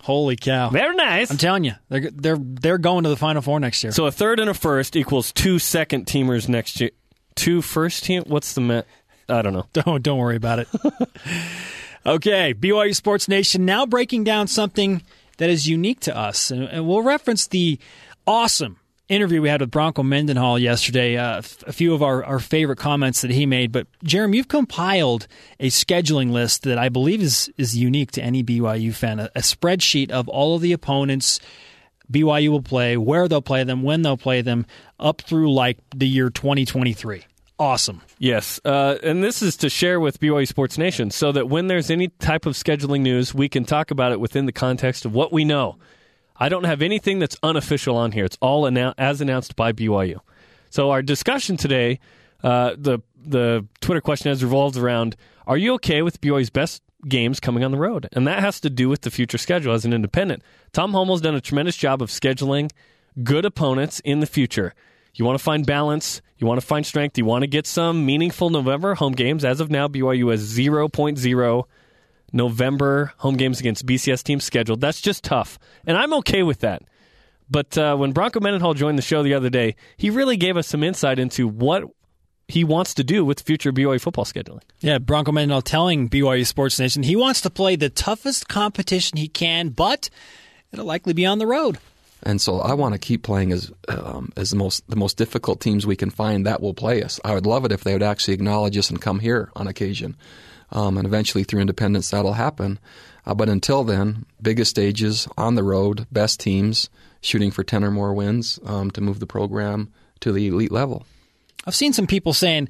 Holy 0.03 0.34
cow! 0.34 0.70
Very 0.70 0.96
nice. 0.96 1.30
I'm 1.30 1.36
telling 1.36 1.62
you, 1.62 1.74
they're 1.88 2.11
they're 2.11 2.38
they're 2.38 2.78
going 2.78 3.05
to 3.05 3.09
the 3.09 3.16
Final 3.16 3.40
Four 3.40 3.61
next 3.61 3.84
year. 3.84 3.92
So 3.92 4.07
a 4.07 4.11
third 4.12 4.40
and 4.40 4.50
a 4.50 4.55
first 4.55 4.96
equals 4.96 5.30
two 5.30 5.61
second 5.61 6.07
teamers 6.07 6.48
next 6.48 6.80
year. 6.80 6.90
Two 7.36 7.62
first 7.62 8.03
team. 8.05 8.24
What's 8.26 8.55
the 8.55 8.61
met? 8.61 8.86
I 9.28 9.42
don't 9.42 9.53
know. 9.53 9.66
Don't 9.72 10.03
don't 10.03 10.18
worry 10.18 10.34
about 10.34 10.59
it. 10.59 10.68
okay, 12.07 12.53
BYU 12.53 12.96
Sports 12.96 13.28
Nation 13.28 13.64
now 13.64 13.86
breaking 13.86 14.24
down 14.24 14.48
something 14.48 15.03
that 15.38 15.48
is 15.48 15.68
unique 15.68 16.00
to 16.00 16.16
us, 16.16 16.50
and, 16.50 16.64
and 16.64 16.86
we'll 16.86 17.03
reference 17.03 17.46
the 17.46 17.78
awesome 18.26 18.78
interview 19.09 19.42
we 19.42 19.48
had 19.48 19.61
with 19.61 19.70
Bronco 19.70 20.03
Mendenhall 20.03 20.59
yesterday, 20.59 21.16
uh, 21.16 21.42
few 21.42 21.94
of 21.94 22.03
our, 22.03 22.24
our 22.24 22.38
favorite 22.38 22.78
comments 22.78 23.22
that 23.22 23.30
he 23.30 23.46
made. 23.46 23.72
But 23.72 23.86
Jeremy, 24.03 24.38
you've 24.38 24.48
compiled 24.48 25.26
a 25.61 25.68
scheduling 25.68 26.30
list 26.30 26.62
that 26.62 26.78
I 26.78 26.88
believe 26.88 27.22
is 27.22 27.53
is 27.57 27.76
unique 27.76 28.12
to 28.12 28.22
any 28.22 28.42
BYU 28.42 28.94
fan. 28.94 29.20
A, 29.20 29.30
a 29.34 29.40
spreadsheet 29.40 30.11
of 30.11 30.28
all 30.28 30.57
of 30.57 30.62
the 30.62 30.72
opponents 30.72 31.40
BYU 32.11 32.50
will 32.50 32.62
play, 32.62 32.96
where 32.96 33.28
they'll 33.28 33.42
play 33.42 33.64
them, 33.64 33.82
when 33.82 34.03
they'll 34.03 34.16
play 34.16 34.42
them, 34.42 34.66
up 35.00 35.22
through 35.22 35.53
like 35.53 35.78
the 35.94 36.07
year 36.07 36.30
2023. 36.30 37.24
Awesome. 37.59 38.03
Yes, 38.18 38.61
uh, 38.64 38.96
and 39.03 39.22
this 39.22 39.40
is 39.40 39.57
to 39.59 39.70
share 39.70 40.00
with 40.00 40.18
BYU 40.18 40.48
Sports 40.48 40.78
Nation 40.78 41.11
so 41.11 41.32
that 41.32 41.48
when 41.48 41.68
there's 41.68 41.90
any 41.90 42.09
type 42.09 42.44
of 42.44 42.55
scheduling 42.55 43.03
news, 43.03 43.34
we 43.34 43.48
can 43.48 43.64
talk 43.64 43.90
about 43.90 44.12
it 44.12 44.20
within 44.20 44.46
the 44.46 44.53
context 44.53 45.05
of 45.05 45.14
what 45.14 45.32
we 45.32 45.44
know. 45.44 45.78
I 46.36 46.48
don't 46.48 46.64
have 46.64 46.82
anything 46.82 47.18
that's 47.18 47.36
unofficial 47.42 47.96
on 47.96 48.12
here. 48.12 48.24
It's 48.24 48.38
all 48.40 48.64
annou- 48.64 48.94
as 48.98 49.20
announced 49.20 49.56
by 49.56 49.72
BYU. 49.72 50.20
So 50.70 50.90
our 50.90 51.02
discussion 51.02 51.56
today, 51.56 52.00
uh, 52.42 52.74
the 52.76 53.00
the 53.24 53.66
Twitter 53.80 54.00
question 54.00 54.30
has 54.30 54.42
revolved 54.42 54.76
around: 54.76 55.16
Are 55.46 55.56
you 55.56 55.74
okay 55.74 56.02
with 56.02 56.20
BYU's 56.20 56.50
best 56.50 56.82
games 57.08 57.40
coming 57.40 57.64
on 57.64 57.70
the 57.70 57.78
road? 57.78 58.08
And 58.12 58.26
that 58.26 58.40
has 58.40 58.60
to 58.60 58.70
do 58.70 58.88
with 58.88 59.02
the 59.02 59.10
future 59.10 59.38
schedule 59.38 59.74
as 59.74 59.84
an 59.84 59.92
independent. 59.92 60.42
Tom 60.72 60.92
Holmoe's 60.92 61.20
done 61.20 61.34
a 61.34 61.40
tremendous 61.40 61.76
job 61.76 62.02
of 62.02 62.08
scheduling 62.08 62.70
good 63.22 63.44
opponents 63.44 64.00
in 64.00 64.20
the 64.20 64.26
future. 64.26 64.74
You 65.14 65.24
want 65.24 65.38
to 65.38 65.44
find 65.44 65.66
balance. 65.66 66.22
You 66.38 66.46
want 66.46 66.60
to 66.60 66.66
find 66.66 66.86
strength. 66.86 67.18
You 67.18 67.26
want 67.26 67.42
to 67.42 67.46
get 67.46 67.66
some 67.66 68.06
meaningful 68.06 68.48
November 68.50 68.94
home 68.94 69.12
games. 69.12 69.44
As 69.44 69.60
of 69.60 69.70
now, 69.70 69.86
BYU 69.88 70.30
has 70.30 70.42
0.0 70.42 71.64
November 72.32 73.12
home 73.18 73.36
games 73.36 73.60
against 73.60 73.86
BCS 73.86 74.22
teams 74.22 74.44
scheduled. 74.44 74.80
That's 74.80 75.00
just 75.00 75.24
tough. 75.24 75.58
And 75.86 75.96
I'm 75.96 76.12
okay 76.14 76.42
with 76.42 76.60
that. 76.60 76.82
But 77.50 77.76
uh, 77.76 77.96
when 77.96 78.12
Bronco 78.12 78.40
Mendenhall 78.40 78.74
joined 78.74 78.96
the 78.96 79.02
show 79.02 79.22
the 79.22 79.34
other 79.34 79.50
day, 79.50 79.76
he 79.96 80.10
really 80.10 80.36
gave 80.36 80.56
us 80.56 80.66
some 80.66 80.82
insight 80.82 81.18
into 81.18 81.46
what 81.46 81.84
he 82.48 82.64
wants 82.64 82.94
to 82.94 83.04
do 83.04 83.24
with 83.24 83.40
future 83.40 83.72
BYU 83.72 84.00
football 84.00 84.24
scheduling. 84.24 84.62
Yeah, 84.80 84.98
Bronco 84.98 85.32
Mendenhall 85.32 85.62
telling 85.62 86.08
BYU 86.08 86.46
Sports 86.46 86.78
Nation 86.78 87.02
he 87.02 87.16
wants 87.16 87.40
to 87.42 87.50
play 87.50 87.76
the 87.76 87.90
toughest 87.90 88.48
competition 88.48 89.18
he 89.18 89.28
can, 89.28 89.70
but 89.70 90.08
it'll 90.72 90.86
likely 90.86 91.12
be 91.12 91.26
on 91.26 91.38
the 91.38 91.46
road. 91.46 91.78
And 92.22 92.40
so 92.40 92.60
I 92.60 92.74
want 92.74 92.94
to 92.94 92.98
keep 92.98 93.22
playing 93.22 93.52
as 93.52 93.72
um, 93.88 94.32
as 94.36 94.50
the 94.50 94.56
most 94.56 94.88
the 94.88 94.96
most 94.96 95.16
difficult 95.16 95.60
teams 95.60 95.86
we 95.86 95.96
can 95.96 96.10
find 96.10 96.46
that 96.46 96.60
will 96.62 96.74
play 96.74 97.02
us. 97.02 97.18
I 97.24 97.34
would 97.34 97.46
love 97.46 97.64
it 97.64 97.72
if 97.72 97.82
they 97.82 97.92
would 97.92 98.02
actually 98.02 98.34
acknowledge 98.34 98.76
us 98.78 98.90
and 98.90 99.00
come 99.00 99.18
here 99.18 99.50
on 99.56 99.66
occasion. 99.66 100.16
Um, 100.72 100.96
and 100.96 101.06
eventually 101.06 101.44
through 101.44 101.60
independence 101.60 102.10
that'll 102.10 102.32
happen. 102.32 102.78
Uh, 103.26 103.34
but 103.34 103.48
until 103.48 103.84
then, 103.84 104.26
biggest 104.40 104.70
stages 104.70 105.28
on 105.36 105.54
the 105.54 105.62
road, 105.62 106.06
best 106.10 106.40
teams 106.40 106.88
shooting 107.20 107.50
for 107.50 107.62
ten 107.62 107.84
or 107.84 107.90
more 107.90 108.12
wins 108.12 108.58
um, 108.64 108.90
to 108.92 109.00
move 109.00 109.20
the 109.20 109.26
program 109.26 109.92
to 110.20 110.32
the 110.32 110.48
elite 110.48 110.72
level. 110.72 111.06
I've 111.66 111.74
seen 111.74 111.92
some 111.92 112.06
people 112.06 112.32
saying, 112.32 112.68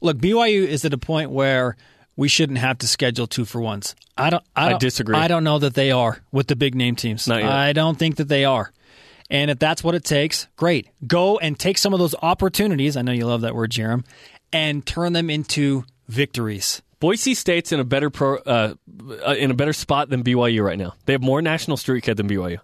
"Look, 0.00 0.18
BYU 0.18 0.66
is 0.66 0.84
at 0.84 0.94
a 0.94 0.98
point 0.98 1.30
where." 1.30 1.76
We 2.16 2.28
shouldn't 2.28 2.58
have 2.58 2.76
to 2.78 2.88
schedule 2.88 3.26
two 3.26 3.46
for 3.46 3.62
ones. 3.62 3.94
I 4.14 4.28
don't. 4.28 4.44
I, 4.54 4.68
don't, 4.68 4.74
I 4.74 4.78
disagree. 4.78 5.16
I 5.16 5.26
don't 5.26 5.44
know 5.44 5.58
that 5.60 5.72
they 5.72 5.90
are 5.90 6.18
with 6.32 6.48
the 6.48 6.56
big 6.56 6.74
name 6.74 6.94
teams. 6.94 7.26
Not 7.26 7.40
yet. 7.40 7.50
I 7.50 7.72
don't 7.72 7.98
think 7.98 8.16
that 8.16 8.28
they 8.28 8.44
are. 8.44 8.70
And 9.30 9.50
if 9.50 9.58
that's 9.58 9.82
what 9.82 9.94
it 9.94 10.04
takes, 10.04 10.46
great. 10.56 10.88
Go 11.06 11.38
and 11.38 11.58
take 11.58 11.78
some 11.78 11.94
of 11.94 11.98
those 11.98 12.14
opportunities. 12.20 12.96
I 12.96 13.02
know 13.02 13.12
you 13.12 13.26
love 13.26 13.40
that 13.42 13.54
word, 13.54 13.70
Jarom, 13.70 14.04
and 14.52 14.84
turn 14.84 15.14
them 15.14 15.30
into 15.30 15.84
victories. 16.08 16.82
Boise 17.00 17.34
State's 17.34 17.72
in 17.72 17.80
a 17.80 17.84
better 17.84 18.10
pro, 18.10 18.36
uh, 18.38 18.74
uh, 19.26 19.34
in 19.38 19.50
a 19.50 19.54
better 19.54 19.72
spot 19.72 20.10
than 20.10 20.22
BYU 20.22 20.62
right 20.64 20.78
now. 20.78 20.94
They 21.06 21.12
have 21.14 21.22
more 21.22 21.40
national 21.42 21.76
street 21.76 22.04
cred 22.04 22.16
than 22.16 22.28
BYU. 22.28 22.58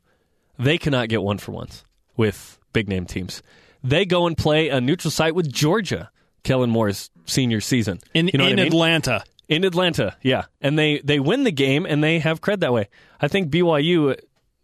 They 0.58 0.78
cannot 0.78 1.08
get 1.08 1.22
one 1.22 1.38
for 1.38 1.52
once 1.52 1.84
with 2.16 2.58
big 2.72 2.88
name 2.88 3.06
teams. 3.06 3.42
They 3.82 4.04
go 4.04 4.26
and 4.26 4.36
play 4.36 4.68
a 4.68 4.80
neutral 4.80 5.10
site 5.10 5.34
with 5.34 5.50
Georgia. 5.52 6.10
Kellen 6.44 6.70
Moore's 6.70 7.10
senior 7.24 7.60
season 7.60 7.98
In 8.14 8.28
You 8.28 8.38
know 8.38 8.46
in 8.46 8.52
I 8.52 8.56
mean? 8.62 8.66
Atlanta. 8.68 9.24
in 9.48 9.64
Atlanta, 9.64 10.16
yeah, 10.22 10.44
and 10.60 10.78
they 10.78 11.00
they 11.00 11.18
win 11.18 11.42
the 11.42 11.50
game 11.50 11.84
and 11.86 12.04
they 12.04 12.20
have 12.20 12.40
cred 12.40 12.60
that 12.60 12.72
way. 12.72 12.88
I 13.20 13.26
think 13.26 13.50
BYU 13.50 14.16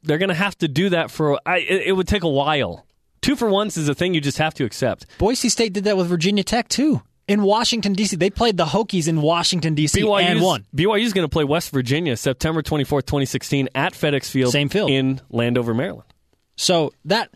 they're 0.05 0.19
going 0.19 0.29
to 0.29 0.35
have 0.35 0.57
to 0.59 0.69
do 0.69 0.91
that 0.91 1.11
for. 1.11 1.41
I, 1.47 1.59
it, 1.59 1.83
it 1.89 1.93
would 1.93 2.07
take 2.09 2.23
a 2.23 2.29
while. 2.29 2.87
Two 3.21 3.35
for 3.37 3.49
ones 3.49 3.77
is 3.77 3.89
a 3.89 3.95
thing 3.95 4.15
you 4.15 4.21
just 4.21 4.39
have 4.39 4.55
to 4.55 4.65
accept. 4.65 5.07
Boise 5.19 5.49
State 5.49 5.73
did 5.73 5.85
that 5.85 5.97
with 5.97 6.07
Virginia 6.09 6.43
Tech 6.45 6.69
too. 6.69 7.03
In 7.29 7.43
Washington 7.43 7.93
D.C., 7.93 8.17
they 8.17 8.31
played 8.31 8.57
the 8.57 8.65
Hokies 8.65 9.07
in 9.09 9.23
Washington 9.23 9.75
D.C. 9.75 10.01
and 10.01 10.09
BYU's, 10.09 10.43
won. 10.43 10.67
BYU's 10.75 11.13
going 11.13 11.25
to 11.25 11.33
play 11.33 11.45
West 11.45 11.71
Virginia 11.71 12.17
September 12.17 12.63
twenty 12.63 12.85
fourth, 12.85 13.07
twenty 13.07 13.27
sixteen, 13.27 13.69
at 13.75 13.93
FedEx 13.95 14.29
Field, 14.29 14.53
Same 14.53 14.69
field. 14.69 14.91
in 14.91 15.21
Landover, 15.31 15.73
Maryland. 15.73 16.13
So 16.57 16.93
that 17.05 17.31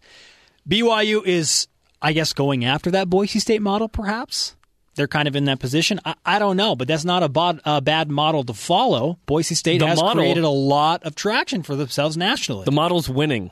BYU 0.69 1.25
is, 1.25 1.69
I 2.03 2.13
guess, 2.13 2.33
going 2.33 2.65
after 2.65 2.91
that 2.93 3.09
Boise 3.09 3.39
State 3.39 3.63
model. 3.63 3.89
Perhaps 3.89 4.57
they're 4.97 5.07
kind 5.07 5.29
of 5.29 5.37
in 5.37 5.45
that 5.45 5.61
position. 5.61 6.01
I, 6.05 6.15
I 6.25 6.39
don't 6.39 6.57
know, 6.57 6.75
but 6.75 6.89
that's 6.89 7.05
not 7.05 7.23
a 7.23 7.29
bod, 7.29 7.61
a 7.65 7.81
bad 7.81 8.11
model 8.11 8.43
to 8.45 8.55
follow. 8.55 9.19
Boise 9.27 9.55
State 9.55 9.79
The 9.79 9.87
has 9.87 10.01
model- 10.01 10.23
created 10.23 10.45
a 10.45 10.49
lot 10.51 11.05
of 11.05 11.15
traction 11.15 11.63
for 11.63 11.77
themselves 11.77 12.17
nationally. 12.17 12.65
The 12.65 12.73
model's 12.73 13.09
winning. 13.09 13.51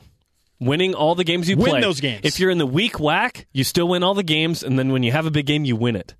Winning 0.59 0.93
all 0.95 1.15
the 1.15 1.23
games 1.25 1.49
you 1.49 1.57
Win 1.57 1.69
play. 1.71 1.81
those 1.81 1.99
games. 1.99 2.21
If 2.23 2.39
you're 2.39 2.49
in 2.49 2.57
the 2.57 2.65
weak 2.65 2.93
WAC, 2.93 3.45
you 3.51 3.63
still 3.65 3.87
win 3.89 4.03
all 4.03 4.13
the 4.13 4.23
games, 4.23 4.63
and 4.63 4.79
then 4.79 4.91
when 4.91 5.03
you 5.03 5.11
have 5.11 5.25
a 5.25 5.31
big 5.31 5.45
game, 5.45 5.65
you 5.65 5.75
win 5.75 5.95
it. 5.97 6.13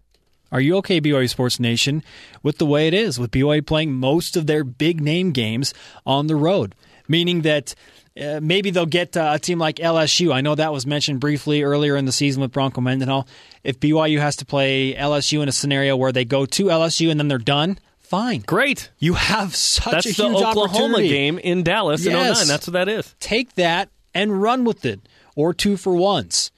Are 0.51 0.61
you 0.61 0.77
okay, 0.77 1.01
BYU 1.01 1.29
Sports 1.29 1.59
Nation, 1.59 2.03
with 2.43 2.57
the 2.59 2.65
way 2.65 2.87
it 2.87 2.93
is, 2.93 3.19
with 3.19 3.31
BYU 3.31 3.65
playing 3.65 3.93
most 3.93 4.37
of 4.37 4.47
their 4.47 4.63
big 4.63 5.01
name 5.01 5.31
games 5.31 5.73
on 6.05 6.27
the 6.27 6.35
road? 6.35 6.75
Meaning 7.07 7.41
that 7.41 7.75
uh, 8.19 8.39
maybe 8.41 8.69
they'll 8.71 8.85
get 8.85 9.15
uh, 9.17 9.31
a 9.35 9.39
team 9.39 9.59
like 9.59 9.75
LSU. 9.77 10.33
I 10.33 10.41
know 10.41 10.55
that 10.55 10.71
was 10.71 10.85
mentioned 10.87 11.19
briefly 11.19 11.63
earlier 11.63 11.97
in 11.97 12.05
the 12.05 12.11
season 12.11 12.41
with 12.41 12.51
Bronco 12.51 12.81
Mendenhall. 12.81 13.27
If 13.63 13.79
BYU 13.79 14.19
has 14.19 14.37
to 14.37 14.45
play 14.45 14.93
LSU 14.93 15.41
in 15.43 15.49
a 15.49 15.51
scenario 15.51 15.97
where 15.97 16.11
they 16.11 16.25
go 16.25 16.45
to 16.45 16.65
LSU 16.65 17.11
and 17.11 17.19
then 17.19 17.27
they're 17.27 17.37
done, 17.37 17.77
fine. 17.99 18.41
Great. 18.41 18.89
You 18.97 19.15
have 19.15 19.55
such 19.55 19.91
That's 19.91 20.05
a 20.05 20.21
the 20.21 20.29
huge 20.29 20.41
Oklahoma 20.43 21.01
game 21.01 21.37
in 21.39 21.63
Dallas 21.63 22.05
in 22.05 22.13
Yes. 22.13 22.39
09. 22.39 22.47
That's 22.47 22.67
what 22.67 22.73
that 22.73 22.87
is. 22.89 23.13
Take 23.19 23.55
that 23.55 23.89
and 24.13 24.41
run 24.41 24.63
with 24.63 24.85
it, 24.85 25.01
or 25.35 25.53
two 25.53 25.75
for 25.75 25.93
once. 25.95 26.51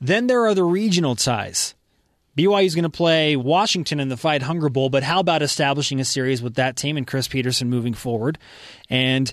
Then 0.00 0.28
there 0.28 0.46
are 0.46 0.54
the 0.54 0.64
regional 0.64 1.16
ties. 1.16 1.74
BYU 2.36 2.64
is 2.64 2.74
going 2.74 2.84
to 2.84 2.90
play 2.90 3.36
Washington 3.36 4.00
in 4.00 4.08
the 4.08 4.16
Fight 4.16 4.42
Hunger 4.42 4.68
Bowl, 4.68 4.88
but 4.88 5.02
how 5.02 5.20
about 5.20 5.42
establishing 5.42 6.00
a 6.00 6.04
series 6.04 6.42
with 6.42 6.54
that 6.54 6.76
team 6.76 6.96
and 6.96 7.06
Chris 7.06 7.28
Petersen 7.28 7.68
moving 7.68 7.94
forward, 7.94 8.38
and 8.88 9.32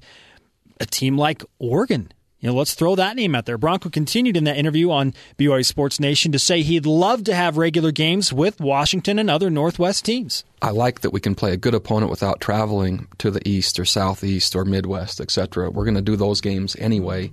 a 0.79 0.85
team 0.85 1.17
like 1.17 1.43
Oregon? 1.59 2.11
You 2.39 2.49
know, 2.49 2.55
let's 2.55 2.75
throw 2.75 2.95
that 2.95 3.15
name 3.15 3.33
out 3.33 3.47
there. 3.47 3.57
Bronco 3.57 3.89
continued 3.89 4.37
in 4.37 4.43
that 4.43 4.57
interview 4.57 4.91
on 4.91 5.15
BYU 5.39 5.65
Sports 5.65 5.99
Nation 5.99 6.31
to 6.33 6.39
say 6.39 6.61
he'd 6.61 6.85
love 6.85 7.23
to 7.23 7.33
have 7.33 7.57
regular 7.57 7.91
games 7.91 8.31
with 8.31 8.59
Washington 8.61 9.17
and 9.17 9.27
other 9.27 9.49
Northwest 9.49 10.05
teams. 10.05 10.43
I 10.61 10.69
like 10.69 11.01
that 11.01 11.09
we 11.09 11.19
can 11.19 11.33
play 11.33 11.53
a 11.53 11.57
good 11.57 11.73
opponent 11.73 12.11
without 12.11 12.39
traveling 12.39 13.07
to 13.17 13.31
the 13.31 13.47
east 13.47 13.79
or 13.79 13.85
southeast 13.85 14.55
or 14.55 14.65
midwest, 14.65 15.19
etc. 15.19 15.71
We're 15.71 15.85
going 15.85 15.95
to 15.95 16.01
do 16.01 16.15
those 16.15 16.39
games 16.39 16.75
anyway. 16.77 17.31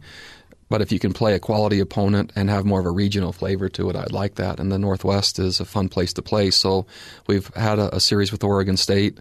But 0.69 0.81
if 0.81 0.91
you 0.91 0.99
can 0.99 1.13
play 1.13 1.35
a 1.35 1.39
quality 1.39 1.81
opponent 1.81 2.33
and 2.35 2.49
have 2.49 2.65
more 2.65 2.81
of 2.81 2.87
a 2.87 2.91
regional 2.91 3.33
flavor 3.33 3.69
to 3.71 3.91
it, 3.91 3.97
I'd 3.97 4.13
like 4.13 4.37
that. 4.37 4.59
And 4.59 4.73
the 4.73 4.79
Northwest 4.79 5.39
is 5.39 5.61
a 5.61 5.65
fun 5.65 5.89
place 5.89 6.13
to 6.15 6.23
play. 6.23 6.51
So 6.51 6.87
we've 7.27 7.53
had 7.55 7.79
a, 7.79 7.97
a 7.97 8.01
series 8.01 8.33
with 8.33 8.43
Oregon 8.43 8.77
State. 8.77 9.19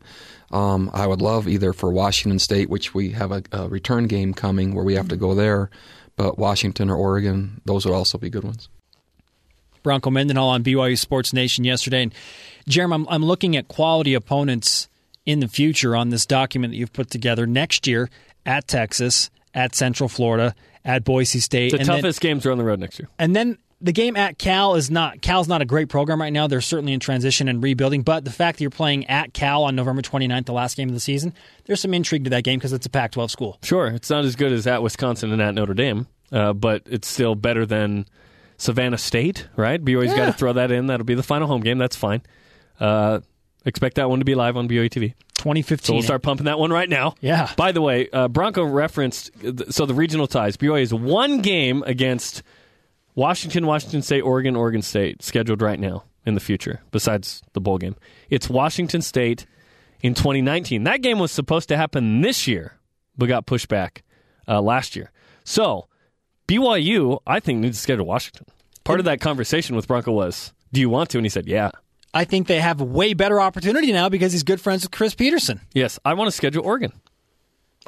Um, 0.51 0.89
I 0.93 1.07
would 1.07 1.21
love 1.21 1.47
either 1.47 1.73
for 1.73 1.91
Washington 1.91 2.39
State, 2.39 2.69
which 2.69 2.93
we 2.93 3.11
have 3.11 3.31
a, 3.31 3.43
a 3.51 3.67
return 3.67 4.07
game 4.07 4.33
coming 4.33 4.73
where 4.73 4.85
we 4.85 4.95
have 4.95 5.09
to 5.09 5.17
go 5.17 5.33
there, 5.33 5.69
but 6.15 6.37
Washington 6.37 6.89
or 6.89 6.95
Oregon, 6.95 7.61
those 7.65 7.85
would 7.85 7.93
also 7.93 8.17
be 8.17 8.29
good 8.29 8.43
ones. 8.43 8.69
Bronco 9.81 10.09
Mendenhall 10.09 10.49
on 10.49 10.63
BYU 10.63 10.97
Sports 10.97 11.33
Nation 11.33 11.65
yesterday. 11.65 12.03
And 12.03 12.13
Jeremy, 12.67 12.95
I'm, 12.95 13.07
I'm 13.09 13.25
looking 13.25 13.57
at 13.57 13.67
quality 13.67 14.13
opponents 14.13 14.87
in 15.25 15.39
the 15.39 15.47
future 15.47 15.95
on 15.95 16.09
this 16.09 16.25
document 16.25 16.71
that 16.71 16.77
you've 16.77 16.93
put 16.93 17.09
together 17.09 17.45
next 17.45 17.85
year 17.85 18.09
at 18.45 18.67
Texas, 18.67 19.29
at 19.53 19.75
Central 19.75 20.09
Florida, 20.09 20.55
at 20.85 21.03
Boise 21.03 21.39
State. 21.39 21.71
The 21.71 21.79
and 21.79 21.87
then- 21.87 22.01
toughest 22.01 22.21
games 22.21 22.45
are 22.45 22.51
on 22.51 22.57
the 22.57 22.63
road 22.63 22.79
next 22.79 22.99
year. 22.99 23.09
and 23.19 23.35
then 23.35 23.57
the 23.81 23.91
game 23.91 24.15
at 24.15 24.37
Cal 24.37 24.75
is 24.75 24.89
not 24.89 25.21
Cal's 25.21 25.49
not 25.49 25.61
a 25.61 25.65
great 25.65 25.89
program 25.89 26.21
right 26.21 26.31
now. 26.31 26.47
They're 26.47 26.61
certainly 26.61 26.93
in 26.93 27.01
transition 27.01 27.49
and 27.49 27.61
rebuilding. 27.61 28.03
But 28.03 28.23
the 28.23 28.31
fact 28.31 28.57
that 28.57 28.63
you're 28.63 28.69
playing 28.71 29.05
at 29.07 29.33
Cal 29.33 29.63
on 29.63 29.75
November 29.75 30.01
29th, 30.01 30.45
the 30.45 30.53
last 30.53 30.77
game 30.77 30.87
of 30.87 30.93
the 30.93 31.01
season, 31.01 31.33
there's 31.65 31.81
some 31.81 31.93
intrigue 31.93 32.23
to 32.23 32.29
that 32.29 32.45
game 32.45 32.59
because 32.59 32.71
it's 32.71 32.85
a 32.85 32.89
Pac-12 32.89 33.29
school. 33.29 33.59
Sure, 33.61 33.87
it's 33.87 34.09
not 34.09 34.23
as 34.23 34.37
good 34.37 34.53
as 34.53 34.65
at 34.67 34.81
Wisconsin 34.81 35.33
and 35.33 35.41
at 35.41 35.53
Notre 35.53 35.73
Dame, 35.73 36.07
uh, 36.31 36.53
but 36.53 36.83
it's 36.85 37.09
still 37.09 37.35
better 37.35 37.65
than 37.65 38.05
Savannah 38.55 38.97
State, 38.97 39.49
right? 39.57 39.83
BYU's 39.83 40.13
got 40.13 40.27
to 40.27 40.33
throw 40.33 40.53
that 40.53 40.71
in. 40.71 40.87
That'll 40.87 41.05
be 41.05 41.15
the 41.15 41.23
final 41.23 41.47
home 41.49 41.59
game. 41.61 41.77
That's 41.77 41.97
fine. 41.97 42.21
Uh, 42.79 43.19
expect 43.65 43.95
that 43.95 44.09
one 44.09 44.19
to 44.19 44.25
be 44.25 44.33
live 44.35 44.55
on 44.55 44.69
BYU 44.69 44.89
TV. 44.89 45.13
2015. 45.43 45.85
So 45.85 45.93
we'll 45.93 46.03
start 46.03 46.23
pumping 46.23 46.45
that 46.45 46.57
one 46.57 46.71
right 46.71 46.87
now. 46.87 47.15
Yeah. 47.19 47.51
By 47.57 47.73
the 47.73 47.81
way, 47.81 48.09
uh, 48.11 48.29
Bronco 48.29 48.63
referenced 48.63 49.31
so 49.69 49.85
the 49.85 49.93
regional 49.93 50.25
ties. 50.25 50.55
BYU 50.55 50.81
is 50.81 50.93
one 50.93 51.41
game 51.41 51.83
against 51.85 52.43
Washington, 53.13 53.65
Washington 53.67 54.01
State, 54.01 54.21
Oregon, 54.21 54.55
Oregon 54.55 54.81
State 54.81 55.21
scheduled 55.21 55.61
right 55.61 55.79
now 55.79 56.05
in 56.25 56.33
the 56.33 56.39
future. 56.39 56.81
Besides 56.91 57.41
the 57.51 57.59
bowl 57.59 57.77
game, 57.77 57.97
it's 58.29 58.49
Washington 58.49 59.01
State 59.01 59.45
in 60.01 60.13
2019. 60.13 60.85
That 60.85 61.01
game 61.01 61.19
was 61.19 61.31
supposed 61.31 61.67
to 61.67 61.77
happen 61.77 62.21
this 62.21 62.47
year, 62.47 62.79
but 63.17 63.27
got 63.27 63.45
pushed 63.45 63.67
back 63.67 64.03
uh, 64.47 64.61
last 64.61 64.95
year. 64.95 65.11
So 65.43 65.89
BYU, 66.47 67.19
I 67.27 67.41
think, 67.41 67.59
needs 67.59 67.77
to 67.77 67.83
schedule 67.83 68.05
Washington. 68.05 68.45
Part 68.85 68.99
of 68.99 69.05
that 69.05 69.19
conversation 69.19 69.75
with 69.75 69.87
Bronco 69.87 70.13
was, 70.13 70.53
"Do 70.71 70.79
you 70.79 70.89
want 70.89 71.09
to?" 71.09 71.17
And 71.17 71.25
he 71.25 71.29
said, 71.29 71.47
"Yeah." 71.47 71.71
I 72.13 72.25
think 72.25 72.47
they 72.47 72.59
have 72.59 72.79
a 72.79 72.83
way 72.83 73.13
better 73.13 73.41
opportunity 73.41 73.91
now 73.91 74.09
because 74.09 74.31
he's 74.31 74.43
good 74.43 74.61
friends 74.61 74.83
with 74.83 74.91
Chris 74.91 75.15
Petersen. 75.15 75.61
Yes, 75.73 75.99
I 76.05 76.13
want 76.13 76.27
to 76.27 76.31
schedule 76.31 76.63
Oregon. 76.63 76.91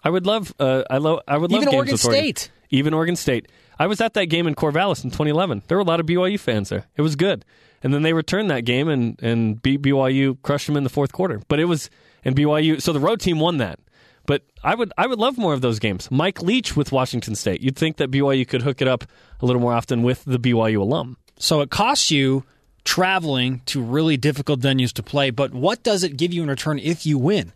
I 0.03 0.09
would 0.09 0.25
love. 0.25 0.53
Uh, 0.59 0.83
I 0.89 0.97
love. 0.97 1.21
I 1.27 1.37
would 1.37 1.51
love 1.51 1.61
Even 1.61 1.71
games 1.71 1.75
Oregon 1.75 1.91
with 1.93 2.05
Oregon. 2.05 2.23
State. 2.23 2.51
Even 2.69 2.93
Oregon 2.93 3.15
State. 3.15 3.47
I 3.77 3.87
was 3.87 4.01
at 4.01 4.13
that 4.13 4.25
game 4.25 4.47
in 4.47 4.55
Corvallis 4.55 5.03
in 5.03 5.11
2011. 5.11 5.63
There 5.67 5.77
were 5.77 5.81
a 5.81 5.85
lot 5.85 5.99
of 5.99 6.05
BYU 6.05 6.39
fans 6.39 6.69
there. 6.69 6.85
It 6.95 7.01
was 7.01 7.15
good. 7.15 7.45
And 7.83 7.93
then 7.93 8.01
they 8.01 8.13
returned 8.13 8.49
that 8.49 8.61
game 8.61 8.87
and 8.87 9.21
and 9.21 9.61
beat 9.61 9.81
BYU, 9.81 10.41
crushed 10.41 10.67
them 10.67 10.77
in 10.77 10.83
the 10.83 10.89
fourth 10.89 11.11
quarter. 11.11 11.41
But 11.47 11.59
it 11.59 11.65
was 11.65 11.89
and 12.23 12.35
BYU. 12.35 12.81
So 12.81 12.93
the 12.93 12.99
road 12.99 13.19
team 13.19 13.39
won 13.39 13.57
that. 13.57 13.79
But 14.25 14.41
I 14.63 14.73
would 14.73 14.91
I 14.97 15.05
would 15.05 15.19
love 15.19 15.37
more 15.37 15.53
of 15.53 15.61
those 15.61 15.77
games. 15.79 16.09
Mike 16.09 16.41
Leach 16.41 16.75
with 16.75 16.91
Washington 16.91 17.35
State. 17.35 17.61
You'd 17.61 17.75
think 17.75 17.97
that 17.97 18.09
BYU 18.09 18.47
could 18.47 18.63
hook 18.63 18.81
it 18.81 18.87
up 18.87 19.03
a 19.39 19.45
little 19.45 19.61
more 19.61 19.73
often 19.73 20.01
with 20.01 20.23
the 20.25 20.39
BYU 20.39 20.79
alum. 20.81 21.17
So 21.37 21.61
it 21.61 21.69
costs 21.69 22.09
you 22.09 22.43
traveling 22.85 23.61
to 23.65 23.81
really 23.81 24.15
difficult 24.15 24.61
venues 24.61 24.93
to 24.93 25.03
play, 25.03 25.29
but 25.31 25.53
what 25.53 25.83
does 25.83 26.03
it 26.03 26.15
give 26.15 26.33
you 26.33 26.43
in 26.43 26.49
return 26.49 26.79
if 26.79 27.05
you 27.05 27.17
win? 27.17 27.51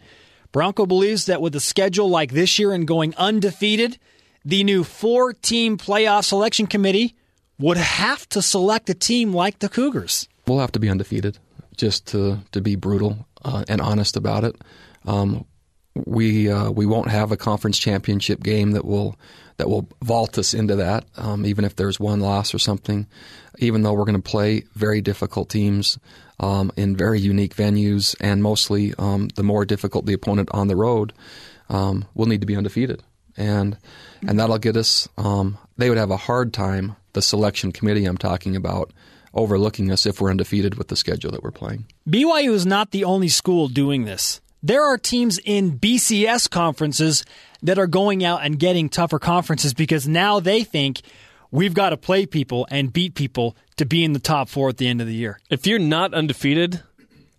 Bronco 0.52 0.86
believes 0.86 1.28
that 1.28 1.42
with 1.42 1.56
a 1.56 1.60
schedule 1.60 2.10
like 2.10 2.32
this 2.32 2.58
year 2.60 2.74
and 2.74 2.88
going 2.88 3.16
undefeated, 3.16 4.00
the 4.44 4.64
new 4.64 4.84
four 4.84 5.34
team 5.34 5.78
playoff 5.78 6.26
selection 6.26 6.66
committee 6.66 7.16
would 7.60 7.78
have 7.78 8.28
to 8.30 8.42
select 8.42 8.90
a 8.90 8.94
team 8.94 9.34
like 9.34 9.60
the 9.60 9.70
Cougars. 9.70 10.28
We'll 10.48 10.60
have 10.60 10.72
to 10.72 10.80
be 10.80 10.90
undefeated, 10.90 11.38
just 11.78 12.08
to 12.08 12.40
to 12.52 12.62
be 12.62 12.76
brutal 12.76 13.28
uh, 13.44 13.64
and 13.68 13.80
honest 13.80 14.18
about 14.18 14.44
it. 14.44 14.56
Um, 15.06 15.46
we 15.94 16.50
uh, 16.50 16.72
we 16.72 16.86
won't 16.86 17.10
have 17.10 17.32
a 17.32 17.38
conference 17.38 17.78
championship 17.78 18.42
game 18.42 18.72
that 18.72 18.86
will 18.86 19.16
that 19.60 19.70
will 19.70 19.90
vault 20.02 20.38
us 20.38 20.54
into 20.54 20.78
that, 20.78 21.04
um, 21.18 21.46
even 21.46 21.66
if 21.66 21.76
there's 21.76 22.00
one 22.00 22.22
loss 22.22 22.54
or 22.54 22.60
something. 22.60 23.06
Even 23.58 23.82
though 23.82 23.92
we're 23.92 24.06
going 24.06 24.16
to 24.16 24.22
play 24.22 24.64
very 24.74 25.02
difficult 25.02 25.50
teams 25.50 26.00
um, 26.40 26.72
in 26.78 26.96
very 26.96 27.20
unique 27.20 27.56
venues, 27.56 28.16
and 28.22 28.42
mostly 28.42 28.94
um, 28.98 29.28
the 29.36 29.44
more 29.44 29.66
difficult 29.66 30.06
the 30.06 30.14
opponent 30.14 30.48
on 30.54 30.70
the 30.70 30.78
road, 30.78 31.12
um, 31.68 32.06
we'll 32.16 32.28
need 32.28 32.40
to 32.40 32.48
be 32.48 32.56
undefeated, 32.56 33.04
and 33.36 33.78
and 34.26 34.40
that'll 34.40 34.58
get 34.60 34.78
us. 34.78 35.10
Um, 35.18 35.58
they 35.78 35.90
would 35.90 35.98
have 35.98 36.12
a 36.12 36.18
hard 36.18 36.54
time. 36.54 36.96
The 37.12 37.22
selection 37.22 37.74
committee 37.74 38.06
I'm 38.06 38.18
talking 38.18 38.56
about 38.56 38.94
overlooking 39.34 39.92
us 39.92 40.06
if 40.06 40.22
we're 40.22 40.32
undefeated 40.32 40.76
with 40.76 40.88
the 40.88 40.96
schedule 40.96 41.32
that 41.32 41.44
we're 41.44 41.52
playing. 41.52 41.86
BYU 42.08 42.54
is 42.54 42.66
not 42.66 42.92
the 42.92 43.04
only 43.04 43.28
school 43.28 43.68
doing 43.68 44.06
this. 44.06 44.40
There 44.62 44.84
are 44.84 44.98
teams 44.98 45.40
in 45.44 45.80
BCS 45.80 46.50
conferences 46.50 47.24
that 47.62 47.80
are 47.80 47.88
going 47.88 48.26
out 48.26 48.42
and 48.44 48.60
getting 48.60 48.90
tougher 48.90 49.20
conferences 49.20 49.74
because 49.74 50.08
now 50.08 50.40
they 50.40 50.64
think 50.64 51.02
we've 51.50 51.74
got 51.74 51.90
to 51.92 51.98
play 51.98 52.26
people 52.26 52.68
and 52.70 52.92
beat 52.92 53.16
people 53.16 53.56
to 53.78 53.86
be 53.86 54.04
in 54.04 54.14
the 54.14 54.20
top 54.20 54.50
four 54.50 54.70
at 54.70 54.78
the 54.78 54.88
end 54.88 55.00
of 55.00 55.08
the 55.08 55.14
year. 55.14 55.40
If 55.50 55.66
you're 55.66 55.80
not 55.80 56.14
undefeated 56.14 56.84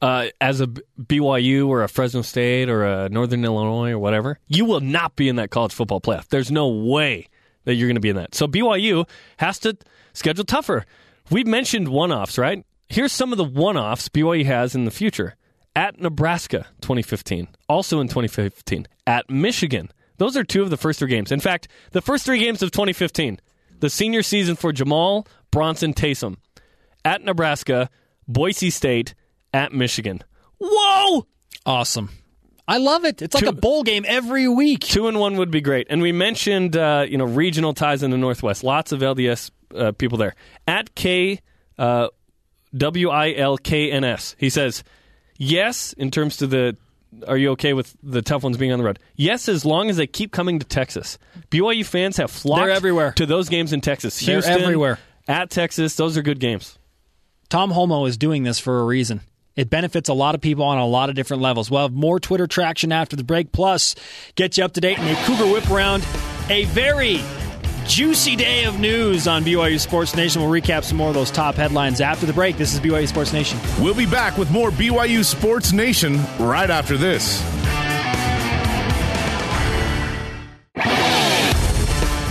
uh, 0.00 0.28
as 0.40 0.62
a 0.62 0.66
BYU 0.66 1.68
or 1.68 1.82
a 1.82 1.88
Fresno 1.88 2.22
State 2.22 2.70
or 2.70 2.84
a 2.84 3.08
Northern 3.10 3.44
Illinois 3.44 3.90
or 3.90 3.98
whatever, 3.98 4.38
you 4.48 4.64
will 4.64 4.80
not 4.80 5.14
be 5.14 5.28
in 5.28 5.36
that 5.36 5.50
college 5.50 5.74
football 5.74 6.00
playoff. 6.00 6.28
There's 6.28 6.50
no 6.50 6.68
way 6.68 7.28
that 7.64 7.74
you're 7.74 7.88
going 7.88 7.96
to 7.96 8.00
be 8.00 8.08
in 8.08 8.16
that. 8.16 8.34
So 8.34 8.46
BYU 8.46 9.06
has 9.36 9.58
to 9.60 9.76
schedule 10.14 10.44
tougher. 10.44 10.86
We've 11.30 11.46
mentioned 11.46 11.88
one 11.88 12.12
offs, 12.12 12.38
right? 12.38 12.64
Here's 12.88 13.12
some 13.12 13.30
of 13.30 13.36
the 13.38 13.44
one 13.44 13.76
offs 13.76 14.08
BYU 14.08 14.46
has 14.46 14.74
in 14.74 14.86
the 14.86 14.90
future. 14.90 15.36
At 15.76 16.00
Nebraska, 16.00 16.66
2015. 16.80 17.48
Also 17.68 18.00
in 18.00 18.08
2015. 18.08 18.86
At 19.06 19.30
Michigan. 19.30 19.90
Those 20.18 20.36
are 20.36 20.44
two 20.44 20.62
of 20.62 20.70
the 20.70 20.76
first 20.76 20.98
three 20.98 21.08
games. 21.08 21.32
In 21.32 21.40
fact, 21.40 21.68
the 21.92 22.02
first 22.02 22.26
three 22.26 22.38
games 22.38 22.62
of 22.62 22.70
2015, 22.72 23.40
the 23.78 23.88
senior 23.88 24.22
season 24.22 24.56
for 24.56 24.72
Jamaal 24.72 25.26
Bronson 25.50 25.94
Taysom. 25.94 26.36
At 27.04 27.24
Nebraska, 27.24 27.88
Boise 28.28 28.68
State, 28.70 29.14
at 29.54 29.72
Michigan. 29.72 30.22
Whoa! 30.60 31.26
Awesome. 31.64 32.10
I 32.68 32.76
love 32.76 33.04
it. 33.04 33.22
It's 33.22 33.34
like 33.34 33.44
Two- 33.44 33.50
a 33.50 33.54
bowl 33.54 33.82
game 33.82 34.04
every 34.06 34.46
week. 34.46 34.80
Two 34.80 35.08
and 35.08 35.18
one 35.18 35.36
would 35.36 35.50
be 35.50 35.60
great. 35.60 35.86
And 35.90 36.02
we 36.02 36.12
mentioned, 36.12 36.76
uh, 36.76 37.06
you 37.08 37.16
know, 37.18 37.24
regional 37.24 37.72
ties 37.74 38.02
in 38.02 38.10
the 38.10 38.18
Northwest. 38.18 38.62
Lots 38.62 38.92
of 38.92 39.00
LDS 39.00 39.50
uh, 39.74 39.92
people 39.92 40.18
there. 40.18 40.34
At 40.68 40.94
K 40.94 41.40
uh, 41.78 42.08
W 42.76 43.08
I 43.08 43.32
L 43.32 43.56
K 43.56 43.90
N 43.90 44.04
S, 44.04 44.36
he 44.38 44.50
says, 44.50 44.84
yes, 45.40 45.92
in 45.94 46.12
terms 46.12 46.36
to 46.36 46.46
the. 46.46 46.76
Are 47.26 47.36
you 47.36 47.50
okay 47.50 47.72
with 47.72 47.96
the 48.04 48.22
tough 48.22 48.44
ones 48.44 48.56
being 48.56 48.70
on 48.70 48.78
the 48.78 48.84
road? 48.84 49.00
Yes, 49.16 49.48
as 49.48 49.64
long 49.64 49.90
as 49.90 49.96
they 49.96 50.06
keep 50.06 50.30
coming 50.30 50.60
to 50.60 50.64
Texas. 50.64 51.18
BYU 51.50 51.84
fans 51.84 52.18
have 52.18 52.30
flocked 52.30 52.66
They're 52.66 52.70
everywhere. 52.70 53.10
to 53.12 53.26
those 53.26 53.48
games 53.48 53.72
in 53.72 53.80
Texas. 53.80 54.20
They're 54.20 54.36
Houston, 54.36 54.60
everywhere. 54.60 55.00
At 55.26 55.50
Texas, 55.50 55.96
those 55.96 56.16
are 56.16 56.22
good 56.22 56.38
games. 56.38 56.78
Tom 57.48 57.72
Holmoe 57.72 58.06
is 58.06 58.16
doing 58.16 58.44
this 58.44 58.60
for 58.60 58.78
a 58.78 58.84
reason. 58.84 59.22
It 59.56 59.68
benefits 59.68 60.08
a 60.08 60.14
lot 60.14 60.36
of 60.36 60.40
people 60.40 60.64
on 60.64 60.78
a 60.78 60.86
lot 60.86 61.08
of 61.08 61.16
different 61.16 61.42
levels. 61.42 61.68
We'll 61.68 61.82
have 61.82 61.92
more 61.92 62.20
Twitter 62.20 62.46
traction 62.46 62.92
after 62.92 63.16
the 63.16 63.24
break, 63.24 63.50
plus 63.50 63.96
get 64.36 64.56
you 64.56 64.64
up 64.64 64.72
to 64.74 64.80
date 64.80 64.98
in 64.98 65.08
a 65.08 65.16
Cougar 65.24 65.50
Whip 65.52 65.68
Around. 65.68 66.06
A 66.48 66.64
very 66.66 67.16
juicy 67.90 68.36
day 68.36 68.66
of 68.66 68.78
news 68.78 69.26
on 69.26 69.42
BYU 69.42 69.78
Sports 69.80 70.14
Nation. 70.14 70.40
We'll 70.40 70.50
recap 70.50 70.84
some 70.84 70.96
more 70.96 71.08
of 71.08 71.14
those 71.14 71.32
top 71.32 71.56
headlines 71.56 72.00
after 72.00 72.24
the 72.24 72.32
break. 72.32 72.56
This 72.56 72.72
is 72.72 72.78
BYU 72.78 73.08
Sports 73.08 73.32
Nation. 73.32 73.58
We'll 73.80 73.96
be 73.96 74.06
back 74.06 74.38
with 74.38 74.48
more 74.52 74.70
BYU 74.70 75.24
Sports 75.24 75.72
Nation 75.72 76.20
right 76.38 76.70
after 76.70 76.96
this. 76.96 77.42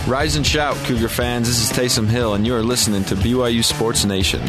Rise 0.07 0.37
and 0.37 0.47
shout, 0.47 0.77
Cougar 0.85 1.09
fans. 1.09 1.49
This 1.49 1.69
is 1.69 1.77
Taysom 1.77 2.07
Hill, 2.07 2.35
and 2.35 2.47
you 2.47 2.55
are 2.55 2.63
listening 2.63 3.03
to 3.03 3.15
BYU 3.15 3.61
Sports 3.61 4.05
Nation. 4.05 4.39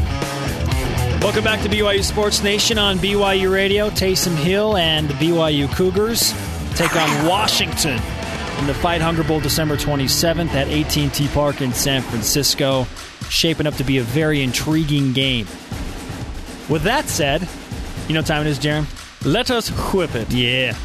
Welcome 1.20 1.42
back 1.42 1.61
to 1.62 1.68
BYU 1.68 2.04
Sports 2.04 2.44
Nation 2.44 2.78
on 2.78 2.98
BYU 2.98 3.52
Radio. 3.52 3.90
Taysom 3.90 4.36
Hill 4.36 4.76
and 4.76 5.08
the 5.08 5.14
BYU 5.14 5.68
Cougars 5.74 6.32
take 6.76 6.94
on 6.94 7.26
Washington 7.26 8.00
in 8.61 8.66
the 8.66 8.74
Fight 8.74 9.00
Hunger 9.00 9.24
Bowl 9.24 9.40
December 9.40 9.76
27th 9.76 10.50
at 10.50 10.68
AT&T 10.68 11.28
Park 11.28 11.62
in 11.62 11.72
San 11.72 12.02
Francisco. 12.02 12.86
Shaping 13.30 13.66
up 13.66 13.74
to 13.76 13.84
be 13.84 13.98
a 13.98 14.02
very 14.02 14.42
intriguing 14.42 15.14
game. 15.14 15.46
With 16.68 16.82
that 16.82 17.08
said, 17.08 17.48
you 18.06 18.14
know 18.14 18.20
what 18.20 18.26
time 18.26 18.46
it 18.46 18.50
is, 18.50 18.58
Jarom? 18.58 18.84
Let 19.24 19.50
us 19.50 19.68
whip 19.92 20.14
it. 20.14 20.30
Yeah. 20.30 20.76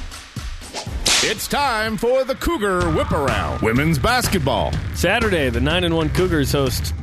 It's 1.23 1.47
time 1.47 1.97
for 1.97 2.23
the 2.23 2.35
Cougar 2.35 2.91
Whip 2.91 3.11
Around. 3.11 3.61
Women's 3.61 3.99
basketball. 3.99 4.71
Saturday, 4.93 5.49
the 5.49 5.59
9 5.59 5.83
and 5.83 5.95
1 5.95 6.09
Cougars 6.09 6.53
host 6.53 6.93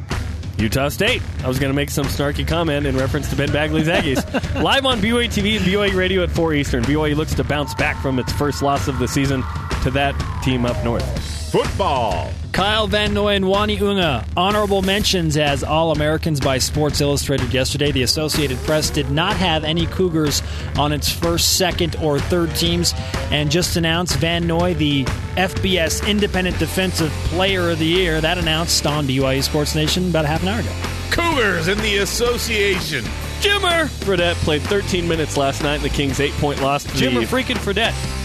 Utah 0.57 0.89
State. 0.89 1.21
I 1.45 1.49
was 1.49 1.59
going 1.59 1.71
to 1.71 1.77
make 1.77 1.91
some 1.91 2.07
snarky 2.07 2.47
comment 2.47 2.87
in 2.87 2.97
reference 2.97 3.29
to 3.29 3.37
Ben 3.37 3.53
Bagley's 3.53 3.89
Aggies. 3.89 4.23
Live 4.63 4.87
on 4.87 5.01
BYU 5.01 5.27
TV 5.27 5.57
and 5.57 5.65
BYU 5.67 5.95
Radio 5.95 6.23
at 6.23 6.31
4 6.31 6.55
Eastern. 6.55 6.83
BYU 6.85 7.15
looks 7.15 7.35
to 7.35 7.45
bounce 7.45 7.75
back 7.75 8.01
from 8.01 8.19
its 8.19 8.33
first 8.33 8.63
loss 8.63 8.89
of 8.89 8.99
the 8.99 9.09
season 9.09 9.43
to 9.83 9.91
that 9.93 10.15
team 10.43 10.65
up 10.67 10.83
north. 10.85 11.33
Football. 11.53 12.31
Kyle 12.53 12.87
Van 12.87 13.13
Noy 13.15 13.35
and 13.35 13.45
Uani 13.45 13.81
Unga, 13.81 14.27
honorable 14.37 14.83
mentions 14.83 15.37
as 15.37 15.63
All 15.65 15.91
Americans 15.91 16.39
by 16.41 16.59
Sports 16.59 17.01
Illustrated 17.01 17.53
yesterday. 17.53 17.93
The 17.93 18.03
Associated 18.03 18.59
Press 18.59 18.91
did 18.91 19.11
not 19.11 19.37
have 19.37 19.65
any 19.65 19.87
Cougars 19.87 20.43
on 20.79 20.93
its 20.93 21.11
first, 21.11 21.57
second, 21.57 21.97
or 21.97 22.19
third 22.19 22.55
teams, 22.57 22.95
and 23.31 23.51
just 23.51 23.77
announced 23.77 24.17
Van 24.17 24.47
Noy 24.47 24.75
the 24.75 25.05
FBS 25.37 26.07
Independent 26.09 26.59
Defensive 26.59 27.11
Player 27.27 27.71
of 27.71 27.79
the 27.79 27.87
Year. 27.87 28.21
That 28.21 28.39
announced 28.39 28.87
on 28.87 29.07
BYU 29.07 29.43
Sports 29.43 29.75
Nation 29.75 30.11
about 30.11 30.25
a 30.25 30.29
half 30.29 30.43
an 30.43 30.49
hour 30.49 30.61
ago. 30.61 30.73
Cougars 31.11 31.69
in 31.69 31.79
the 31.79 31.99
association. 31.99 33.05
Jimmer 33.41 33.89
Fredette 34.05 34.37
played 34.37 34.63
13 34.63 35.09
minutes 35.09 35.37
last 35.37 35.63
night 35.63 35.77
in 35.77 35.83
the 35.83 35.89
Kings' 35.91 36.21
eight 36.21 36.33
point 36.35 36.63
loss 36.63 36.85
to 36.85 36.91
Jimmer 36.91 37.27
freaking 37.27 37.57
Fredette. 37.57 38.22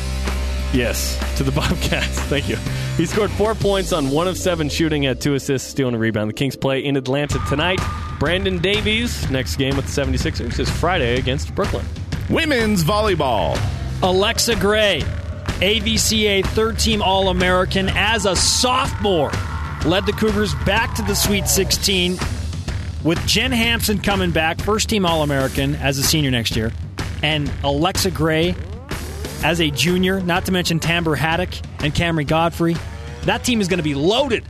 Yes, 0.73 1.17
to 1.37 1.43
the 1.43 1.51
Bobcats. 1.59 2.19
Thank 2.21 2.49
you. 2.49 2.57
He 2.97 3.05
scored 3.05 3.31
four 3.31 3.55
points 3.55 3.93
on 3.93 4.09
one 4.09 4.27
of 4.27 4.37
seven 4.37 4.69
shooting, 4.69 5.03
had 5.03 5.21
two 5.21 5.35
assists, 5.35 5.69
stealing 5.69 5.95
a 5.95 5.97
rebound. 5.97 6.29
The 6.29 6.33
Kings 6.33 6.55
play 6.55 6.83
in 6.83 6.97
Atlanta 6.97 7.39
tonight. 7.47 7.79
Brandon 8.19 8.57
Davies, 8.57 9.29
next 9.29 9.57
game 9.57 9.75
with 9.75 9.85
the 9.85 10.01
76ers, 10.01 10.59
is 10.59 10.69
Friday 10.69 11.17
against 11.17 11.53
Brooklyn. 11.53 11.85
Women's 12.29 12.83
volleyball. 12.83 13.57
Alexa 14.01 14.55
Gray, 14.55 15.01
AVCA 15.59 16.45
third 16.47 16.79
team 16.79 17.01
All 17.01 17.29
American 17.29 17.89
as 17.89 18.25
a 18.25 18.35
sophomore, 18.35 19.31
led 19.85 20.05
the 20.05 20.13
Cougars 20.13 20.53
back 20.65 20.95
to 20.95 21.01
the 21.03 21.15
Sweet 21.15 21.47
16 21.47 22.17
with 23.03 23.25
Jen 23.25 23.51
Hamson 23.51 23.99
coming 23.99 24.31
back, 24.31 24.59
first 24.59 24.89
team 24.89 25.05
All 25.05 25.23
American 25.23 25.75
as 25.75 25.97
a 25.97 26.03
senior 26.03 26.31
next 26.31 26.55
year, 26.55 26.71
and 27.23 27.51
Alexa 27.63 28.11
Gray 28.11 28.55
as 29.43 29.61
a 29.61 29.69
junior, 29.71 30.19
not 30.21 30.45
to 30.45 30.51
mention 30.51 30.79
Tamber 30.79 31.15
Haddock 31.15 31.49
and 31.79 31.93
Camry 31.93 32.25
Godfrey. 32.27 32.75
That 33.23 33.43
team 33.43 33.61
is 33.61 33.67
going 33.67 33.77
to 33.79 33.83
be 33.83 33.95
loaded. 33.95 34.43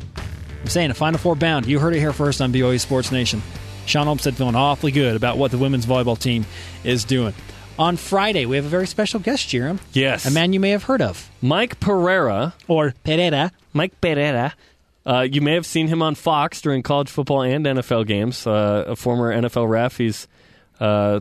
I'm 0.62 0.68
saying 0.68 0.92
a 0.92 0.94
Final 0.94 1.20
Four 1.20 1.36
bound. 1.36 1.66
You 1.66 1.80
heard 1.80 1.96
it 1.96 2.00
here 2.00 2.14
first 2.14 2.42
on 2.42 2.52
BYU 2.54 2.80
Sports 2.80 3.12
Nation. 3.12 3.42
Sean 3.86 4.08
Olmstead 4.08 4.36
feeling 4.36 4.56
awfully 4.56 4.92
good 4.92 5.16
about 5.16 5.38
what 5.38 5.52
the 5.52 5.58
women's 5.58 5.86
volleyball 5.86 6.18
team 6.20 6.46
is 6.84 7.06
doing. 7.06 7.34
On 7.80 7.96
Friday, 7.96 8.46
we 8.46 8.56
have 8.56 8.66
a 8.66 8.70
very 8.70 8.88
special 8.88 9.20
guest, 9.20 9.48
Jarom. 9.50 9.80
Yes. 9.94 10.26
A 10.26 10.32
man 10.32 10.52
you 10.52 10.60
may 10.60 10.72
have 10.72 10.84
heard 10.84 11.02
of. 11.02 11.30
Mike 11.42 11.80
Pereira, 11.80 12.54
Or 12.68 12.94
Pereira. 13.04 13.52
Mike 13.74 14.02
Pereira, 14.02 14.54
Uh, 15.06 15.22
you 15.22 15.40
may 15.42 15.54
have 15.54 15.66
seen 15.66 15.88
him 15.88 16.02
on 16.02 16.16
Fox 16.16 16.60
during 16.60 16.82
college 16.84 17.10
football 17.10 17.44
and 17.44 17.66
NFL 17.66 18.06
games. 18.08 18.46
Uh, 18.48 18.84
a 18.88 18.96
former 18.96 19.32
NFL 19.34 19.70
ref. 19.70 19.98
He's 19.98 20.28
uh, 20.80 21.20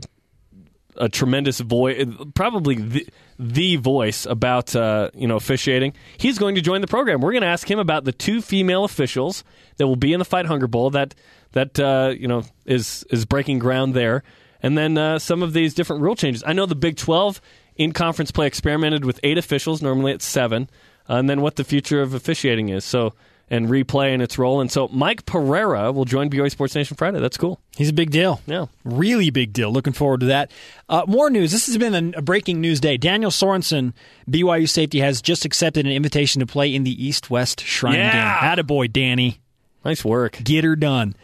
a 0.96 1.08
tremendous 1.08 1.60
voice, 1.60 2.04
probably 2.34 2.76
the, 2.76 3.06
the 3.38 3.76
voice 3.76 4.26
about 4.26 4.74
uh, 4.74 5.10
you 5.14 5.26
know 5.26 5.36
officiating. 5.36 5.92
He's 6.16 6.38
going 6.38 6.54
to 6.54 6.60
join 6.60 6.80
the 6.80 6.86
program. 6.86 7.20
We're 7.20 7.32
going 7.32 7.42
to 7.42 7.48
ask 7.48 7.70
him 7.70 7.78
about 7.78 8.04
the 8.04 8.12
two 8.12 8.40
female 8.40 8.84
officials 8.84 9.44
that 9.76 9.86
will 9.86 9.96
be 9.96 10.12
in 10.12 10.18
the 10.18 10.24
Fight 10.24 10.46
Hunger 10.46 10.66
Bowl. 10.66 10.90
That 10.90 11.14
that 11.52 11.78
uh, 11.78 12.14
you 12.18 12.28
know 12.28 12.44
is 12.64 13.04
is 13.10 13.24
breaking 13.24 13.58
ground 13.58 13.94
there, 13.94 14.22
and 14.62 14.76
then 14.76 14.96
uh, 14.96 15.18
some 15.18 15.42
of 15.42 15.52
these 15.52 15.74
different 15.74 16.02
rule 16.02 16.16
changes. 16.16 16.42
I 16.46 16.52
know 16.52 16.66
the 16.66 16.74
Big 16.74 16.96
Twelve 16.96 17.40
in 17.76 17.92
conference 17.92 18.30
play 18.30 18.46
experimented 18.46 19.04
with 19.04 19.20
eight 19.22 19.38
officials. 19.38 19.82
Normally 19.82 20.12
it's 20.12 20.24
seven, 20.24 20.70
uh, 21.08 21.14
and 21.14 21.28
then 21.28 21.40
what 21.40 21.56
the 21.56 21.64
future 21.64 22.00
of 22.00 22.14
officiating 22.14 22.70
is. 22.70 22.84
So 22.84 23.14
and 23.48 23.68
replay 23.68 24.12
in 24.12 24.20
its 24.20 24.38
role. 24.38 24.60
And 24.60 24.70
so 24.70 24.88
Mike 24.88 25.24
Pereira 25.24 25.92
will 25.92 26.04
join 26.04 26.30
BYU 26.30 26.50
Sports 26.50 26.74
Nation 26.74 26.96
Friday. 26.96 27.20
That's 27.20 27.36
cool. 27.36 27.60
He's 27.76 27.88
a 27.88 27.92
big 27.92 28.10
deal. 28.10 28.40
Yeah. 28.46 28.66
Really 28.84 29.30
big 29.30 29.52
deal. 29.52 29.70
Looking 29.70 29.92
forward 29.92 30.20
to 30.20 30.26
that. 30.26 30.50
Uh, 30.88 31.04
more 31.06 31.30
news. 31.30 31.52
This 31.52 31.66
has 31.66 31.78
been 31.78 32.14
a, 32.14 32.22
breaking 32.22 32.60
news 32.60 32.80
day. 32.80 32.96
Daniel 32.96 33.30
Sorensen, 33.30 33.92
BYU 34.28 34.68
safety, 34.68 35.00
has 35.00 35.22
just 35.22 35.44
accepted 35.44 35.86
an 35.86 35.92
invitation 35.92 36.40
to 36.40 36.46
play 36.46 36.74
in 36.74 36.84
the 36.84 37.04
East 37.04 37.30
West 37.30 37.60
Shrine 37.60 37.94
yeah. 37.94 38.54
game. 38.54 38.64
Attaboy, 38.64 38.92
Danny. 38.92 39.40
Nice 39.84 40.04
work. 40.04 40.40
Get 40.42 40.64
her 40.64 40.74
done. 40.74 41.14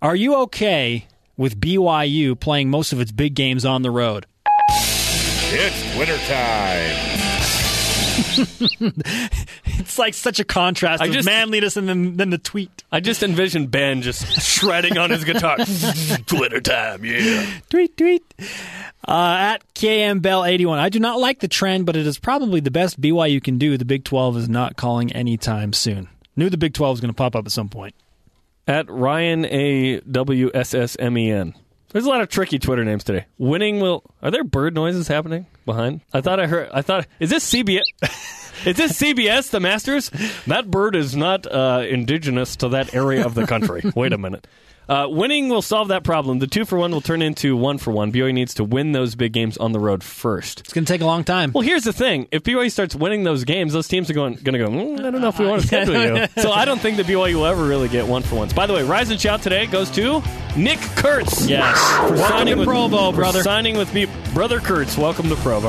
Are 0.00 0.16
you 0.16 0.36
okay 0.36 1.06
with 1.36 1.60
BYU 1.60 2.38
playing 2.38 2.70
most 2.70 2.92
of 2.92 3.00
its 3.00 3.12
big 3.12 3.34
games 3.34 3.66
on 3.66 3.82
the 3.82 3.90
road? 3.90 4.24
It's 5.52 5.98
wintertime. 5.98 7.39
it's 9.64 9.98
like 9.98 10.14
such 10.14 10.40
a 10.40 10.44
contrast 10.44 11.02
I 11.02 11.06
of 11.06 11.12
just, 11.12 11.26
manliness 11.26 11.76
and 11.76 11.88
then, 11.88 12.16
then 12.16 12.30
the 12.30 12.38
tweet. 12.38 12.84
I 12.90 13.00
just 13.00 13.22
envision 13.22 13.66
Ben 13.66 14.02
just 14.02 14.24
shredding 14.42 14.98
on 14.98 15.10
his 15.10 15.24
guitar. 15.24 15.56
Twitter 16.26 16.60
time, 16.60 17.04
yeah. 17.04 17.46
Tweet, 17.68 17.96
tweet. 17.96 18.22
Uh, 19.06 19.36
at 19.38 19.74
KM 19.74 20.20
Bell 20.22 20.44
81. 20.44 20.78
I 20.78 20.88
do 20.88 21.00
not 21.00 21.18
like 21.18 21.40
the 21.40 21.48
trend, 21.48 21.86
but 21.86 21.96
it 21.96 22.06
is 22.06 22.18
probably 22.18 22.60
the 22.60 22.70
best 22.70 23.00
BYU 23.00 23.42
can 23.42 23.58
do. 23.58 23.76
The 23.76 23.84
Big 23.84 24.04
12 24.04 24.36
is 24.36 24.48
not 24.48 24.76
calling 24.76 25.12
anytime 25.12 25.72
soon. 25.72 26.08
Knew 26.36 26.50
the 26.50 26.58
Big 26.58 26.74
12 26.74 26.94
was 26.94 27.00
going 27.00 27.10
to 27.12 27.16
pop 27.16 27.34
up 27.34 27.46
at 27.46 27.52
some 27.52 27.68
point. 27.68 27.94
At 28.66 28.88
Ryan 28.90 29.44
A 29.46 30.00
W 30.00 30.50
S 30.54 30.74
S 30.74 30.96
M 30.98 31.16
E 31.18 31.30
N. 31.30 31.54
There's 31.92 32.04
a 32.04 32.08
lot 32.08 32.20
of 32.20 32.28
tricky 32.28 32.58
Twitter 32.58 32.84
names 32.84 33.02
today. 33.02 33.26
Winning 33.38 33.80
will. 33.80 34.04
Are 34.22 34.30
there 34.30 34.44
bird 34.44 34.74
noises 34.74 35.08
happening 35.08 35.46
behind? 35.66 36.02
I 36.12 36.20
thought 36.20 36.38
I 36.38 36.46
heard. 36.46 36.68
I 36.72 36.82
thought. 36.82 37.06
Is 37.18 37.30
this 37.30 37.50
CBS? 37.50 37.82
is 38.66 38.76
this 38.76 38.92
CBS? 38.92 39.50
The 39.50 39.58
Masters? 39.58 40.10
That 40.46 40.70
bird 40.70 40.94
is 40.94 41.16
not 41.16 41.46
uh, 41.46 41.84
indigenous 41.88 42.56
to 42.56 42.68
that 42.70 42.94
area 42.94 43.26
of 43.26 43.34
the 43.34 43.46
country. 43.46 43.82
Wait 43.96 44.12
a 44.12 44.18
minute. 44.18 44.46
Uh, 44.90 45.06
winning 45.08 45.48
will 45.48 45.62
solve 45.62 45.86
that 45.86 46.02
problem. 46.02 46.40
The 46.40 46.48
two 46.48 46.64
for 46.64 46.76
one 46.76 46.90
will 46.90 47.00
turn 47.00 47.22
into 47.22 47.56
one 47.56 47.78
for 47.78 47.92
one. 47.92 48.10
BYU 48.10 48.34
needs 48.34 48.54
to 48.54 48.64
win 48.64 48.90
those 48.90 49.14
big 49.14 49.32
games 49.32 49.56
on 49.56 49.70
the 49.70 49.78
road 49.78 50.02
first. 50.02 50.58
It's 50.58 50.72
going 50.72 50.84
to 50.84 50.92
take 50.92 51.00
a 51.00 51.04
long 51.06 51.22
time. 51.22 51.52
Well, 51.52 51.62
here's 51.62 51.84
the 51.84 51.92
thing: 51.92 52.26
if 52.32 52.42
BYU 52.42 52.72
starts 52.72 52.96
winning 52.96 53.22
those 53.22 53.44
games, 53.44 53.72
those 53.72 53.86
teams 53.86 54.10
are 54.10 54.14
going 54.14 54.34
going 54.34 54.54
to 54.54 54.58
go. 54.58 54.66
Mm, 54.66 54.98
I 54.98 55.10
don't 55.12 55.20
know 55.20 55.28
if 55.28 55.38
we 55.38 55.46
want 55.46 55.62
to 55.62 55.66
schedule 55.68 55.94
you. 55.94 56.26
So 56.40 56.50
I 56.50 56.64
don't 56.64 56.80
think 56.80 56.96
that 56.96 57.06
BYU 57.06 57.34
will 57.34 57.46
ever 57.46 57.64
really 57.64 57.88
get 57.88 58.06
one 58.06 58.22
for 58.22 58.34
ones. 58.34 58.52
By 58.52 58.66
the 58.66 58.72
way, 58.72 58.82
Rise 58.82 59.10
and 59.10 59.20
Shout 59.20 59.42
today 59.42 59.66
goes 59.66 59.90
to 59.90 60.22
Nick 60.56 60.80
Kurtz. 60.96 61.46
Yes, 61.46 61.78
for 62.08 62.16
signing 62.16 62.58
with 62.58 62.66
Provo, 62.66 63.12
brother. 63.12 63.44
signing 63.44 63.76
with 63.76 63.94
me, 63.94 64.06
brother 64.34 64.58
Kurtz. 64.58 64.98
Welcome 64.98 65.28
to 65.28 65.36
Provo. 65.36 65.68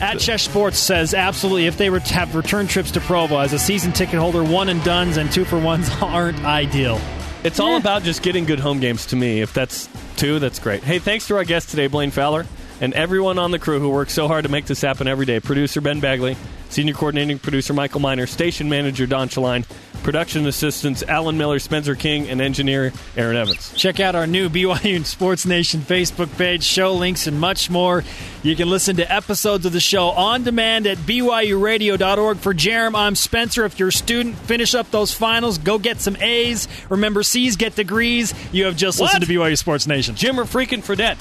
At 0.00 0.16
Chesh 0.16 0.40
Sports 0.40 0.78
says 0.78 1.14
absolutely 1.14 1.66
if 1.66 1.78
they 1.78 1.86
have 1.86 2.34
return 2.34 2.66
trips 2.66 2.90
to 2.90 3.00
Provo 3.00 3.38
as 3.38 3.54
a 3.54 3.58
season 3.58 3.92
ticket 3.92 4.18
holder, 4.18 4.44
one 4.44 4.68
and 4.68 4.82
duns 4.84 5.16
and 5.16 5.32
two 5.32 5.46
for 5.46 5.58
ones 5.58 5.88
aren't 6.02 6.44
ideal. 6.44 7.00
It's 7.42 7.58
all 7.58 7.78
about 7.78 8.02
just 8.02 8.22
getting 8.22 8.44
good 8.44 8.60
home 8.60 8.80
games 8.80 9.06
to 9.06 9.16
me. 9.16 9.40
If 9.40 9.54
that's 9.54 9.88
two, 10.16 10.38
that's 10.40 10.58
great. 10.58 10.84
Hey, 10.84 10.98
thanks 10.98 11.26
to 11.28 11.36
our 11.36 11.44
guest 11.44 11.70
today, 11.70 11.86
Blaine 11.86 12.10
Fowler, 12.10 12.44
and 12.82 12.92
everyone 12.92 13.38
on 13.38 13.50
the 13.50 13.58
crew 13.58 13.80
who 13.80 13.88
works 13.88 14.12
so 14.12 14.28
hard 14.28 14.44
to 14.44 14.50
make 14.50 14.66
this 14.66 14.82
happen 14.82 15.08
every 15.08 15.24
day. 15.24 15.40
Producer 15.40 15.80
Ben 15.80 16.00
Bagley, 16.00 16.36
senior 16.68 16.92
coordinating 16.92 17.38
producer 17.38 17.72
Michael 17.72 18.00
Miner, 18.00 18.26
station 18.26 18.68
manager 18.68 19.06
Don 19.06 19.30
Chaline, 19.30 19.64
production 20.02 20.46
assistants 20.46 21.02
Alan 21.02 21.36
Miller, 21.36 21.58
Spencer 21.58 21.94
King, 21.94 22.28
and 22.28 22.40
engineer 22.40 22.92
Aaron 23.16 23.36
Evans. 23.36 23.72
Check 23.74 24.00
out 24.00 24.14
our 24.14 24.26
new 24.26 24.48
BYU 24.48 25.04
Sports 25.04 25.46
Nation 25.46 25.80
Facebook 25.80 26.36
page, 26.36 26.62
show 26.62 26.94
links, 26.94 27.26
and 27.26 27.38
much 27.38 27.70
more. 27.70 28.04
You 28.42 28.56
can 28.56 28.68
listen 28.70 28.96
to 28.96 29.12
episodes 29.12 29.66
of 29.66 29.72
the 29.72 29.80
show 29.80 30.08
on 30.08 30.42
demand 30.42 30.86
at 30.86 30.98
BYURadio.org. 30.98 32.38
For 32.38 32.54
Jarom, 32.54 32.94
I'm 32.94 33.14
Spencer. 33.14 33.64
If 33.64 33.78
you're 33.78 33.88
a 33.88 33.92
student, 33.92 34.36
finish 34.36 34.74
up 34.74 34.90
those 34.90 35.12
finals, 35.12 35.58
go 35.58 35.78
get 35.78 36.00
some 36.00 36.16
A's. 36.16 36.68
Remember, 36.88 37.22
C's 37.22 37.56
get 37.56 37.74
degrees. 37.74 38.34
You 38.52 38.64
have 38.64 38.76
just 38.76 39.00
what? 39.00 39.06
listened 39.06 39.26
to 39.26 39.32
BYU 39.32 39.56
Sports 39.58 39.86
Nation. 39.86 40.14
Jimmer 40.14 40.44
freaking 40.44 40.82
Fredette. 40.82 41.18